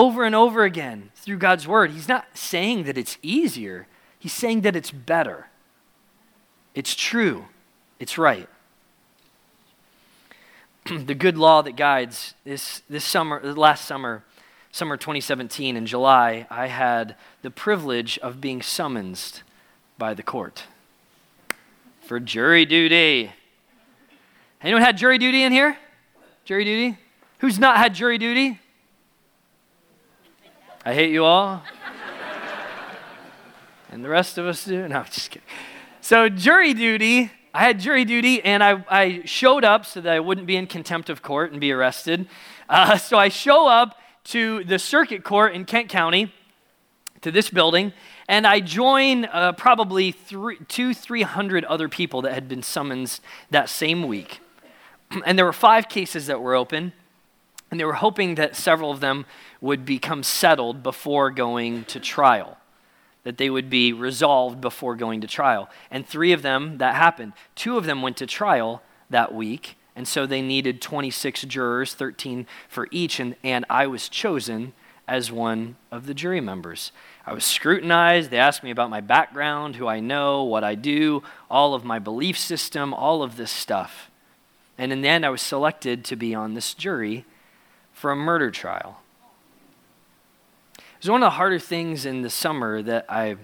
Over 0.00 0.24
and 0.24 0.34
over 0.34 0.64
again 0.64 1.10
through 1.14 1.36
God's 1.36 1.68
word, 1.68 1.90
He's 1.90 2.08
not 2.08 2.24
saying 2.32 2.84
that 2.84 2.96
it's 2.96 3.18
easier, 3.22 3.86
He's 4.18 4.32
saying 4.32 4.62
that 4.62 4.74
it's 4.74 4.90
better. 4.90 5.48
It's 6.74 6.94
true, 6.94 7.44
it's 7.98 8.16
right. 8.16 8.48
the 10.86 11.14
good 11.14 11.36
law 11.36 11.60
that 11.60 11.76
guides 11.76 12.32
this, 12.44 12.80
this 12.88 13.04
summer, 13.04 13.42
last 13.42 13.84
summer, 13.84 14.24
summer 14.72 14.96
2017 14.96 15.76
in 15.76 15.84
July, 15.84 16.46
I 16.48 16.68
had 16.68 17.14
the 17.42 17.50
privilege 17.50 18.16
of 18.20 18.40
being 18.40 18.62
summoned 18.62 19.42
by 19.98 20.14
the 20.14 20.22
court 20.22 20.64
for 22.00 22.18
jury 22.18 22.64
duty. 22.64 23.32
Anyone 24.62 24.80
had 24.80 24.96
jury 24.96 25.18
duty 25.18 25.42
in 25.42 25.52
here? 25.52 25.76
Jury 26.46 26.64
duty? 26.64 26.96
Who's 27.40 27.58
not 27.58 27.76
had 27.76 27.94
jury 27.94 28.16
duty? 28.16 28.60
I 30.82 30.94
hate 30.94 31.10
you 31.10 31.26
all. 31.26 31.62
and 33.90 34.02
the 34.02 34.08
rest 34.08 34.38
of 34.38 34.46
us 34.46 34.64
do? 34.64 34.88
No, 34.88 35.00
I'm 35.00 35.04
just 35.04 35.30
kidding. 35.30 35.46
So, 36.00 36.30
jury 36.30 36.72
duty, 36.72 37.30
I 37.52 37.64
had 37.64 37.78
jury 37.78 38.06
duty, 38.06 38.42
and 38.42 38.64
I, 38.64 38.82
I 38.88 39.22
showed 39.26 39.62
up 39.62 39.84
so 39.84 40.00
that 40.00 40.10
I 40.10 40.20
wouldn't 40.20 40.46
be 40.46 40.56
in 40.56 40.66
contempt 40.66 41.10
of 41.10 41.20
court 41.20 41.52
and 41.52 41.60
be 41.60 41.70
arrested. 41.70 42.28
Uh, 42.66 42.96
so, 42.96 43.18
I 43.18 43.28
show 43.28 43.66
up 43.68 43.98
to 44.24 44.64
the 44.64 44.78
circuit 44.78 45.22
court 45.22 45.54
in 45.54 45.66
Kent 45.66 45.90
County, 45.90 46.32
to 47.20 47.30
this 47.30 47.50
building, 47.50 47.92
and 48.26 48.46
I 48.46 48.60
join 48.60 49.26
uh, 49.26 49.52
probably 49.52 50.12
three 50.12 51.22
hundred 51.22 51.66
other 51.66 51.90
people 51.90 52.22
that 52.22 52.32
had 52.32 52.48
been 52.48 52.62
summoned 52.62 53.20
that 53.50 53.68
same 53.68 54.08
week. 54.08 54.40
And 55.26 55.36
there 55.36 55.44
were 55.44 55.52
five 55.52 55.88
cases 55.88 56.28
that 56.28 56.40
were 56.40 56.54
open, 56.54 56.92
and 57.70 57.78
they 57.78 57.84
were 57.84 57.94
hoping 57.94 58.34
that 58.34 58.56
several 58.56 58.90
of 58.90 59.00
them 59.00 59.26
would 59.60 59.84
become 59.84 60.22
settled 60.22 60.82
before 60.82 61.30
going 61.30 61.84
to 61.84 62.00
trial, 62.00 62.58
that 63.22 63.38
they 63.38 63.50
would 63.50 63.70
be 63.70 63.92
resolved 63.92 64.60
before 64.60 64.96
going 64.96 65.20
to 65.20 65.26
trial. 65.26 65.68
And 65.90 66.06
three 66.06 66.32
of 66.32 66.42
them, 66.42 66.78
that 66.78 66.94
happened. 66.94 67.32
Two 67.54 67.76
of 67.76 67.86
them 67.86 68.02
went 68.02 68.16
to 68.18 68.26
trial 68.26 68.82
that 69.08 69.34
week, 69.34 69.76
and 69.94 70.06
so 70.06 70.26
they 70.26 70.42
needed 70.42 70.80
26 70.80 71.42
jurors, 71.42 71.94
13 71.94 72.46
for 72.68 72.88
each, 72.90 73.20
and, 73.20 73.36
and 73.44 73.64
I 73.70 73.86
was 73.86 74.08
chosen 74.08 74.72
as 75.06 75.32
one 75.32 75.76
of 75.90 76.06
the 76.06 76.14
jury 76.14 76.40
members. 76.40 76.92
I 77.26 77.32
was 77.32 77.44
scrutinized. 77.44 78.30
They 78.30 78.38
asked 78.38 78.62
me 78.62 78.70
about 78.70 78.90
my 78.90 79.00
background, 79.00 79.76
who 79.76 79.88
I 79.88 79.98
know, 79.98 80.44
what 80.44 80.62
I 80.62 80.76
do, 80.76 81.24
all 81.50 81.74
of 81.74 81.84
my 81.84 81.98
belief 81.98 82.38
system, 82.38 82.94
all 82.94 83.22
of 83.22 83.36
this 83.36 83.50
stuff. 83.50 84.08
And 84.78 84.92
in 84.92 85.02
the 85.02 85.08
end, 85.08 85.26
I 85.26 85.30
was 85.30 85.42
selected 85.42 86.04
to 86.06 86.16
be 86.16 86.34
on 86.34 86.54
this 86.54 86.74
jury 86.74 87.24
for 88.00 88.10
a 88.10 88.16
murder 88.16 88.50
trial. 88.50 89.02
It 90.78 91.02
was 91.02 91.10
one 91.10 91.22
of 91.22 91.26
the 91.26 91.36
harder 91.36 91.58
things 91.58 92.06
in 92.06 92.22
the 92.22 92.30
summer 92.30 92.82
that 92.82 93.06
I 93.08 93.36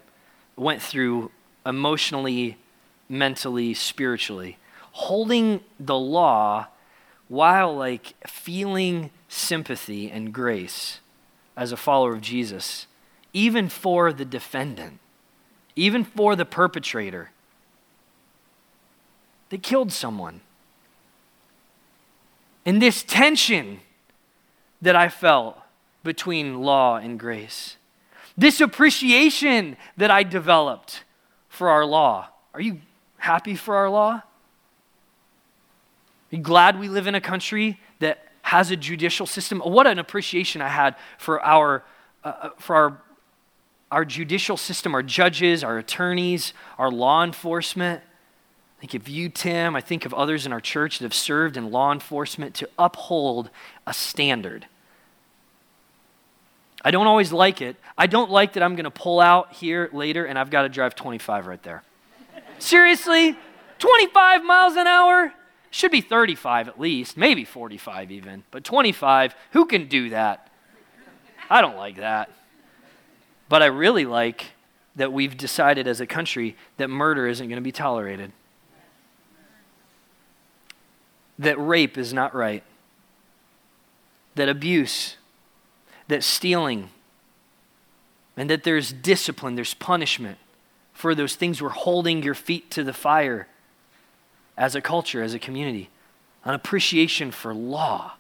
went 0.57 0.81
through 0.83 1.31
emotionally, 1.65 2.57
mentally, 3.09 3.75
spiritually 3.75 4.59
holding 4.97 5.61
the 5.79 5.99
law 5.99 6.69
while 7.29 7.77
like 7.77 8.15
feeling 8.27 9.11
sympathy 9.29 10.11
and 10.11 10.33
grace 10.33 11.01
as 11.55 11.71
a 11.71 11.77
follower 11.77 12.15
of 12.15 12.23
Jesus, 12.23 12.87
even 13.35 13.69
for 13.69 14.11
the 14.11 14.25
defendant, 14.25 14.99
even 15.75 16.03
for 16.03 16.35
the 16.35 16.47
perpetrator. 16.47 17.31
They 19.51 19.59
killed 19.59 19.93
someone. 19.93 20.41
And 22.65 22.81
this 22.81 23.03
tension 23.03 23.81
that 24.87 24.95
I 24.95 25.09
felt 25.09 25.59
between 26.05 26.63
law 26.63 26.97
and 26.97 27.19
grace. 27.19 27.77
This 28.39 28.61
appreciation 28.61 29.77
that 29.97 30.13
I 30.13 30.23
developed 30.23 31.03
for 31.49 31.71
our 31.71 31.85
law. 31.85 32.29
Are 32.55 32.61
you 32.61 32.81
happy 33.17 33.57
for 33.57 33.75
our 33.75 33.91
law? 33.91 34.13
Are 34.13 34.23
you 36.31 36.39
glad 36.39 36.79
we 36.79 36.89
live 36.89 37.09
in 37.09 37.17
a 37.17 37.21
country 37.21 37.81
that 37.99 38.29
has 38.43 38.71
a 38.71 38.77
judicial 38.77 39.27
system? 39.27 39.59
What 39.59 39.89
an 39.89 39.99
appreciation 39.99 40.63
I 40.63 40.69
had 40.69 40.95
for 41.19 41.45
our, 41.45 41.83
uh, 42.23 42.29
uh 42.29 42.51
for 42.57 42.77
our, 42.77 43.03
our 43.91 44.05
judicial 44.05 44.57
system, 44.57 44.95
our 44.95 45.03
judges, 45.03 45.65
our 45.65 45.79
attorneys, 45.79 46.53
our 46.79 46.93
law 46.93 47.25
enforcement. 47.25 48.05
I 48.79 48.81
think 48.81 48.95
of 48.95 49.09
you, 49.09 49.31
Tim. 49.31 49.75
I 49.75 49.81
think 49.81 50.07
of 50.07 50.15
others 50.15 50.47
in 50.47 50.53
our 50.53 50.61
church 50.61 51.01
that 51.01 51.05
have 51.05 51.13
served 51.13 51.57
in 51.57 51.73
law 51.73 51.91
enforcement 51.91 52.55
to 52.55 52.69
uphold 52.79 53.51
a 53.85 53.93
standard. 53.93 54.69
I 56.87 56.93
don't 56.93 57.09
always 57.09 57.33
like 57.33 57.61
it. 57.61 57.75
I 57.99 58.07
don't 58.07 58.31
like 58.31 58.53
that 58.53 58.63
I'm 58.63 58.77
going 58.77 58.85
to 58.85 58.93
pull 58.93 59.19
out 59.19 59.53
here 59.53 59.91
later 59.93 60.25
and 60.25 60.39
I've 60.39 60.51
got 60.51 60.63
to 60.63 60.69
drive 60.69 60.95
25 60.95 61.49
right 61.49 61.63
there. 61.65 61.83
Seriously? 62.61 63.37
25 63.81 64.45
miles 64.45 64.77
an 64.77 64.87
hour? 64.87 65.33
Should 65.73 65.91
be 65.91 66.01
35 66.01 66.69
at 66.69 66.79
least, 66.79 67.17
maybe 67.17 67.45
45 67.45 68.13
even. 68.13 68.45
But 68.53 68.63
25, 68.63 69.35
who 69.51 69.67
can 69.67 69.89
do 69.89 70.11
that? 70.11 70.49
I 71.51 71.61
don't 71.61 71.77
like 71.77 71.97
that. 71.97 72.31
But 73.49 73.63
I 73.63 73.67
really 73.67 74.05
like 74.05 74.53
that 74.95 75.13
we've 75.13 75.37
decided 75.37 75.89
as 75.89 76.01
a 76.01 76.07
country 76.07 76.57
that 76.77 76.87
murder 76.87 77.27
isn't 77.27 77.49
going 77.49 77.57
to 77.57 77.65
be 77.65 77.73
tolerated 77.73 78.31
that 81.39 81.59
rape 81.59 81.99
is 81.99 82.13
not 82.13 82.35
right, 82.35 82.63
that 84.35 84.49
abuse, 84.49 85.17
that 86.09 86.23
stealing, 86.23 86.91
and 88.37 88.51
that 88.51 88.65
there's 88.65 88.93
discipline, 88.93 89.55
there's 89.55 89.75
punishment 89.75 90.39
for 90.93 91.15
those 91.15 91.37
things 91.37 91.61
we're 91.61 91.69
holding 91.69 92.23
your 92.23 92.35
feet 92.35 92.71
to 92.71 92.85
the 92.85 92.93
fire 92.93 93.49
as 94.57 94.75
a 94.75 94.81
culture, 94.81 95.23
as 95.23 95.35
a 95.35 95.39
community, 95.39 95.91
an 96.45 96.55
appreciation 96.55 97.31
for 97.31 97.55
law. 97.55 98.15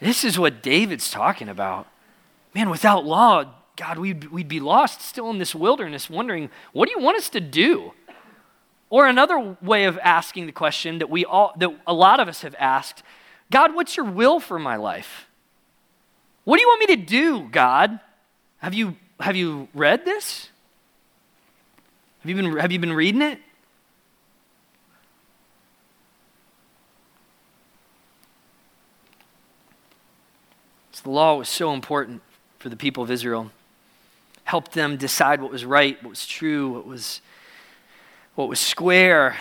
This 0.00 0.24
is 0.24 0.38
what 0.38 0.62
David's 0.62 1.10
talking 1.10 1.48
about. 1.48 1.86
Man, 2.54 2.70
without 2.70 3.04
law, 3.04 3.44
God, 3.76 3.98
we'd, 3.98 4.30
we'd 4.32 4.48
be 4.48 4.60
lost 4.60 5.02
still 5.02 5.30
in 5.30 5.38
this 5.38 5.54
wilderness, 5.54 6.10
wondering, 6.10 6.50
what 6.72 6.88
do 6.88 6.92
you 6.96 7.04
want 7.04 7.16
us 7.16 7.28
to 7.30 7.40
do? 7.40 7.92
Or 8.90 9.06
another 9.06 9.56
way 9.62 9.84
of 9.84 9.98
asking 9.98 10.46
the 10.46 10.52
question 10.52 10.98
that 10.98 11.10
we 11.10 11.24
all 11.24 11.52
that 11.58 11.70
a 11.86 11.92
lot 11.92 12.20
of 12.20 12.26
us 12.26 12.42
have 12.42 12.56
asked, 12.58 13.02
God, 13.50 13.74
what's 13.74 13.96
your 13.96 14.06
will 14.06 14.40
for 14.40 14.58
my 14.58 14.76
life? 14.76 15.27
What 16.48 16.56
do 16.56 16.62
you 16.62 16.68
want 16.68 16.80
me 16.80 16.96
to 16.96 17.02
do, 17.02 17.42
God? 17.50 18.00
Have 18.60 18.72
you 18.72 18.96
have 19.20 19.36
you 19.36 19.68
read 19.74 20.06
this? 20.06 20.48
Have 22.20 22.30
you 22.30 22.36
been 22.36 22.56
have 22.56 22.72
you 22.72 22.78
been 22.78 22.94
reading 22.94 23.20
it? 23.20 23.38
So 30.92 31.02
the 31.02 31.10
law 31.10 31.36
was 31.36 31.50
so 31.50 31.74
important 31.74 32.22
for 32.58 32.70
the 32.70 32.76
people 32.76 33.02
of 33.02 33.10
Israel. 33.10 33.50
Helped 34.44 34.72
them 34.72 34.96
decide 34.96 35.42
what 35.42 35.52
was 35.52 35.66
right, 35.66 36.02
what 36.02 36.08
was 36.08 36.26
true, 36.26 36.70
what 36.70 36.86
was 36.86 37.20
what 38.36 38.48
was 38.48 38.58
square, 38.58 39.36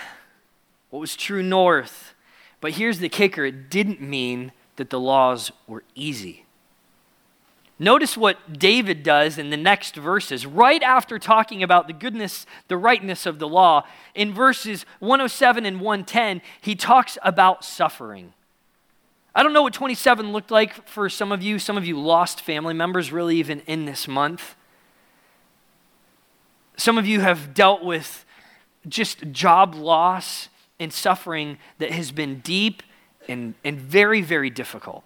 what 0.89 0.99
was 0.99 1.15
true 1.15 1.41
north. 1.41 2.13
But 2.59 2.73
here's 2.73 2.99
the 2.99 3.07
kicker 3.07 3.45
it 3.45 3.69
didn't 3.69 4.01
mean 4.01 4.51
that 4.75 4.89
the 4.89 4.99
laws 4.99 5.53
were 5.67 5.85
easy. 5.95 6.43
Notice 7.79 8.17
what 8.17 8.57
David 8.57 9.03
does 9.03 9.37
in 9.37 9.51
the 9.51 9.57
next 9.57 9.95
verses, 9.95 10.47
right 10.47 10.81
after 10.81 11.19
talking 11.19 11.61
about 11.61 11.85
the 11.85 11.93
goodness, 11.93 12.47
the 12.67 12.77
rightness 12.77 13.27
of 13.27 13.37
the 13.37 13.47
law. 13.47 13.83
In 14.15 14.33
verses 14.33 14.85
107 14.99 15.65
and 15.65 15.79
110, 15.79 16.41
he 16.59 16.75
talks 16.75 17.17
about 17.21 17.63
suffering. 17.63 18.33
I 19.35 19.43
don't 19.43 19.53
know 19.53 19.61
what 19.61 19.73
27 19.73 20.31
looked 20.31 20.49
like 20.49 20.87
for 20.87 21.07
some 21.07 21.31
of 21.31 21.43
you. 21.43 21.59
Some 21.59 21.77
of 21.77 21.85
you 21.85 21.99
lost 21.99 22.41
family 22.41 22.73
members, 22.73 23.11
really, 23.11 23.37
even 23.37 23.59
in 23.67 23.85
this 23.85 24.07
month. 24.07 24.55
Some 26.77 26.97
of 26.97 27.05
you 27.05 27.19
have 27.19 27.53
dealt 27.53 27.83
with 27.83 28.25
just 28.87 29.31
job 29.31 29.75
loss 29.75 30.49
and 30.79 30.91
suffering 30.91 31.59
that 31.77 31.91
has 31.91 32.11
been 32.11 32.39
deep 32.39 32.81
and, 33.27 33.53
and 33.63 33.79
very, 33.79 34.21
very 34.21 34.49
difficult. 34.49 35.03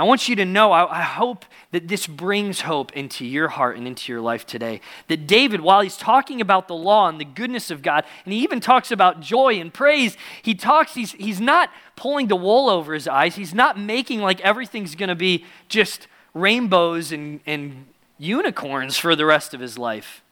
I 0.00 0.04
want 0.04 0.28
you 0.28 0.36
to 0.36 0.44
know, 0.44 0.72
I, 0.72 1.00
I, 1.00 1.02
hope 1.02 1.44
that 1.72 1.88
this 1.88 2.06
brings 2.06 2.60
hope 2.60 2.92
into 2.92 3.24
your 3.24 3.48
heart 3.48 3.76
and 3.76 3.86
into 3.86 4.12
your 4.12 4.20
life 4.20 4.46
today. 4.46 4.80
That 5.08 5.26
David, 5.26 5.60
while 5.60 5.80
he's 5.80 5.96
talking 5.96 6.40
about 6.40 6.68
the 6.68 6.74
law 6.74 7.08
and 7.08 7.18
the 7.18 7.24
goodness 7.24 7.70
of 7.70 7.82
God, 7.82 8.04
and 8.24 8.32
he 8.32 8.40
even 8.40 8.60
talks 8.60 8.90
about 8.90 9.20
joy 9.20 9.58
and 9.58 9.72
praise, 9.72 10.16
he 10.42 10.54
talks, 10.54 10.94
he's, 10.94 11.12
he's 11.12 11.40
not 11.40 11.70
pulling 11.96 12.28
the 12.28 12.36
wool 12.36 12.68
over 12.68 12.94
his 12.94 13.08
eyes. 13.08 13.34
He's 13.36 13.54
not 13.54 13.78
making 13.78 14.20
like 14.20 14.40
everything's 14.42 14.94
going 14.94 15.08
to 15.08 15.14
be 15.14 15.44
just 15.68 16.06
rainbows 16.34 17.10
and, 17.10 17.40
and 17.46 17.86
unicorns 18.18 18.96
for 18.96 19.16
the 19.16 19.24
rest 19.24 19.54
of 19.54 19.60
his 19.60 19.78
life. 19.78 20.22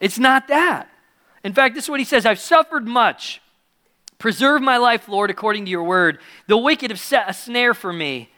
It's 0.00 0.18
not 0.18 0.48
that. 0.48 0.88
In 1.44 1.52
fact, 1.52 1.74
this 1.74 1.84
is 1.84 1.90
what 1.90 2.00
he 2.00 2.04
says 2.04 2.26
I've 2.26 2.40
suffered 2.40 2.86
much. 2.86 3.40
Preserve 4.18 4.62
my 4.62 4.78
life, 4.78 5.08
Lord, 5.08 5.30
according 5.30 5.66
to 5.66 5.70
your 5.70 5.84
word. 5.84 6.18
The 6.46 6.56
wicked 6.56 6.90
have 6.90 7.00
set 7.00 7.28
a 7.28 7.34
snare 7.34 7.74
for 7.74 7.92
me, 7.92 8.30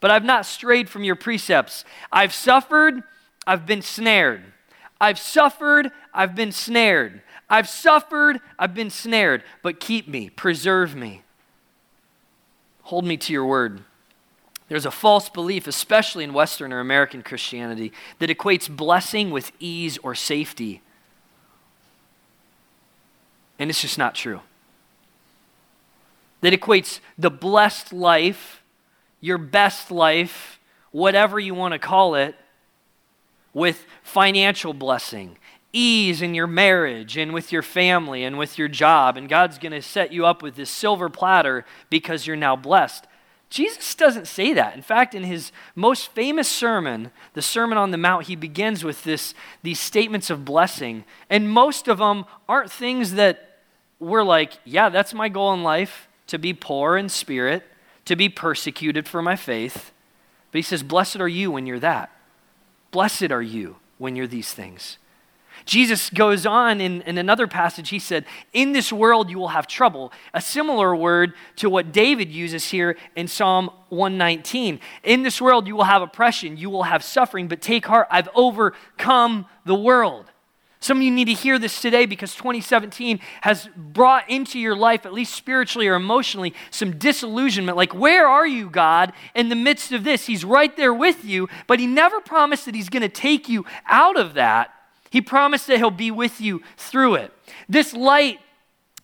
but 0.00 0.10
I've 0.10 0.24
not 0.24 0.46
strayed 0.46 0.88
from 0.88 1.04
your 1.04 1.16
precepts. 1.16 1.84
I've 2.10 2.32
suffered, 2.32 3.02
I've 3.46 3.66
been 3.66 3.82
snared. 3.82 4.42
I've 5.00 5.18
suffered, 5.18 5.90
I've 6.12 6.34
been 6.34 6.52
snared. 6.52 7.22
I've 7.48 7.68
suffered, 7.68 8.40
I've 8.58 8.74
been 8.74 8.90
snared, 8.90 9.42
but 9.62 9.80
keep 9.80 10.08
me, 10.08 10.30
preserve 10.30 10.94
me. 10.94 11.22
Hold 12.84 13.04
me 13.04 13.16
to 13.16 13.32
your 13.32 13.46
word. 13.46 13.82
There's 14.68 14.86
a 14.86 14.90
false 14.90 15.28
belief, 15.28 15.66
especially 15.66 16.22
in 16.22 16.32
Western 16.32 16.72
or 16.72 16.78
American 16.78 17.22
Christianity, 17.22 17.92
that 18.20 18.30
equates 18.30 18.74
blessing 18.74 19.32
with 19.32 19.50
ease 19.58 19.98
or 19.98 20.14
safety. 20.14 20.80
And 23.58 23.68
it's 23.68 23.82
just 23.82 23.98
not 23.98 24.14
true. 24.14 24.40
That 26.40 26.52
equates 26.52 27.00
the 27.18 27.30
blessed 27.30 27.92
life, 27.92 28.59
your 29.20 29.38
best 29.38 29.90
life, 29.90 30.58
whatever 30.90 31.38
you 31.38 31.54
want 31.54 31.72
to 31.72 31.78
call 31.78 32.14
it, 32.14 32.34
with 33.52 33.84
financial 34.02 34.72
blessing, 34.72 35.36
ease 35.72 36.22
in 36.22 36.34
your 36.34 36.46
marriage 36.46 37.16
and 37.16 37.32
with 37.32 37.52
your 37.52 37.62
family 37.62 38.24
and 38.24 38.38
with 38.38 38.58
your 38.58 38.68
job. 38.68 39.16
And 39.16 39.28
God's 39.28 39.58
going 39.58 39.72
to 39.72 39.82
set 39.82 40.12
you 40.12 40.26
up 40.26 40.42
with 40.42 40.56
this 40.56 40.70
silver 40.70 41.08
platter 41.08 41.64
because 41.88 42.26
you're 42.26 42.36
now 42.36 42.56
blessed. 42.56 43.06
Jesus 43.50 43.96
doesn't 43.96 44.28
say 44.28 44.52
that. 44.54 44.76
In 44.76 44.82
fact, 44.82 45.12
in 45.12 45.24
his 45.24 45.50
most 45.74 46.12
famous 46.12 46.48
sermon, 46.48 47.10
the 47.34 47.42
Sermon 47.42 47.76
on 47.76 47.90
the 47.90 47.98
Mount, 47.98 48.26
he 48.26 48.36
begins 48.36 48.84
with 48.84 49.02
this, 49.02 49.34
these 49.64 49.80
statements 49.80 50.30
of 50.30 50.44
blessing. 50.44 51.04
And 51.28 51.50
most 51.50 51.88
of 51.88 51.98
them 51.98 52.26
aren't 52.48 52.70
things 52.70 53.14
that 53.14 53.58
we're 53.98 54.22
like, 54.22 54.52
yeah, 54.64 54.88
that's 54.88 55.12
my 55.12 55.28
goal 55.28 55.52
in 55.52 55.64
life 55.64 56.08
to 56.28 56.38
be 56.38 56.54
poor 56.54 56.96
in 56.96 57.08
spirit, 57.08 57.64
to 58.10 58.16
be 58.16 58.28
persecuted 58.28 59.06
for 59.06 59.22
my 59.22 59.36
faith. 59.36 59.92
But 60.50 60.58
he 60.58 60.62
says, 60.62 60.82
Blessed 60.82 61.20
are 61.20 61.28
you 61.28 61.52
when 61.52 61.64
you're 61.64 61.78
that. 61.78 62.10
Blessed 62.90 63.30
are 63.30 63.40
you 63.40 63.76
when 63.98 64.16
you're 64.16 64.26
these 64.26 64.52
things. 64.52 64.98
Jesus 65.64 66.10
goes 66.10 66.44
on 66.44 66.80
in, 66.80 67.02
in 67.02 67.18
another 67.18 67.46
passage, 67.46 67.90
he 67.90 68.00
said, 68.00 68.24
In 68.52 68.72
this 68.72 68.92
world 68.92 69.30
you 69.30 69.38
will 69.38 69.48
have 69.48 69.68
trouble. 69.68 70.12
A 70.34 70.40
similar 70.40 70.96
word 70.96 71.34
to 71.54 71.70
what 71.70 71.92
David 71.92 72.32
uses 72.32 72.70
here 72.70 72.96
in 73.14 73.28
Psalm 73.28 73.70
119. 73.90 74.80
In 75.04 75.22
this 75.22 75.40
world 75.40 75.68
you 75.68 75.76
will 75.76 75.84
have 75.84 76.02
oppression, 76.02 76.56
you 76.56 76.68
will 76.68 76.82
have 76.82 77.04
suffering, 77.04 77.46
but 77.46 77.60
take 77.60 77.86
heart, 77.86 78.08
I've 78.10 78.28
overcome 78.34 79.46
the 79.64 79.76
world. 79.76 80.26
Some 80.82 80.96
of 80.96 81.02
you 81.02 81.10
need 81.10 81.26
to 81.26 81.34
hear 81.34 81.58
this 81.58 81.82
today 81.82 82.06
because 82.06 82.34
2017 82.34 83.20
has 83.42 83.68
brought 83.76 84.28
into 84.30 84.58
your 84.58 84.74
life, 84.74 85.04
at 85.04 85.12
least 85.12 85.34
spiritually 85.34 85.86
or 85.86 85.94
emotionally, 85.94 86.54
some 86.70 86.96
disillusionment. 86.96 87.76
Like, 87.76 87.94
where 87.94 88.26
are 88.26 88.46
you, 88.46 88.70
God, 88.70 89.12
in 89.34 89.50
the 89.50 89.54
midst 89.54 89.92
of 89.92 90.04
this? 90.04 90.26
He's 90.26 90.42
right 90.42 90.74
there 90.78 90.94
with 90.94 91.22
you, 91.22 91.50
but 91.66 91.80
He 91.80 91.86
never 91.86 92.20
promised 92.20 92.64
that 92.64 92.74
He's 92.74 92.88
going 92.88 93.02
to 93.02 93.10
take 93.10 93.46
you 93.46 93.66
out 93.86 94.18
of 94.18 94.32
that. 94.34 94.72
He 95.10 95.20
promised 95.20 95.66
that 95.66 95.76
He'll 95.76 95.90
be 95.90 96.10
with 96.10 96.40
you 96.40 96.62
through 96.78 97.16
it. 97.16 97.32
This 97.68 97.92
light 97.92 98.38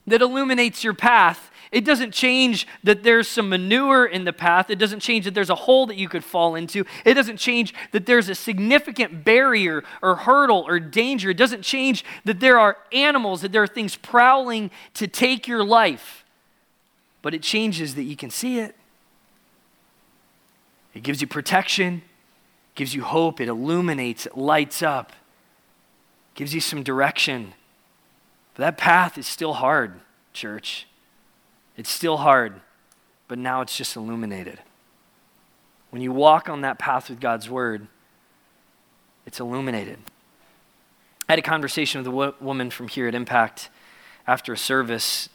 that 0.06 0.22
illuminates 0.22 0.82
your 0.82 0.94
path 0.94 1.50
it 1.76 1.84
doesn't 1.84 2.12
change 2.12 2.66
that 2.84 3.02
there's 3.02 3.28
some 3.28 3.50
manure 3.50 4.06
in 4.06 4.24
the 4.24 4.32
path. 4.32 4.70
It 4.70 4.78
doesn't 4.78 5.00
change 5.00 5.26
that 5.26 5.34
there's 5.34 5.50
a 5.50 5.54
hole 5.54 5.84
that 5.88 5.98
you 5.98 6.08
could 6.08 6.24
fall 6.24 6.54
into. 6.54 6.86
It 7.04 7.12
doesn't 7.12 7.36
change 7.36 7.74
that 7.92 8.06
there's 8.06 8.30
a 8.30 8.34
significant 8.34 9.24
barrier 9.24 9.84
or 10.00 10.16
hurdle 10.16 10.64
or 10.66 10.80
danger. 10.80 11.28
It 11.28 11.36
doesn't 11.36 11.60
change 11.60 12.02
that 12.24 12.40
there 12.40 12.58
are 12.58 12.78
animals, 12.92 13.42
that 13.42 13.52
there 13.52 13.62
are 13.62 13.66
things 13.66 13.94
prowling 13.94 14.70
to 14.94 15.06
take 15.06 15.46
your 15.46 15.62
life. 15.62 16.24
But 17.20 17.34
it 17.34 17.42
changes 17.42 17.94
that 17.96 18.04
you 18.04 18.16
can 18.16 18.30
see 18.30 18.58
it. 18.58 18.74
It 20.94 21.02
gives 21.02 21.20
you 21.20 21.26
protection, 21.26 22.00
gives 22.74 22.94
you 22.94 23.02
hope, 23.02 23.38
it 23.38 23.48
illuminates, 23.48 24.24
it 24.24 24.34
lights 24.34 24.82
up, 24.82 25.12
gives 26.34 26.54
you 26.54 26.60
some 26.62 26.82
direction. 26.82 27.52
But 28.54 28.62
that 28.62 28.78
path 28.78 29.18
is 29.18 29.26
still 29.26 29.52
hard, 29.52 30.00
church. 30.32 30.86
It's 31.76 31.90
still 31.90 32.18
hard, 32.18 32.60
but 33.28 33.38
now 33.38 33.60
it's 33.60 33.76
just 33.76 33.96
illuminated. 33.96 34.58
When 35.90 36.02
you 36.02 36.12
walk 36.12 36.48
on 36.48 36.62
that 36.62 36.78
path 36.78 37.10
with 37.10 37.20
God's 37.20 37.48
word, 37.48 37.86
it's 39.26 39.40
illuminated. 39.40 39.98
I 41.28 41.32
had 41.32 41.38
a 41.38 41.42
conversation 41.42 42.00
with 42.00 42.06
a 42.06 42.10
wo- 42.10 42.34
woman 42.40 42.70
from 42.70 42.88
here 42.88 43.08
at 43.08 43.14
Impact 43.14 43.68
after 44.26 44.52
a 44.52 44.58
service 44.58 45.28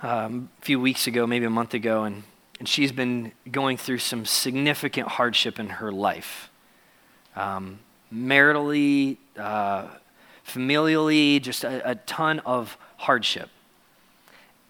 um, 0.00 0.48
a 0.60 0.64
few 0.64 0.80
weeks 0.80 1.06
ago, 1.06 1.26
maybe 1.26 1.46
a 1.46 1.50
month 1.50 1.74
ago, 1.74 2.04
and, 2.04 2.24
and 2.58 2.68
she's 2.68 2.92
been 2.92 3.32
going 3.50 3.76
through 3.76 3.98
some 3.98 4.24
significant 4.24 5.08
hardship 5.08 5.58
in 5.58 5.68
her 5.68 5.90
life. 5.90 6.50
Um, 7.34 7.80
maritally, 8.12 9.16
uh, 9.38 9.88
familially, 10.46 11.40
just 11.40 11.64
a, 11.64 11.90
a 11.90 11.94
ton 11.94 12.40
of 12.40 12.76
hardship. 12.98 13.48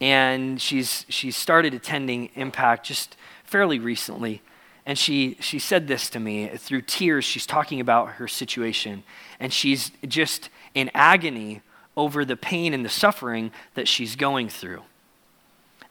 And 0.05 0.61
she's, 0.61 1.07
she's 1.09 1.35
started 1.35 1.73
attending 1.73 2.29
Impact 2.35 2.85
just 2.85 3.17
fairly 3.43 3.79
recently. 3.79 4.43
And 4.85 4.99
she, 4.99 5.39
she 5.41 5.59
said 5.59 5.89
this 5.89 6.11
to 6.11 6.21
me 6.21 6.47
through 6.59 6.83
tears. 6.83 7.25
She's 7.25 7.47
talking 7.47 7.81
about 7.81 8.11
her 8.17 8.29
situation. 8.29 9.03
And 9.41 9.51
she's 9.51 9.93
just 10.07 10.51
in 10.75 10.91
agony 10.93 11.63
over 11.97 12.23
the 12.27 12.37
pain 12.37 12.75
and 12.75 12.85
the 12.85 12.91
suffering 12.91 13.51
that 13.77 13.89
she's 13.89 14.15
going 14.15 14.51
through. 14.51 14.83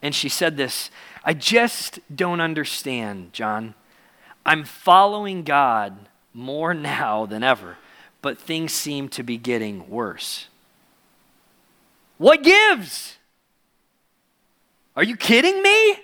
And 0.03 0.13
she 0.13 0.29
said 0.29 0.57
this 0.57 0.91
I 1.25 1.33
just 1.33 1.99
don't 2.15 2.39
understand, 2.39 3.33
John. 3.33 3.73
I'm 4.45 4.63
following 4.63 5.41
God 5.41 6.07
more 6.35 6.73
now 6.75 7.25
than 7.25 7.41
ever, 7.41 7.77
but 8.21 8.37
things 8.37 8.73
seem 8.73 9.09
to 9.09 9.23
be 9.23 9.37
getting 9.37 9.89
worse. 9.89 10.49
What 12.19 12.43
gives? 12.43 13.17
Are 14.95 15.03
you 15.03 15.15
kidding 15.15 15.61
me? 15.61 15.95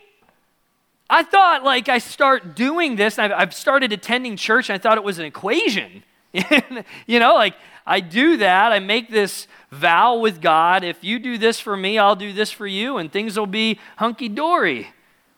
I 1.09 1.23
thought, 1.23 1.63
like, 1.63 1.89
I 1.89 1.97
start 1.97 2.55
doing 2.55 2.95
this, 2.95 3.17
I've, 3.17 3.31
I've 3.31 3.53
started 3.53 3.91
attending 3.91 4.37
church, 4.37 4.69
and 4.69 4.75
I 4.75 4.77
thought 4.77 4.97
it 4.97 5.03
was 5.03 5.17
an 5.17 5.25
equation. 5.25 6.03
you 7.07 7.19
know, 7.19 7.33
like, 7.33 7.55
I 7.85 7.99
do 7.99 8.37
that, 8.37 8.71
I 8.71 8.79
make 8.79 9.09
this 9.09 9.47
vow 9.71 10.17
with 10.17 10.41
God 10.41 10.83
if 10.83 11.03
you 11.03 11.17
do 11.17 11.37
this 11.37 11.59
for 11.59 11.75
me, 11.75 11.97
I'll 11.97 12.15
do 12.15 12.31
this 12.31 12.51
for 12.51 12.67
you, 12.67 12.97
and 12.97 13.11
things 13.11 13.37
will 13.37 13.47
be 13.47 13.79
hunky 13.97 14.29
dory. 14.29 14.89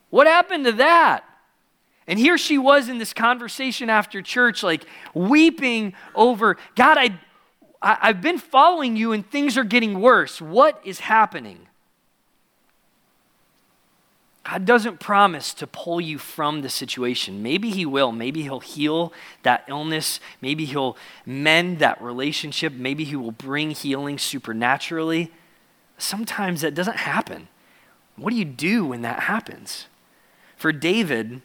What 0.10 0.28
happened 0.28 0.66
to 0.66 0.74
that? 0.74 1.24
And 2.08 2.20
here 2.20 2.38
she 2.38 2.58
was 2.58 2.90
in 2.90 2.98
this 2.98 3.14
conversation 3.14 3.90
after 3.90 4.22
church, 4.22 4.64
like 4.64 4.86
weeping 5.14 5.94
over 6.14 6.58
God, 6.76 6.98
I, 6.98 7.20
I, 7.82 7.98
I've 8.02 8.22
been 8.22 8.38
following 8.38 8.98
you 8.98 9.14
and 9.14 9.30
things 9.30 9.58
are 9.58 9.64
getting 9.64 10.02
worse. 10.02 10.42
What 10.42 10.82
is 10.84 11.00
happening? 11.00 11.68
God 14.52 14.66
doesn't 14.66 15.00
promise 15.00 15.54
to 15.54 15.66
pull 15.66 16.02
you 16.02 16.18
from 16.18 16.62
the 16.62 16.68
situation. 16.68 17.42
Maybe 17.42 17.70
He 17.70 17.86
will. 17.86 18.12
Maybe 18.12 18.42
He'll 18.42 18.60
heal 18.60 19.14
that 19.44 19.64
illness. 19.70 20.20
Maybe 20.42 20.66
He'll 20.66 20.98
mend 21.26 21.80
that 21.80 22.02
relationship. 22.02 22.74
Maybe 22.74 23.06
He 23.06 23.16
will 23.16 23.32
bring 23.32 23.72
healing 23.72 24.18
supernaturally. 24.18 25.32
Sometimes 25.98 26.62
that 26.62 26.76
doesn't 26.76 26.98
happen. 26.98 27.48
What 28.18 28.32
do 28.32 28.36
you 28.36 28.44
do 28.44 28.88
when 28.88 29.04
that 29.04 29.22
happens? 29.22 29.88
For 30.58 30.74
David, 30.74 31.42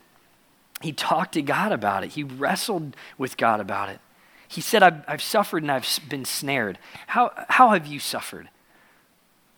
he 0.83 0.91
talked 0.91 1.35
to 1.35 1.43
God 1.43 1.71
about 1.71 2.03
it, 2.03 2.11
he 2.13 2.25
wrestled 2.25 2.97
with 3.17 3.37
God 3.37 3.61
about 3.61 3.89
it. 3.89 4.01
He 4.49 4.61
said, 4.61 4.83
I've, 4.83 5.05
I've 5.07 5.23
suffered 5.23 5.63
and 5.63 5.71
I've 5.71 5.87
been 6.09 6.25
snared. 6.25 6.79
How, 7.07 7.31
how 7.51 7.71
have 7.71 7.87
you 7.87 8.01
suffered? 8.01 8.49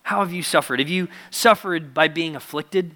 How 0.03 0.19
have 0.19 0.31
you 0.31 0.43
suffered? 0.43 0.79
Have 0.79 0.89
you 0.89 1.07
suffered 1.31 1.95
by 1.95 2.07
being 2.07 2.35
afflicted? 2.35 2.93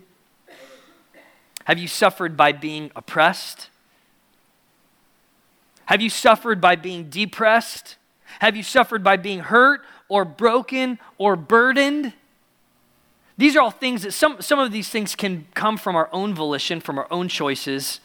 Have 1.65 1.79
you 1.79 1.87
suffered 1.87 2.35
by 2.35 2.51
being 2.51 2.91
oppressed? 2.95 3.69
Have 5.85 6.01
you 6.01 6.09
suffered 6.09 6.61
by 6.61 6.75
being 6.75 7.09
depressed? 7.09 7.97
Have 8.39 8.55
you 8.55 8.63
suffered 8.63 9.03
by 9.03 9.17
being 9.17 9.39
hurt 9.39 9.81
or 10.09 10.25
broken 10.25 10.99
or 11.17 11.35
burdened? 11.35 12.13
These 13.37 13.55
are 13.55 13.61
all 13.61 13.71
things 13.71 14.03
that 14.03 14.11
some, 14.11 14.41
some 14.41 14.59
of 14.59 14.71
these 14.71 14.89
things 14.89 15.15
can 15.15 15.47
come 15.53 15.77
from 15.77 15.95
our 15.95 16.09
own 16.11 16.33
volition, 16.33 16.79
from 16.79 16.99
our 16.99 17.07
own 17.11 17.27
choices, 17.27 17.99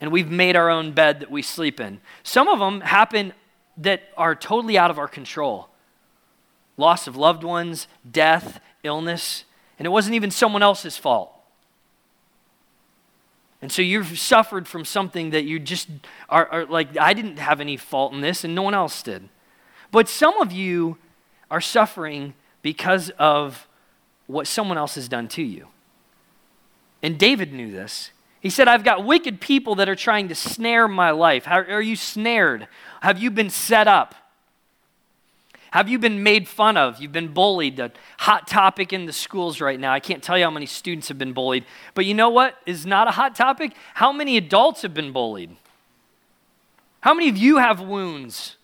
and 0.00 0.12
we've 0.12 0.30
made 0.30 0.54
our 0.54 0.70
own 0.70 0.92
bed 0.92 1.20
that 1.20 1.30
we 1.30 1.42
sleep 1.42 1.80
in. 1.80 2.00
Some 2.22 2.46
of 2.46 2.58
them 2.60 2.82
happen 2.82 3.32
that 3.76 4.02
are 4.16 4.34
totally 4.34 4.78
out 4.78 4.90
of 4.90 4.98
our 4.98 5.08
control 5.08 5.68
loss 6.76 7.08
of 7.08 7.16
loved 7.16 7.42
ones, 7.42 7.88
death, 8.08 8.60
illness, 8.84 9.44
and 9.80 9.86
it 9.86 9.90
wasn't 9.90 10.14
even 10.14 10.30
someone 10.30 10.62
else's 10.62 10.96
fault. 10.96 11.37
And 13.60 13.72
so 13.72 13.82
you've 13.82 14.18
suffered 14.18 14.68
from 14.68 14.84
something 14.84 15.30
that 15.30 15.44
you 15.44 15.58
just 15.58 15.88
are, 16.28 16.46
are, 16.48 16.66
like, 16.66 16.96
I 16.96 17.12
didn't 17.12 17.38
have 17.38 17.60
any 17.60 17.76
fault 17.76 18.12
in 18.12 18.20
this, 18.20 18.44
and 18.44 18.54
no 18.54 18.62
one 18.62 18.74
else 18.74 19.02
did. 19.02 19.28
But 19.90 20.08
some 20.08 20.40
of 20.40 20.52
you 20.52 20.98
are 21.50 21.60
suffering 21.60 22.34
because 22.62 23.10
of 23.18 23.66
what 24.26 24.46
someone 24.46 24.78
else 24.78 24.94
has 24.94 25.08
done 25.08 25.26
to 25.28 25.42
you. 25.42 25.68
And 27.02 27.18
David 27.18 27.52
knew 27.52 27.72
this. 27.72 28.10
He 28.40 28.50
said, 28.50 28.68
I've 28.68 28.84
got 28.84 29.04
wicked 29.04 29.40
people 29.40 29.74
that 29.76 29.88
are 29.88 29.96
trying 29.96 30.28
to 30.28 30.34
snare 30.34 30.86
my 30.86 31.10
life. 31.10 31.44
How, 31.44 31.60
are 31.60 31.82
you 31.82 31.96
snared? 31.96 32.68
Have 33.00 33.18
you 33.18 33.30
been 33.30 33.50
set 33.50 33.88
up? 33.88 34.14
Have 35.70 35.88
you 35.88 35.98
been 35.98 36.22
made 36.22 36.48
fun 36.48 36.76
of? 36.76 37.00
You've 37.00 37.12
been 37.12 37.32
bullied. 37.32 37.76
The 37.76 37.92
hot 38.18 38.46
topic 38.46 38.92
in 38.92 39.06
the 39.06 39.12
schools 39.12 39.60
right 39.60 39.78
now. 39.78 39.92
I 39.92 40.00
can't 40.00 40.22
tell 40.22 40.38
you 40.38 40.44
how 40.44 40.50
many 40.50 40.66
students 40.66 41.08
have 41.08 41.18
been 41.18 41.32
bullied. 41.32 41.64
But 41.94 42.06
you 42.06 42.14
know 42.14 42.30
what 42.30 42.56
is 42.64 42.86
not 42.86 43.08
a 43.08 43.12
hot 43.12 43.34
topic? 43.34 43.74
How 43.94 44.12
many 44.12 44.36
adults 44.36 44.82
have 44.82 44.94
been 44.94 45.12
bullied? 45.12 45.56
How 47.00 47.14
many 47.14 47.28
of 47.28 47.36
you 47.36 47.58
have 47.58 47.80
wounds? 47.80 48.56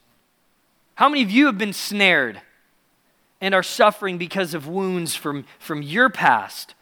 How 0.95 1.09
many 1.09 1.23
of 1.23 1.31
you 1.31 1.47
have 1.47 1.59
been 1.59 1.73
snared 1.73 2.41
and 3.41 3.55
are 3.55 3.63
suffering 3.63 4.17
because 4.17 4.55
of 4.55 4.67
wounds 4.67 5.15
from, 5.15 5.45
from 5.59 5.83
your 5.83 6.09
past 6.09 6.75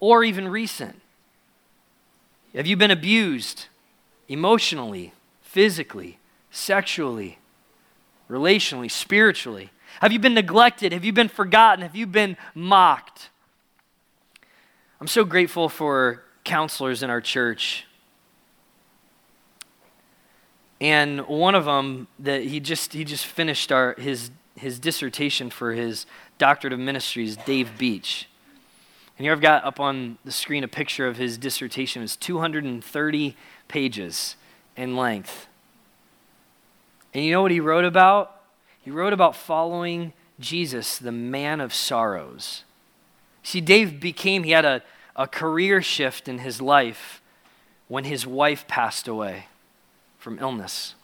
or 0.00 0.24
even 0.24 0.48
recent? 0.48 1.00
Have 2.54 2.66
you 2.66 2.76
been 2.76 2.90
abused 2.90 3.66
emotionally, 4.28 5.12
physically, 5.40 6.18
sexually? 6.50 7.38
Relationally, 8.30 8.90
spiritually? 8.90 9.70
Have 10.00 10.12
you 10.12 10.18
been 10.18 10.34
neglected? 10.34 10.92
Have 10.92 11.04
you 11.04 11.12
been 11.12 11.28
forgotten? 11.28 11.82
Have 11.82 11.96
you 11.96 12.06
been 12.06 12.36
mocked? 12.54 13.28
I'm 15.00 15.08
so 15.08 15.24
grateful 15.24 15.68
for 15.68 16.22
counselors 16.44 17.02
in 17.02 17.10
our 17.10 17.20
church. 17.20 17.86
And 20.80 21.26
one 21.26 21.54
of 21.54 21.66
them 21.66 22.06
that 22.18 22.44
he 22.44 22.60
just 22.60 22.94
he 22.94 23.04
just 23.04 23.26
finished 23.26 23.70
our 23.70 23.94
his 23.98 24.30
his 24.56 24.78
dissertation 24.78 25.50
for 25.50 25.72
his 25.72 26.06
doctorate 26.38 26.72
of 26.72 26.78
ministries, 26.78 27.36
Dave 27.36 27.76
Beach. 27.76 28.28
And 29.18 29.24
here 29.26 29.32
I've 29.32 29.40
got 29.42 29.64
up 29.64 29.78
on 29.78 30.16
the 30.24 30.32
screen 30.32 30.64
a 30.64 30.68
picture 30.68 31.06
of 31.06 31.18
his 31.18 31.36
dissertation. 31.36 32.02
It's 32.02 32.16
230 32.16 33.36
pages 33.68 34.36
in 34.76 34.96
length. 34.96 35.46
And 37.12 37.24
you 37.24 37.32
know 37.32 37.42
what 37.42 37.50
he 37.50 37.60
wrote 37.60 37.84
about? 37.84 38.42
He 38.80 38.90
wrote 38.90 39.12
about 39.12 39.36
following 39.36 40.12
Jesus, 40.38 40.98
the 40.98 41.12
man 41.12 41.60
of 41.60 41.74
sorrows. 41.74 42.64
See, 43.42 43.60
Dave 43.60 44.00
became, 44.00 44.44
he 44.44 44.52
had 44.52 44.64
a, 44.64 44.82
a 45.16 45.26
career 45.26 45.82
shift 45.82 46.28
in 46.28 46.38
his 46.38 46.62
life 46.62 47.20
when 47.88 48.04
his 48.04 48.26
wife 48.26 48.66
passed 48.68 49.08
away 49.08 49.46
from 50.18 50.38
illness. 50.38 50.94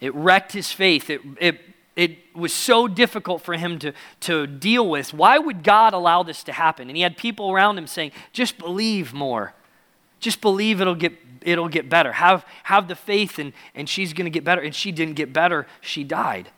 It 0.00 0.14
wrecked 0.14 0.52
his 0.52 0.70
faith. 0.70 1.10
It, 1.10 1.20
it, 1.40 1.60
it 1.96 2.18
was 2.36 2.52
so 2.52 2.86
difficult 2.86 3.42
for 3.42 3.54
him 3.54 3.78
to, 3.80 3.92
to 4.20 4.46
deal 4.46 4.88
with. 4.88 5.12
Why 5.12 5.38
would 5.38 5.64
God 5.64 5.92
allow 5.92 6.22
this 6.22 6.44
to 6.44 6.52
happen? 6.52 6.88
And 6.88 6.96
he 6.96 7.02
had 7.02 7.16
people 7.16 7.50
around 7.50 7.76
him 7.76 7.88
saying, 7.88 8.12
just 8.32 8.56
believe 8.58 9.12
more. 9.12 9.54
Just 10.20 10.40
believe 10.40 10.80
it'll 10.80 10.94
get 10.94 11.27
it'll 11.42 11.68
get 11.68 11.88
better. 11.88 12.12
Have, 12.12 12.44
have 12.64 12.88
the 12.88 12.94
faith, 12.94 13.38
and, 13.38 13.52
and 13.74 13.88
she's 13.88 14.12
going 14.12 14.26
to 14.26 14.30
get 14.30 14.44
better. 14.44 14.60
And 14.60 14.74
she 14.74 14.92
didn't 14.92 15.14
get 15.14 15.32
better, 15.32 15.66
she 15.80 16.04
died. 16.04 16.50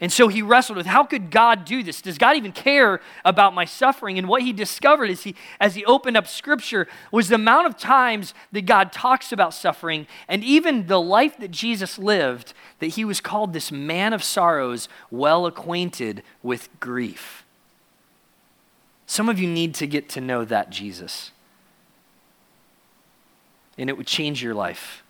And 0.00 0.12
so 0.12 0.28
he 0.28 0.42
wrestled 0.42 0.76
with 0.76 0.86
how 0.86 1.04
could 1.04 1.30
God 1.30 1.64
do 1.64 1.82
this? 1.82 2.02
Does 2.02 2.18
God 2.18 2.36
even 2.36 2.52
care 2.52 3.00
about 3.24 3.54
my 3.54 3.64
suffering? 3.64 4.18
And 4.18 4.28
what 4.28 4.42
he 4.42 4.52
discovered 4.52 5.08
as 5.08 5.22
he, 5.22 5.36
as 5.60 5.76
he 5.76 5.84
opened 5.84 6.16
up 6.16 6.26
scripture 6.26 6.88
was 7.12 7.28
the 7.28 7.36
amount 7.36 7.68
of 7.68 7.78
times 7.78 8.34
that 8.52 8.66
God 8.66 8.92
talks 8.92 9.32
about 9.32 9.54
suffering 9.54 10.06
and 10.28 10.42
even 10.42 10.88
the 10.88 11.00
life 11.00 11.38
that 11.38 11.52
Jesus 11.52 11.98
lived, 11.98 12.54
that 12.80 12.88
he 12.88 13.04
was 13.04 13.20
called 13.20 13.52
this 13.52 13.70
man 13.70 14.12
of 14.12 14.24
sorrows, 14.24 14.88
well 15.10 15.46
acquainted 15.46 16.22
with 16.42 16.68
grief. 16.80 17.44
Some 19.06 19.28
of 19.28 19.38
you 19.38 19.48
need 19.48 19.74
to 19.76 19.86
get 19.86 20.08
to 20.10 20.20
know 20.20 20.44
that 20.44 20.70
Jesus. 20.70 21.30
And 23.76 23.90
it 23.90 23.96
would 23.96 24.06
change 24.06 24.42
your 24.42 24.54
life 24.54 25.02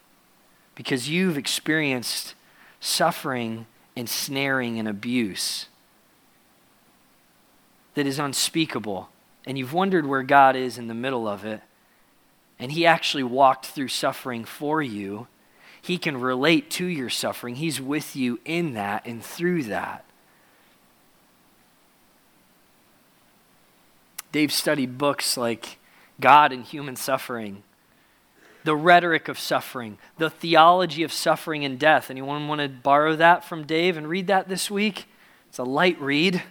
because 0.74 1.08
you've 1.08 1.38
experienced 1.38 2.34
suffering, 2.80 3.66
ensnaring, 3.94 4.78
and 4.78 4.88
abuse 4.88 5.66
that 7.94 8.06
is 8.06 8.18
unspeakable. 8.18 9.08
And 9.46 9.58
you've 9.58 9.72
wondered 9.72 10.06
where 10.06 10.22
God 10.22 10.56
is 10.56 10.78
in 10.78 10.88
the 10.88 10.94
middle 10.94 11.28
of 11.28 11.44
it. 11.44 11.60
And 12.58 12.72
He 12.72 12.86
actually 12.86 13.22
walked 13.22 13.66
through 13.66 13.88
suffering 13.88 14.44
for 14.44 14.82
you. 14.82 15.26
He 15.80 15.98
can 15.98 16.20
relate 16.20 16.70
to 16.72 16.86
your 16.86 17.10
suffering. 17.10 17.56
He's 17.56 17.80
with 17.80 18.16
you 18.16 18.40
in 18.44 18.74
that 18.74 19.06
and 19.06 19.22
through 19.22 19.64
that. 19.64 20.04
Dave 24.32 24.52
studied 24.52 24.98
books 24.98 25.36
like 25.36 25.78
God 26.20 26.52
and 26.52 26.64
Human 26.64 26.96
Suffering, 26.96 27.62
the 28.64 28.74
rhetoric 28.74 29.28
of 29.28 29.38
suffering, 29.38 29.98
the 30.18 30.30
theology 30.30 31.02
of 31.02 31.12
suffering 31.12 31.64
and 31.64 31.78
death. 31.78 32.10
Anyone 32.10 32.48
want 32.48 32.60
to 32.60 32.68
borrow 32.68 33.14
that 33.16 33.44
from 33.44 33.64
Dave 33.64 33.96
and 33.96 34.08
read 34.08 34.26
that 34.26 34.48
this 34.48 34.70
week? 34.70 35.06
It's 35.48 35.58
a 35.58 35.64
light 35.64 36.00
read. 36.00 36.42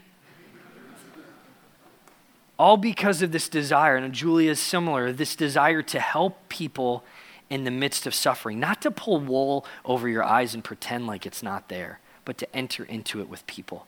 All 2.58 2.78
because 2.78 3.22
of 3.24 3.32
this 3.32 3.50
desire, 3.50 3.96
and 3.96 4.14
Julia 4.14 4.52
is 4.52 4.60
similar, 4.60 5.12
this 5.12 5.36
desire 5.36 5.82
to 5.82 6.00
help 6.00 6.50
people 6.50 7.04
in 7.50 7.64
the 7.64 7.72
midst 7.72 8.06
of 8.06 8.14
suffering, 8.14 8.60
not 8.60 8.82
to 8.84 8.92
pull 8.92 9.20
wool 9.20 9.66
over 9.84 10.08
your 10.08 10.24
eyes 10.24 10.54
and 10.54 10.64
pretend 10.64 11.08
like 11.08 11.26
it's 11.26 11.44
not 11.44 11.68
there, 11.68 12.00
but 12.26 12.38
to 12.38 12.56
enter 12.56 12.84
into 12.84 13.20
it 13.22 13.28
with 13.28 13.46
people. 13.48 13.88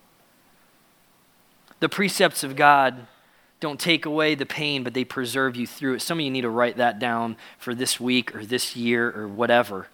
The 1.80 1.90
precepts 1.90 2.44
of 2.44 2.56
God 2.56 3.06
don't 3.60 3.80
take 3.80 4.06
away 4.06 4.36
the 4.36 4.46
pain, 4.46 4.84
but 4.84 4.94
they 4.94 5.04
preserve 5.04 5.56
you 5.56 5.66
through 5.66 5.96
it. 5.96 6.02
Some 6.02 6.20
of 6.20 6.26
you 6.26 6.32
need 6.32 6.42
to 6.42 6.50
write 6.50 6.78
that 6.78 7.00
down 7.00 7.38
for 7.58 7.74
this 7.74 8.00
week 8.00 8.36
or 8.36 8.46
this 8.46 8.76
year 8.76 9.12
or 9.16 9.28
whatever. 9.28 9.88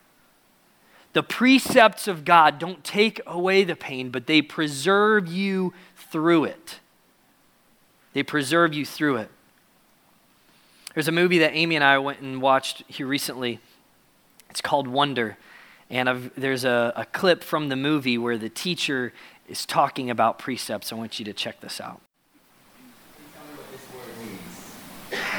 The 1.14 1.24
precepts 1.24 2.08
of 2.08 2.26
God 2.26 2.58
don't 2.58 2.84
take 2.84 3.22
away 3.28 3.64
the 3.64 3.76
pain, 3.76 4.10
but 4.10 4.28
they 4.28 4.42
preserve 4.42 5.28
you 5.28 5.74
through 5.96 6.46
it. 6.46 6.80
They 8.14 8.24
preserve 8.24 8.74
you 8.74 8.86
through 8.86 9.18
it. 9.18 9.30
There's 10.94 11.08
a 11.08 11.14
movie 11.14 11.40
that 11.40 11.54
Amy 11.54 11.76
and 11.76 11.84
I 11.84 11.98
went 12.00 12.20
and 12.20 12.42
watched 12.42 12.84
here 12.88 13.08
recently. 13.08 13.60
It's 14.50 14.62
called 14.62 14.88
Wonder. 14.88 15.38
And 15.90 16.10
I've, 16.10 16.32
there's 16.36 16.66
a, 16.66 16.94
a 16.96 17.06
clip 17.06 17.44
from 17.44 17.70
the 17.70 17.76
movie 17.76 18.18
where 18.18 18.38
the 18.38 18.50
teacher 18.50 19.14
is 19.48 19.66
talking 19.66 20.10
about 20.10 20.40
precepts. 20.40 20.92
I 20.92 20.96
want 20.96 21.20
you 21.20 21.26
to 21.26 21.34
check 21.34 21.62
this 21.62 21.80
out. 21.80 22.02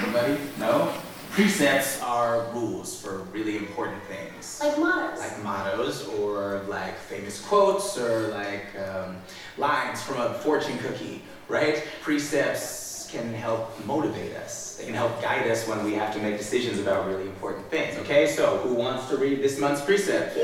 Anybody? 0.02 0.38
No? 0.58 0.92
Precepts 1.30 2.02
are 2.02 2.46
rules 2.52 3.00
for 3.00 3.18
really 3.32 3.56
important 3.56 4.02
things. 4.04 4.60
Like 4.60 4.78
mottos. 4.78 5.18
Like 5.20 5.42
mottos, 5.42 6.08
or 6.08 6.62
like 6.68 6.98
famous 6.98 7.40
quotes, 7.40 7.96
or 7.96 8.28
like 8.28 8.66
um, 8.78 9.16
lines 9.56 10.02
from 10.02 10.20
a 10.20 10.34
fortune 10.34 10.76
cookie, 10.78 11.22
right? 11.48 11.84
Precepts 12.02 13.08
can 13.10 13.32
help 13.32 13.70
motivate 13.86 14.34
us. 14.36 14.76
They 14.76 14.86
can 14.86 14.94
help 14.94 15.22
guide 15.22 15.46
us 15.50 15.68
when 15.68 15.84
we 15.84 15.94
have 15.94 16.12
to 16.14 16.20
make 16.20 16.36
decisions 16.36 16.80
about 16.80 17.06
really 17.06 17.24
important 17.24 17.70
things. 17.70 17.96
Okay, 17.98 18.26
so 18.26 18.58
who 18.58 18.74
wants 18.74 19.08
to 19.08 19.16
read 19.16 19.40
this 19.40 19.58
month's 19.58 19.82
precept? 19.82 20.36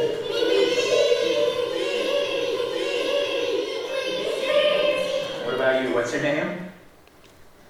What 5.44 5.54
about 5.54 5.82
you? 5.82 5.94
What's 5.94 6.12
your 6.12 6.22
name? 6.22 6.70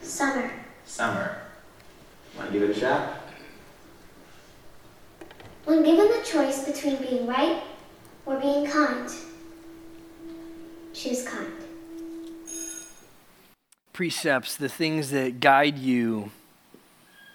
Summer. 0.02 0.52
Summer. 0.84 1.47
Want 2.38 2.52
to 2.52 2.58
give 2.58 2.70
it 2.70 2.76
a 2.76 2.80
shot? 2.80 3.14
When 5.64 5.82
given 5.82 6.08
the 6.08 6.22
choice 6.24 6.64
between 6.64 6.96
being 6.96 7.26
right 7.26 7.62
or 8.24 8.38
being 8.38 8.64
kind, 8.64 9.10
choose 10.94 11.26
kind. 11.26 11.52
Precepts, 13.92 14.54
the 14.56 14.68
things 14.68 15.10
that 15.10 15.40
guide 15.40 15.78
you, 15.78 16.30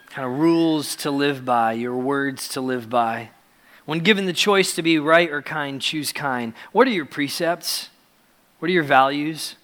kind 0.09 0.25
of 0.25 0.39
rules 0.39 0.95
to 0.95 1.11
live 1.11 1.43
by, 1.43 1.73
your 1.73 1.97
words 1.97 2.47
to 2.47 2.61
live 2.61 2.89
by. 2.89 3.29
When 3.85 3.99
given 3.99 4.25
the 4.25 4.33
choice 4.33 4.73
to 4.75 4.81
be 4.81 4.97
right 4.97 5.29
or 5.29 5.41
kind, 5.41 5.81
choose 5.81 6.13
kind. 6.13 6.53
What 6.71 6.87
are 6.87 6.91
your 6.91 7.05
precepts? 7.05 7.89
What 8.59 8.69
are 8.69 8.73
your 8.73 8.83
values? 8.83 9.55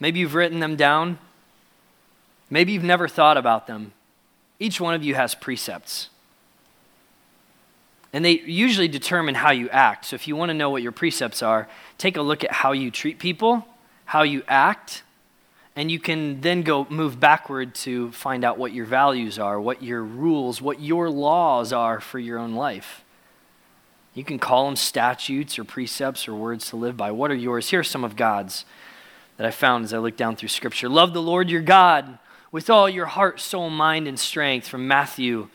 Maybe 0.00 0.20
you've 0.20 0.34
written 0.34 0.60
them 0.60 0.76
down. 0.76 1.18
Maybe 2.48 2.72
you've 2.72 2.82
never 2.82 3.06
thought 3.06 3.36
about 3.36 3.66
them. 3.66 3.92
Each 4.60 4.80
one 4.80 4.94
of 4.94 5.02
you 5.02 5.16
has 5.16 5.34
precepts. 5.34 6.10
And 8.12 8.24
they 8.24 8.40
usually 8.40 8.88
determine 8.88 9.34
how 9.36 9.50
you 9.50 9.68
act. 9.70 10.04
So 10.06 10.14
if 10.14 10.28
you 10.28 10.36
want 10.36 10.50
to 10.50 10.54
know 10.54 10.68
what 10.68 10.82
your 10.82 10.92
precepts 10.92 11.42
are, 11.42 11.68
take 11.96 12.16
a 12.16 12.22
look 12.22 12.44
at 12.44 12.52
how 12.52 12.72
you 12.72 12.90
treat 12.90 13.18
people, 13.18 13.66
how 14.04 14.22
you 14.22 14.42
act, 14.46 15.02
and 15.76 15.90
you 15.90 15.98
can 15.98 16.40
then 16.40 16.62
go 16.62 16.86
move 16.90 17.18
backward 17.18 17.74
to 17.76 18.10
find 18.12 18.44
out 18.44 18.58
what 18.58 18.72
your 18.72 18.84
values 18.84 19.38
are, 19.38 19.60
what 19.60 19.82
your 19.82 20.02
rules, 20.02 20.60
what 20.60 20.80
your 20.80 21.08
laws 21.08 21.72
are 21.72 22.00
for 22.00 22.18
your 22.18 22.38
own 22.38 22.54
life. 22.54 23.02
You 24.12 24.24
can 24.24 24.40
call 24.40 24.66
them 24.66 24.76
statutes 24.76 25.58
or 25.58 25.64
precepts 25.64 26.26
or 26.26 26.34
words 26.34 26.68
to 26.70 26.76
live 26.76 26.96
by. 26.96 27.12
What 27.12 27.30
are 27.30 27.36
yours? 27.36 27.70
Here 27.70 27.80
are 27.80 27.84
some 27.84 28.04
of 28.04 28.16
God's 28.16 28.64
that 29.36 29.46
I 29.46 29.52
found 29.52 29.84
as 29.84 29.94
I 29.94 29.98
looked 29.98 30.18
down 30.18 30.34
through 30.36 30.48
Scripture. 30.48 30.88
Love 30.88 31.14
the 31.14 31.22
Lord 31.22 31.48
your 31.48 31.62
God 31.62 32.18
with 32.52 32.68
all 32.68 32.88
your 32.88 33.06
heart, 33.06 33.40
soul, 33.40 33.70
mind, 33.70 34.08
and 34.08 34.18
strength. 34.18 34.68
From 34.68 34.88
Matthew, 34.88 35.48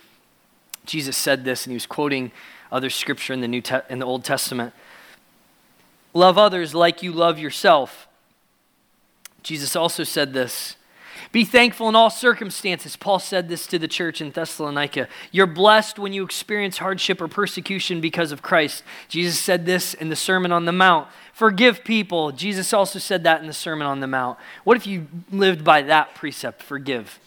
Jesus 0.85 1.17
said 1.17 1.43
this, 1.43 1.65
and 1.65 1.71
he 1.71 1.75
was 1.75 1.85
quoting 1.85 2.31
other 2.71 2.89
scripture 2.89 3.33
in 3.33 3.41
the, 3.41 3.47
New 3.47 3.61
Te- 3.61 3.81
in 3.89 3.99
the 3.99 4.05
Old 4.05 4.23
Testament. 4.23 4.73
Love 6.13 6.37
others 6.37 6.73
like 6.73 7.03
you 7.03 7.11
love 7.11 7.37
yourself. 7.37 8.07
Jesus 9.43 9.75
also 9.75 10.03
said 10.03 10.33
this 10.33 10.75
be 11.35 11.43
thankful 11.43 11.89
in 11.89 11.95
all 11.95 12.09
circumstances. 12.09 12.95
Paul 12.95 13.19
said 13.19 13.49
this 13.49 13.67
to 13.67 13.77
the 13.77 13.89
church 13.89 14.21
in 14.21 14.31
Thessalonica. 14.31 15.09
You're 15.33 15.47
blessed 15.47 15.99
when 15.99 16.13
you 16.13 16.23
experience 16.23 16.77
hardship 16.77 17.19
or 17.19 17.27
persecution 17.27 17.99
because 17.99 18.31
of 18.31 18.41
Christ. 18.41 18.83
Jesus 19.09 19.37
said 19.37 19.65
this 19.65 19.93
in 19.93 20.07
the 20.07 20.15
Sermon 20.15 20.53
on 20.53 20.63
the 20.63 20.71
Mount. 20.71 21.09
Forgive 21.33 21.83
people. 21.83 22.31
Jesus 22.31 22.71
also 22.71 22.99
said 22.99 23.25
that 23.25 23.41
in 23.41 23.47
the 23.47 23.53
Sermon 23.53 23.85
on 23.85 23.99
the 23.99 24.07
Mount. 24.07 24.39
What 24.63 24.77
if 24.77 24.87
you 24.87 25.09
lived 25.29 25.65
by 25.65 25.81
that 25.81 26.15
precept? 26.15 26.63
Forgive. 26.63 27.19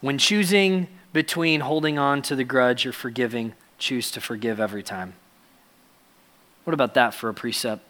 When 0.00 0.16
choosing 0.16 0.88
between 1.12 1.60
holding 1.60 1.98
on 1.98 2.22
to 2.22 2.34
the 2.34 2.44
grudge 2.44 2.86
or 2.86 2.92
forgiving, 2.92 3.52
choose 3.76 4.10
to 4.12 4.22
forgive 4.22 4.58
every 4.58 4.82
time. 4.82 5.12
What 6.64 6.72
about 6.72 6.94
that 6.94 7.12
for 7.12 7.28
a 7.28 7.34
precept? 7.34 7.82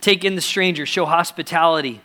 Take 0.00 0.24
in 0.24 0.34
the 0.34 0.40
stranger, 0.40 0.84
show 0.84 1.06
hospitality. 1.06 2.00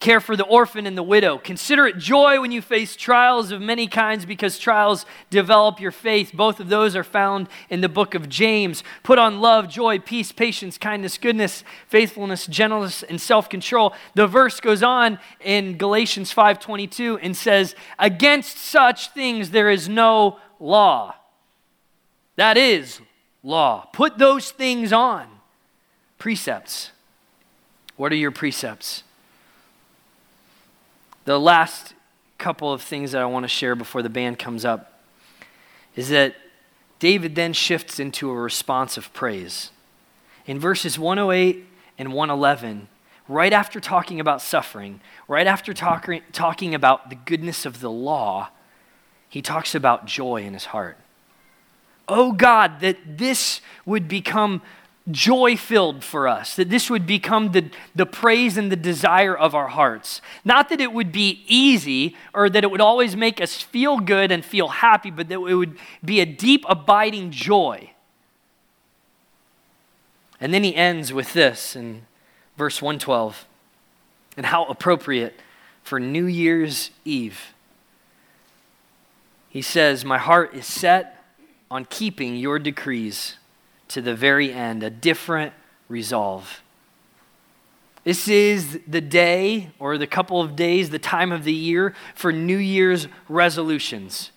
Care 0.00 0.20
for 0.20 0.36
the 0.36 0.44
orphan 0.44 0.86
and 0.86 0.96
the 0.96 1.02
widow. 1.02 1.38
Consider 1.38 1.86
it 1.86 1.98
joy 1.98 2.40
when 2.40 2.52
you 2.52 2.62
face 2.62 2.94
trials 2.94 3.50
of 3.50 3.60
many 3.60 3.88
kinds 3.88 4.24
because 4.24 4.58
trials 4.58 5.04
develop 5.28 5.80
your 5.80 5.90
faith. 5.90 6.32
Both 6.32 6.60
of 6.60 6.68
those 6.68 6.94
are 6.94 7.02
found 7.02 7.48
in 7.68 7.80
the 7.80 7.88
book 7.88 8.14
of 8.14 8.28
James. 8.28 8.84
Put 9.02 9.18
on 9.18 9.40
love, 9.40 9.68
joy, 9.68 9.98
peace, 9.98 10.30
patience, 10.30 10.78
kindness, 10.78 11.18
goodness, 11.18 11.64
faithfulness, 11.88 12.46
gentleness, 12.46 13.02
and 13.02 13.20
self-control. 13.20 13.92
The 14.14 14.28
verse 14.28 14.60
goes 14.60 14.84
on 14.84 15.18
in 15.40 15.76
Galatians 15.76 16.32
5:22 16.32 17.18
and 17.20 17.36
says, 17.36 17.74
"Against 17.98 18.56
such 18.56 19.08
things 19.08 19.50
there 19.50 19.68
is 19.68 19.88
no 19.88 20.38
law." 20.60 21.16
That 22.36 22.56
is 22.56 23.00
law. 23.42 23.88
Put 23.92 24.18
those 24.18 24.52
things 24.52 24.92
on. 24.92 25.26
Precepts. 26.18 26.92
What 27.96 28.12
are 28.12 28.16
your 28.16 28.30
precepts? 28.30 29.02
The 31.28 31.38
last 31.38 31.92
couple 32.38 32.72
of 32.72 32.80
things 32.80 33.12
that 33.12 33.20
I 33.20 33.26
want 33.26 33.44
to 33.44 33.48
share 33.48 33.74
before 33.74 34.00
the 34.00 34.08
band 34.08 34.38
comes 34.38 34.64
up 34.64 35.02
is 35.94 36.08
that 36.08 36.34
David 37.00 37.34
then 37.34 37.52
shifts 37.52 38.00
into 38.00 38.30
a 38.30 38.34
response 38.34 38.96
of 38.96 39.12
praise. 39.12 39.70
In 40.46 40.58
verses 40.58 40.98
108 40.98 41.66
and 41.98 42.14
111, 42.14 42.88
right 43.28 43.52
after 43.52 43.78
talking 43.78 44.20
about 44.20 44.40
suffering, 44.40 45.02
right 45.28 45.46
after 45.46 45.74
talk, 45.74 46.08
talking 46.32 46.74
about 46.74 47.10
the 47.10 47.16
goodness 47.16 47.66
of 47.66 47.80
the 47.80 47.90
law, 47.90 48.48
he 49.28 49.42
talks 49.42 49.74
about 49.74 50.06
joy 50.06 50.44
in 50.44 50.54
his 50.54 50.64
heart. 50.64 50.96
Oh 52.08 52.32
God, 52.32 52.80
that 52.80 53.18
this 53.18 53.60
would 53.84 54.08
become 54.08 54.62
joy 55.10 55.56
filled 55.56 56.04
for 56.04 56.28
us, 56.28 56.56
that 56.56 56.70
this 56.70 56.90
would 56.90 57.06
become 57.06 57.52
the, 57.52 57.70
the 57.94 58.06
praise 58.06 58.56
and 58.56 58.70
the 58.70 58.76
desire 58.76 59.36
of 59.36 59.54
our 59.54 59.68
hearts. 59.68 60.20
Not 60.44 60.68
that 60.68 60.80
it 60.80 60.92
would 60.92 61.12
be 61.12 61.42
easy 61.46 62.16
or 62.34 62.50
that 62.50 62.64
it 62.64 62.70
would 62.70 62.80
always 62.80 63.16
make 63.16 63.40
us 63.40 63.60
feel 63.60 63.98
good 63.98 64.30
and 64.30 64.44
feel 64.44 64.68
happy, 64.68 65.10
but 65.10 65.28
that 65.28 65.34
it 65.34 65.56
would 65.56 65.78
be 66.04 66.20
a 66.20 66.26
deep, 66.26 66.64
abiding 66.68 67.30
joy. 67.30 67.92
And 70.40 70.52
then 70.54 70.62
he 70.62 70.74
ends 70.74 71.12
with 71.12 71.32
this 71.32 71.74
in 71.74 72.06
verse 72.56 72.80
112 72.82 73.46
and 74.36 74.46
how 74.46 74.64
appropriate 74.66 75.34
for 75.82 75.98
New 75.98 76.26
Year's 76.26 76.90
Eve. 77.04 77.54
He 79.48 79.62
says, 79.62 80.04
My 80.04 80.18
heart 80.18 80.54
is 80.54 80.66
set 80.66 81.24
on 81.70 81.86
keeping 81.86 82.36
your 82.36 82.58
decrees 82.58 83.36
to 83.88 84.00
the 84.00 84.14
very 84.14 84.52
end, 84.52 84.82
a 84.82 84.90
different 84.90 85.52
resolve. 85.88 86.62
This 88.04 88.28
is 88.28 88.80
the 88.86 89.00
day 89.00 89.70
or 89.78 89.98
the 89.98 90.06
couple 90.06 90.40
of 90.40 90.56
days, 90.56 90.90
the 90.90 90.98
time 90.98 91.32
of 91.32 91.44
the 91.44 91.52
year 91.52 91.94
for 92.14 92.32
New 92.32 92.56
Year's 92.56 93.08
resolutions. 93.28 94.30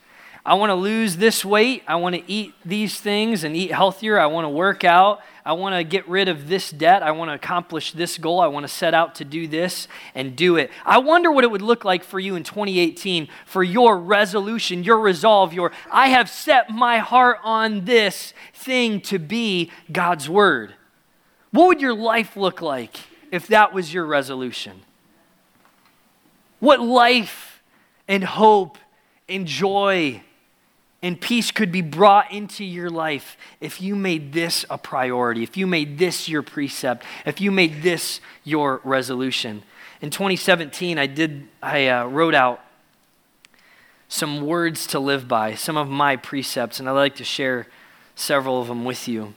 I 0.43 0.55
want 0.55 0.71
to 0.71 0.75
lose 0.75 1.17
this 1.17 1.45
weight. 1.45 1.83
I 1.87 1.95
want 1.95 2.15
to 2.15 2.23
eat 2.31 2.55
these 2.65 2.99
things 2.99 3.43
and 3.43 3.55
eat 3.55 3.71
healthier. 3.71 4.19
I 4.19 4.25
want 4.25 4.45
to 4.45 4.49
work 4.49 4.83
out. 4.83 5.21
I 5.45 5.53
want 5.53 5.75
to 5.75 5.83
get 5.83 6.07
rid 6.07 6.27
of 6.27 6.47
this 6.47 6.71
debt. 6.71 7.03
I 7.03 7.11
want 7.11 7.29
to 7.29 7.35
accomplish 7.35 7.91
this 7.91 8.17
goal. 8.17 8.39
I 8.39 8.47
want 8.47 8.63
to 8.63 8.67
set 8.67 8.95
out 8.95 9.15
to 9.15 9.25
do 9.25 9.47
this 9.47 9.87
and 10.15 10.35
do 10.35 10.55
it. 10.55 10.71
I 10.83 10.97
wonder 10.97 11.31
what 11.31 11.43
it 11.43 11.51
would 11.51 11.61
look 11.61 11.85
like 11.85 12.03
for 12.03 12.19
you 12.19 12.35
in 12.35 12.43
2018 12.43 13.27
for 13.45 13.63
your 13.63 13.99
resolution, 13.99 14.83
your 14.83 14.99
resolve, 14.99 15.53
your 15.53 15.71
I 15.91 16.09
have 16.09 16.29
set 16.29 16.71
my 16.71 16.97
heart 16.97 17.37
on 17.43 17.85
this 17.85 18.33
thing 18.53 18.99
to 19.01 19.19
be 19.19 19.71
God's 19.91 20.27
word. 20.27 20.73
What 21.51 21.67
would 21.67 21.81
your 21.81 21.95
life 21.95 22.35
look 22.35 22.61
like 22.61 22.97
if 23.31 23.45
that 23.47 23.73
was 23.73 23.93
your 23.93 24.05
resolution? 24.05 24.81
What 26.59 26.79
life 26.79 27.61
and 28.07 28.23
hope 28.23 28.79
and 29.27 29.45
joy 29.45 30.23
and 31.03 31.19
peace 31.19 31.51
could 31.51 31.71
be 31.71 31.81
brought 31.81 32.31
into 32.31 32.63
your 32.63 32.89
life 32.89 33.35
if 33.59 33.81
you 33.81 33.95
made 33.95 34.33
this 34.33 34.65
a 34.69 34.77
priority, 34.77 35.41
if 35.41 35.57
you 35.57 35.65
made 35.65 35.97
this 35.97 36.29
your 36.29 36.43
precept, 36.43 37.03
if 37.25 37.41
you 37.41 37.51
made 37.51 37.81
this 37.81 38.21
your 38.43 38.81
resolution. 38.83 39.63
In 40.01 40.09
2017, 40.09 40.97
I 40.97 41.07
did 41.07 41.47
I 41.61 41.87
uh, 41.87 42.05
wrote 42.05 42.35
out 42.35 42.61
some 44.07 44.45
words 44.45 44.85
to 44.87 44.99
live 44.99 45.27
by, 45.27 45.55
some 45.55 45.77
of 45.77 45.87
my 45.87 46.17
precepts, 46.17 46.79
and 46.79 46.89
I'd 46.89 46.91
like 46.91 47.15
to 47.15 47.23
share 47.23 47.67
several 48.13 48.61
of 48.61 48.67
them 48.67 48.83
with 48.83 49.07
you. 49.07 49.33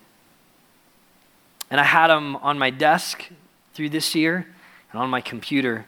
And 1.70 1.80
I 1.80 1.84
had 1.84 2.08
them 2.08 2.36
on 2.36 2.58
my 2.58 2.70
desk 2.70 3.30
through 3.72 3.90
this 3.90 4.14
year 4.14 4.46
and 4.92 5.00
on 5.00 5.10
my 5.10 5.20
computer. 5.20 5.86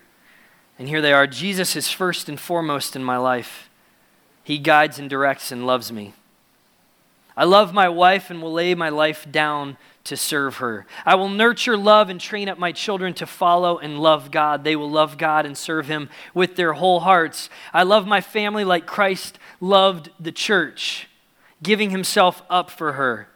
And 0.78 0.88
here 0.88 1.00
they 1.00 1.12
are 1.12 1.26
Jesus 1.26 1.76
is 1.76 1.90
first 1.90 2.28
and 2.28 2.38
foremost 2.38 2.96
in 2.96 3.04
my 3.04 3.16
life. 3.16 3.68
He 4.46 4.58
guides 4.58 5.00
and 5.00 5.10
directs 5.10 5.50
and 5.50 5.66
loves 5.66 5.90
me. 5.90 6.14
I 7.36 7.42
love 7.42 7.74
my 7.74 7.88
wife 7.88 8.30
and 8.30 8.40
will 8.40 8.52
lay 8.52 8.76
my 8.76 8.90
life 8.90 9.26
down 9.28 9.76
to 10.04 10.16
serve 10.16 10.58
her. 10.58 10.86
I 11.04 11.16
will 11.16 11.28
nurture, 11.28 11.76
love, 11.76 12.08
and 12.10 12.20
train 12.20 12.48
up 12.48 12.56
my 12.56 12.70
children 12.70 13.12
to 13.14 13.26
follow 13.26 13.78
and 13.78 13.98
love 13.98 14.30
God. 14.30 14.62
They 14.62 14.76
will 14.76 14.88
love 14.88 15.18
God 15.18 15.46
and 15.46 15.58
serve 15.58 15.88
Him 15.88 16.08
with 16.32 16.54
their 16.54 16.74
whole 16.74 17.00
hearts. 17.00 17.50
I 17.74 17.82
love 17.82 18.06
my 18.06 18.20
family 18.20 18.62
like 18.62 18.86
Christ 18.86 19.36
loved 19.60 20.10
the 20.20 20.30
church, 20.30 21.08
giving 21.60 21.90
Himself 21.90 22.40
up 22.48 22.70
for 22.70 22.92
her. 22.92 23.26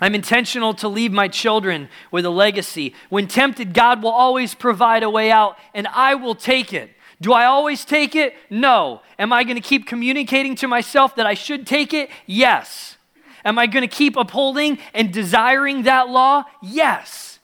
I'm 0.00 0.14
intentional 0.14 0.72
to 0.72 0.88
leave 0.88 1.12
my 1.12 1.28
children 1.28 1.90
with 2.10 2.24
a 2.24 2.30
legacy. 2.30 2.94
When 3.10 3.28
tempted, 3.28 3.74
God 3.74 4.02
will 4.02 4.08
always 4.08 4.54
provide 4.54 5.02
a 5.02 5.10
way 5.10 5.30
out, 5.30 5.58
and 5.74 5.86
I 5.88 6.14
will 6.14 6.34
take 6.34 6.72
it. 6.72 6.95
Do 7.20 7.32
I 7.32 7.46
always 7.46 7.84
take 7.84 8.14
it? 8.14 8.34
No. 8.50 9.00
Am 9.18 9.32
I 9.32 9.44
going 9.44 9.56
to 9.56 9.62
keep 9.62 9.86
communicating 9.86 10.54
to 10.56 10.68
myself 10.68 11.16
that 11.16 11.26
I 11.26 11.34
should 11.34 11.66
take 11.66 11.94
it? 11.94 12.10
Yes. 12.26 12.96
Am 13.44 13.58
I 13.58 13.66
going 13.66 13.88
to 13.88 13.94
keep 13.94 14.16
upholding 14.16 14.78
and 14.92 15.12
desiring 15.12 15.84
that 15.84 16.08
law? 16.08 16.44
Yes. 16.62 17.38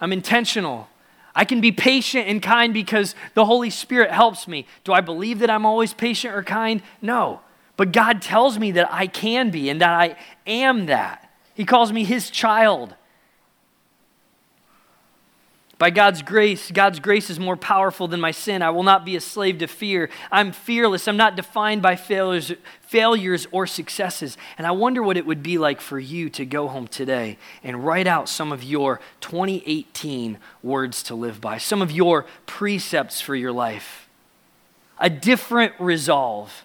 I'm 0.00 0.12
intentional. 0.12 0.88
I 1.34 1.44
can 1.44 1.60
be 1.60 1.72
patient 1.72 2.28
and 2.28 2.42
kind 2.42 2.72
because 2.72 3.14
the 3.34 3.44
Holy 3.44 3.70
Spirit 3.70 4.10
helps 4.10 4.46
me. 4.46 4.66
Do 4.84 4.92
I 4.92 5.00
believe 5.00 5.38
that 5.40 5.50
I'm 5.50 5.66
always 5.66 5.94
patient 5.94 6.34
or 6.34 6.42
kind? 6.42 6.82
No. 7.00 7.40
But 7.76 7.92
God 7.92 8.22
tells 8.22 8.58
me 8.58 8.72
that 8.72 8.92
I 8.92 9.06
can 9.06 9.50
be 9.50 9.68
and 9.68 9.80
that 9.80 9.90
I 9.90 10.16
am 10.46 10.86
that. 10.86 11.30
He 11.54 11.64
calls 11.64 11.92
me 11.92 12.04
His 12.04 12.30
child. 12.30 12.94
By 15.82 15.90
God's 15.90 16.22
grace, 16.22 16.70
God's 16.70 17.00
grace 17.00 17.28
is 17.28 17.40
more 17.40 17.56
powerful 17.56 18.06
than 18.06 18.20
my 18.20 18.30
sin. 18.30 18.62
I 18.62 18.70
will 18.70 18.84
not 18.84 19.04
be 19.04 19.16
a 19.16 19.20
slave 19.20 19.58
to 19.58 19.66
fear. 19.66 20.10
I'm 20.30 20.52
fearless. 20.52 21.08
I'm 21.08 21.16
not 21.16 21.34
defined 21.34 21.82
by 21.82 21.96
failures, 21.96 22.52
failures 22.82 23.48
or 23.50 23.66
successes. 23.66 24.36
And 24.56 24.64
I 24.64 24.70
wonder 24.70 25.02
what 25.02 25.16
it 25.16 25.26
would 25.26 25.42
be 25.42 25.58
like 25.58 25.80
for 25.80 25.98
you 25.98 26.30
to 26.30 26.46
go 26.46 26.68
home 26.68 26.86
today 26.86 27.36
and 27.64 27.84
write 27.84 28.06
out 28.06 28.28
some 28.28 28.52
of 28.52 28.62
your 28.62 29.00
2018 29.22 30.38
words 30.62 31.02
to 31.02 31.16
live 31.16 31.40
by, 31.40 31.58
some 31.58 31.82
of 31.82 31.90
your 31.90 32.26
precepts 32.46 33.20
for 33.20 33.34
your 33.34 33.50
life. 33.50 34.08
A 35.00 35.10
different 35.10 35.74
resolve. 35.80 36.64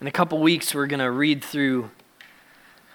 In 0.00 0.06
a 0.06 0.12
couple 0.12 0.38
weeks, 0.38 0.72
we're 0.72 0.86
going 0.86 1.00
to 1.00 1.10
read 1.10 1.42
through, 1.42 1.90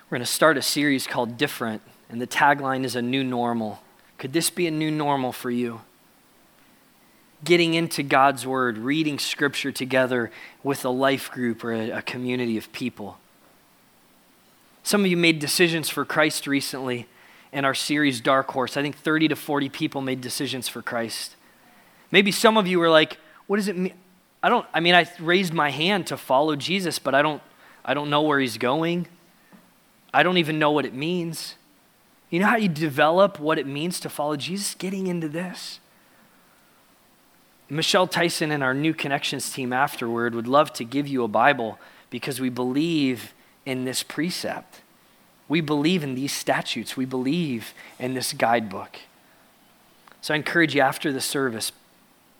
we're 0.09 0.17
going 0.17 0.21
to 0.21 0.25
start 0.25 0.55
a 0.55 0.61
series 0.61 1.05
called 1.07 1.37
Different. 1.37 1.81
And 2.15 2.21
the 2.21 2.27
tagline 2.27 2.85
is 2.85 2.95
a 2.95 3.01
new 3.01 3.25
normal. 3.25 3.81
Could 4.19 4.31
this 4.31 4.49
be 4.49 4.67
a 4.67 4.71
new 4.71 4.89
normal 4.89 5.33
for 5.33 5.51
you? 5.51 5.81
Getting 7.43 7.73
into 7.73 8.03
God's 8.03 8.47
Word, 8.47 8.77
reading 8.77 9.19
Scripture 9.19 9.73
together 9.73 10.31
with 10.63 10.85
a 10.85 10.89
life 10.89 11.29
group 11.29 11.61
or 11.61 11.73
a, 11.73 11.89
a 11.89 12.01
community 12.01 12.57
of 12.57 12.71
people. 12.71 13.17
Some 14.81 15.01
of 15.01 15.07
you 15.07 15.17
made 15.17 15.39
decisions 15.39 15.89
for 15.89 16.05
Christ 16.05 16.47
recently 16.47 17.05
in 17.51 17.65
our 17.65 17.73
series 17.73 18.21
Dark 18.21 18.49
Horse. 18.49 18.77
I 18.77 18.81
think 18.81 18.95
30 18.95 19.27
to 19.27 19.35
40 19.35 19.67
people 19.67 19.99
made 19.99 20.21
decisions 20.21 20.69
for 20.69 20.81
Christ. 20.81 21.35
Maybe 22.11 22.31
some 22.31 22.55
of 22.55 22.65
you 22.65 22.79
were 22.79 22.89
like, 22.89 23.17
what 23.47 23.57
does 23.57 23.67
it 23.67 23.75
mean? 23.75 23.93
I 24.41 24.47
don't 24.47 24.65
I 24.73 24.79
mean 24.79 24.95
I 24.95 25.05
raised 25.19 25.53
my 25.53 25.69
hand 25.69 26.07
to 26.07 26.15
follow 26.15 26.55
Jesus, 26.55 26.97
but 26.97 27.13
I 27.13 27.21
don't 27.21 27.41
I 27.83 27.93
don't 27.93 28.09
know 28.09 28.21
where 28.21 28.39
he's 28.39 28.57
going. 28.57 29.07
I 30.13 30.23
don't 30.23 30.37
even 30.37 30.59
know 30.59 30.71
what 30.71 30.85
it 30.85 30.93
means. 30.93 31.55
You 32.35 32.41
know 32.41 32.47
how 32.47 32.57
you 32.57 32.67
develop 32.67 33.39
what 33.39 33.57
it 33.57 33.65
means 33.65 33.97
to 34.01 34.09
follow 34.09 34.35
Jesus? 34.35 34.75
Getting 34.75 35.07
into 35.07 35.29
this. 35.29 35.79
Michelle 37.69 38.07
Tyson 38.07 38.51
and 38.51 38.61
our 38.61 38.73
new 38.73 38.93
connections 38.93 39.49
team 39.53 39.71
afterward 39.71 40.35
would 40.35 40.45
love 40.45 40.73
to 40.73 40.83
give 40.83 41.07
you 41.07 41.23
a 41.23 41.29
Bible 41.29 41.79
because 42.09 42.41
we 42.41 42.49
believe 42.49 43.33
in 43.65 43.85
this 43.85 44.03
precept. 44.03 44.81
We 45.47 45.61
believe 45.61 46.03
in 46.03 46.15
these 46.15 46.33
statutes. 46.33 46.97
We 46.97 47.05
believe 47.05 47.73
in 47.99 48.15
this 48.15 48.33
guidebook. 48.33 48.97
So 50.19 50.33
I 50.33 50.37
encourage 50.37 50.75
you 50.75 50.81
after 50.81 51.13
the 51.13 51.21
service, 51.21 51.71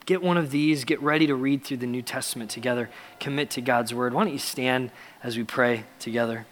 get 0.06 0.22
one 0.22 0.36
of 0.36 0.52
these, 0.52 0.84
get 0.84 1.02
ready 1.02 1.26
to 1.26 1.36
read 1.36 1.64
through 1.64 1.78
the 1.78 1.88
New 1.88 2.02
Testament 2.02 2.52
together, 2.52 2.90
commit 3.22 3.50
to 3.52 3.62
God's 3.62 3.94
word. 3.94 4.14
Why 4.14 4.26
don't 4.26 4.34
you 4.34 4.40
stand 4.40 4.92
as 5.24 5.38
we 5.38 5.46
pray 5.46 5.86
together? 6.00 6.48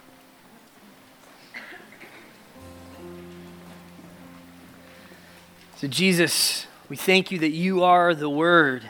So, 5.84 5.90
Jesus, 5.90 6.66
we 6.88 6.96
thank 6.96 7.30
you 7.30 7.40
that 7.40 7.52
you 7.52 7.84
are 7.84 8.16
the 8.16 8.30
Word, 8.30 8.84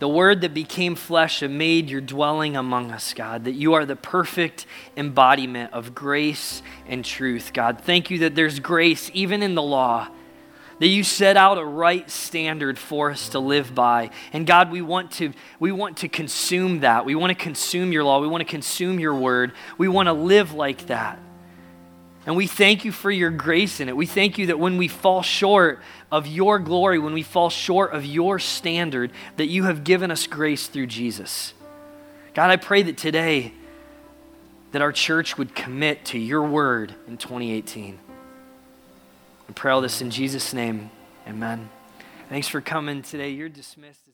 the 0.00 0.08
Word 0.08 0.40
that 0.40 0.52
became 0.52 0.96
flesh 0.96 1.42
and 1.42 1.56
made 1.56 1.88
your 1.88 2.00
dwelling 2.00 2.56
among 2.56 2.90
us, 2.90 3.14
God, 3.14 3.44
that 3.44 3.52
you 3.52 3.74
are 3.74 3.86
the 3.86 3.94
perfect 3.94 4.66
embodiment 4.96 5.72
of 5.72 5.94
grace 5.94 6.60
and 6.88 7.04
truth, 7.04 7.52
God. 7.52 7.80
Thank 7.82 8.10
you 8.10 8.18
that 8.18 8.34
there's 8.34 8.58
grace 8.58 9.12
even 9.14 9.44
in 9.44 9.54
the 9.54 9.62
law, 9.62 10.08
that 10.80 10.88
you 10.88 11.04
set 11.04 11.36
out 11.36 11.56
a 11.56 11.64
right 11.64 12.10
standard 12.10 12.80
for 12.80 13.12
us 13.12 13.28
to 13.28 13.38
live 13.38 13.72
by. 13.72 14.10
And 14.32 14.44
God, 14.44 14.72
we 14.72 14.82
want 14.82 15.12
to, 15.12 15.32
we 15.60 15.70
want 15.70 15.98
to 15.98 16.08
consume 16.08 16.80
that. 16.80 17.04
We 17.04 17.14
want 17.14 17.30
to 17.30 17.40
consume 17.40 17.92
your 17.92 18.02
law. 18.02 18.20
We 18.20 18.26
want 18.26 18.40
to 18.40 18.50
consume 18.50 18.98
your 18.98 19.14
word. 19.14 19.52
We 19.78 19.86
want 19.86 20.08
to 20.08 20.14
live 20.14 20.52
like 20.52 20.88
that. 20.88 21.20
And 22.28 22.36
we 22.36 22.46
thank 22.46 22.84
you 22.84 22.92
for 22.92 23.10
your 23.10 23.30
grace 23.30 23.80
in 23.80 23.88
it. 23.88 23.96
We 23.96 24.04
thank 24.04 24.36
you 24.36 24.48
that 24.48 24.58
when 24.58 24.76
we 24.76 24.86
fall 24.86 25.22
short 25.22 25.80
of 26.12 26.26
your 26.26 26.58
glory, 26.58 26.98
when 26.98 27.14
we 27.14 27.22
fall 27.22 27.48
short 27.48 27.94
of 27.94 28.04
your 28.04 28.38
standard, 28.38 29.12
that 29.38 29.46
you 29.46 29.64
have 29.64 29.82
given 29.82 30.10
us 30.10 30.26
grace 30.26 30.66
through 30.66 30.88
Jesus. 30.88 31.54
God, 32.34 32.50
I 32.50 32.56
pray 32.56 32.82
that 32.82 32.98
today 32.98 33.54
that 34.72 34.82
our 34.82 34.92
church 34.92 35.38
would 35.38 35.54
commit 35.54 36.04
to 36.04 36.18
your 36.18 36.42
word 36.42 36.94
in 37.06 37.16
2018. 37.16 37.98
I 39.48 39.52
pray 39.54 39.72
all 39.72 39.80
this 39.80 40.02
in 40.02 40.10
Jesus' 40.10 40.52
name. 40.52 40.90
Amen. 41.26 41.70
Thanks 42.28 42.46
for 42.46 42.60
coming 42.60 43.00
today. 43.00 43.30
You're 43.30 43.48
dismissed. 43.48 44.07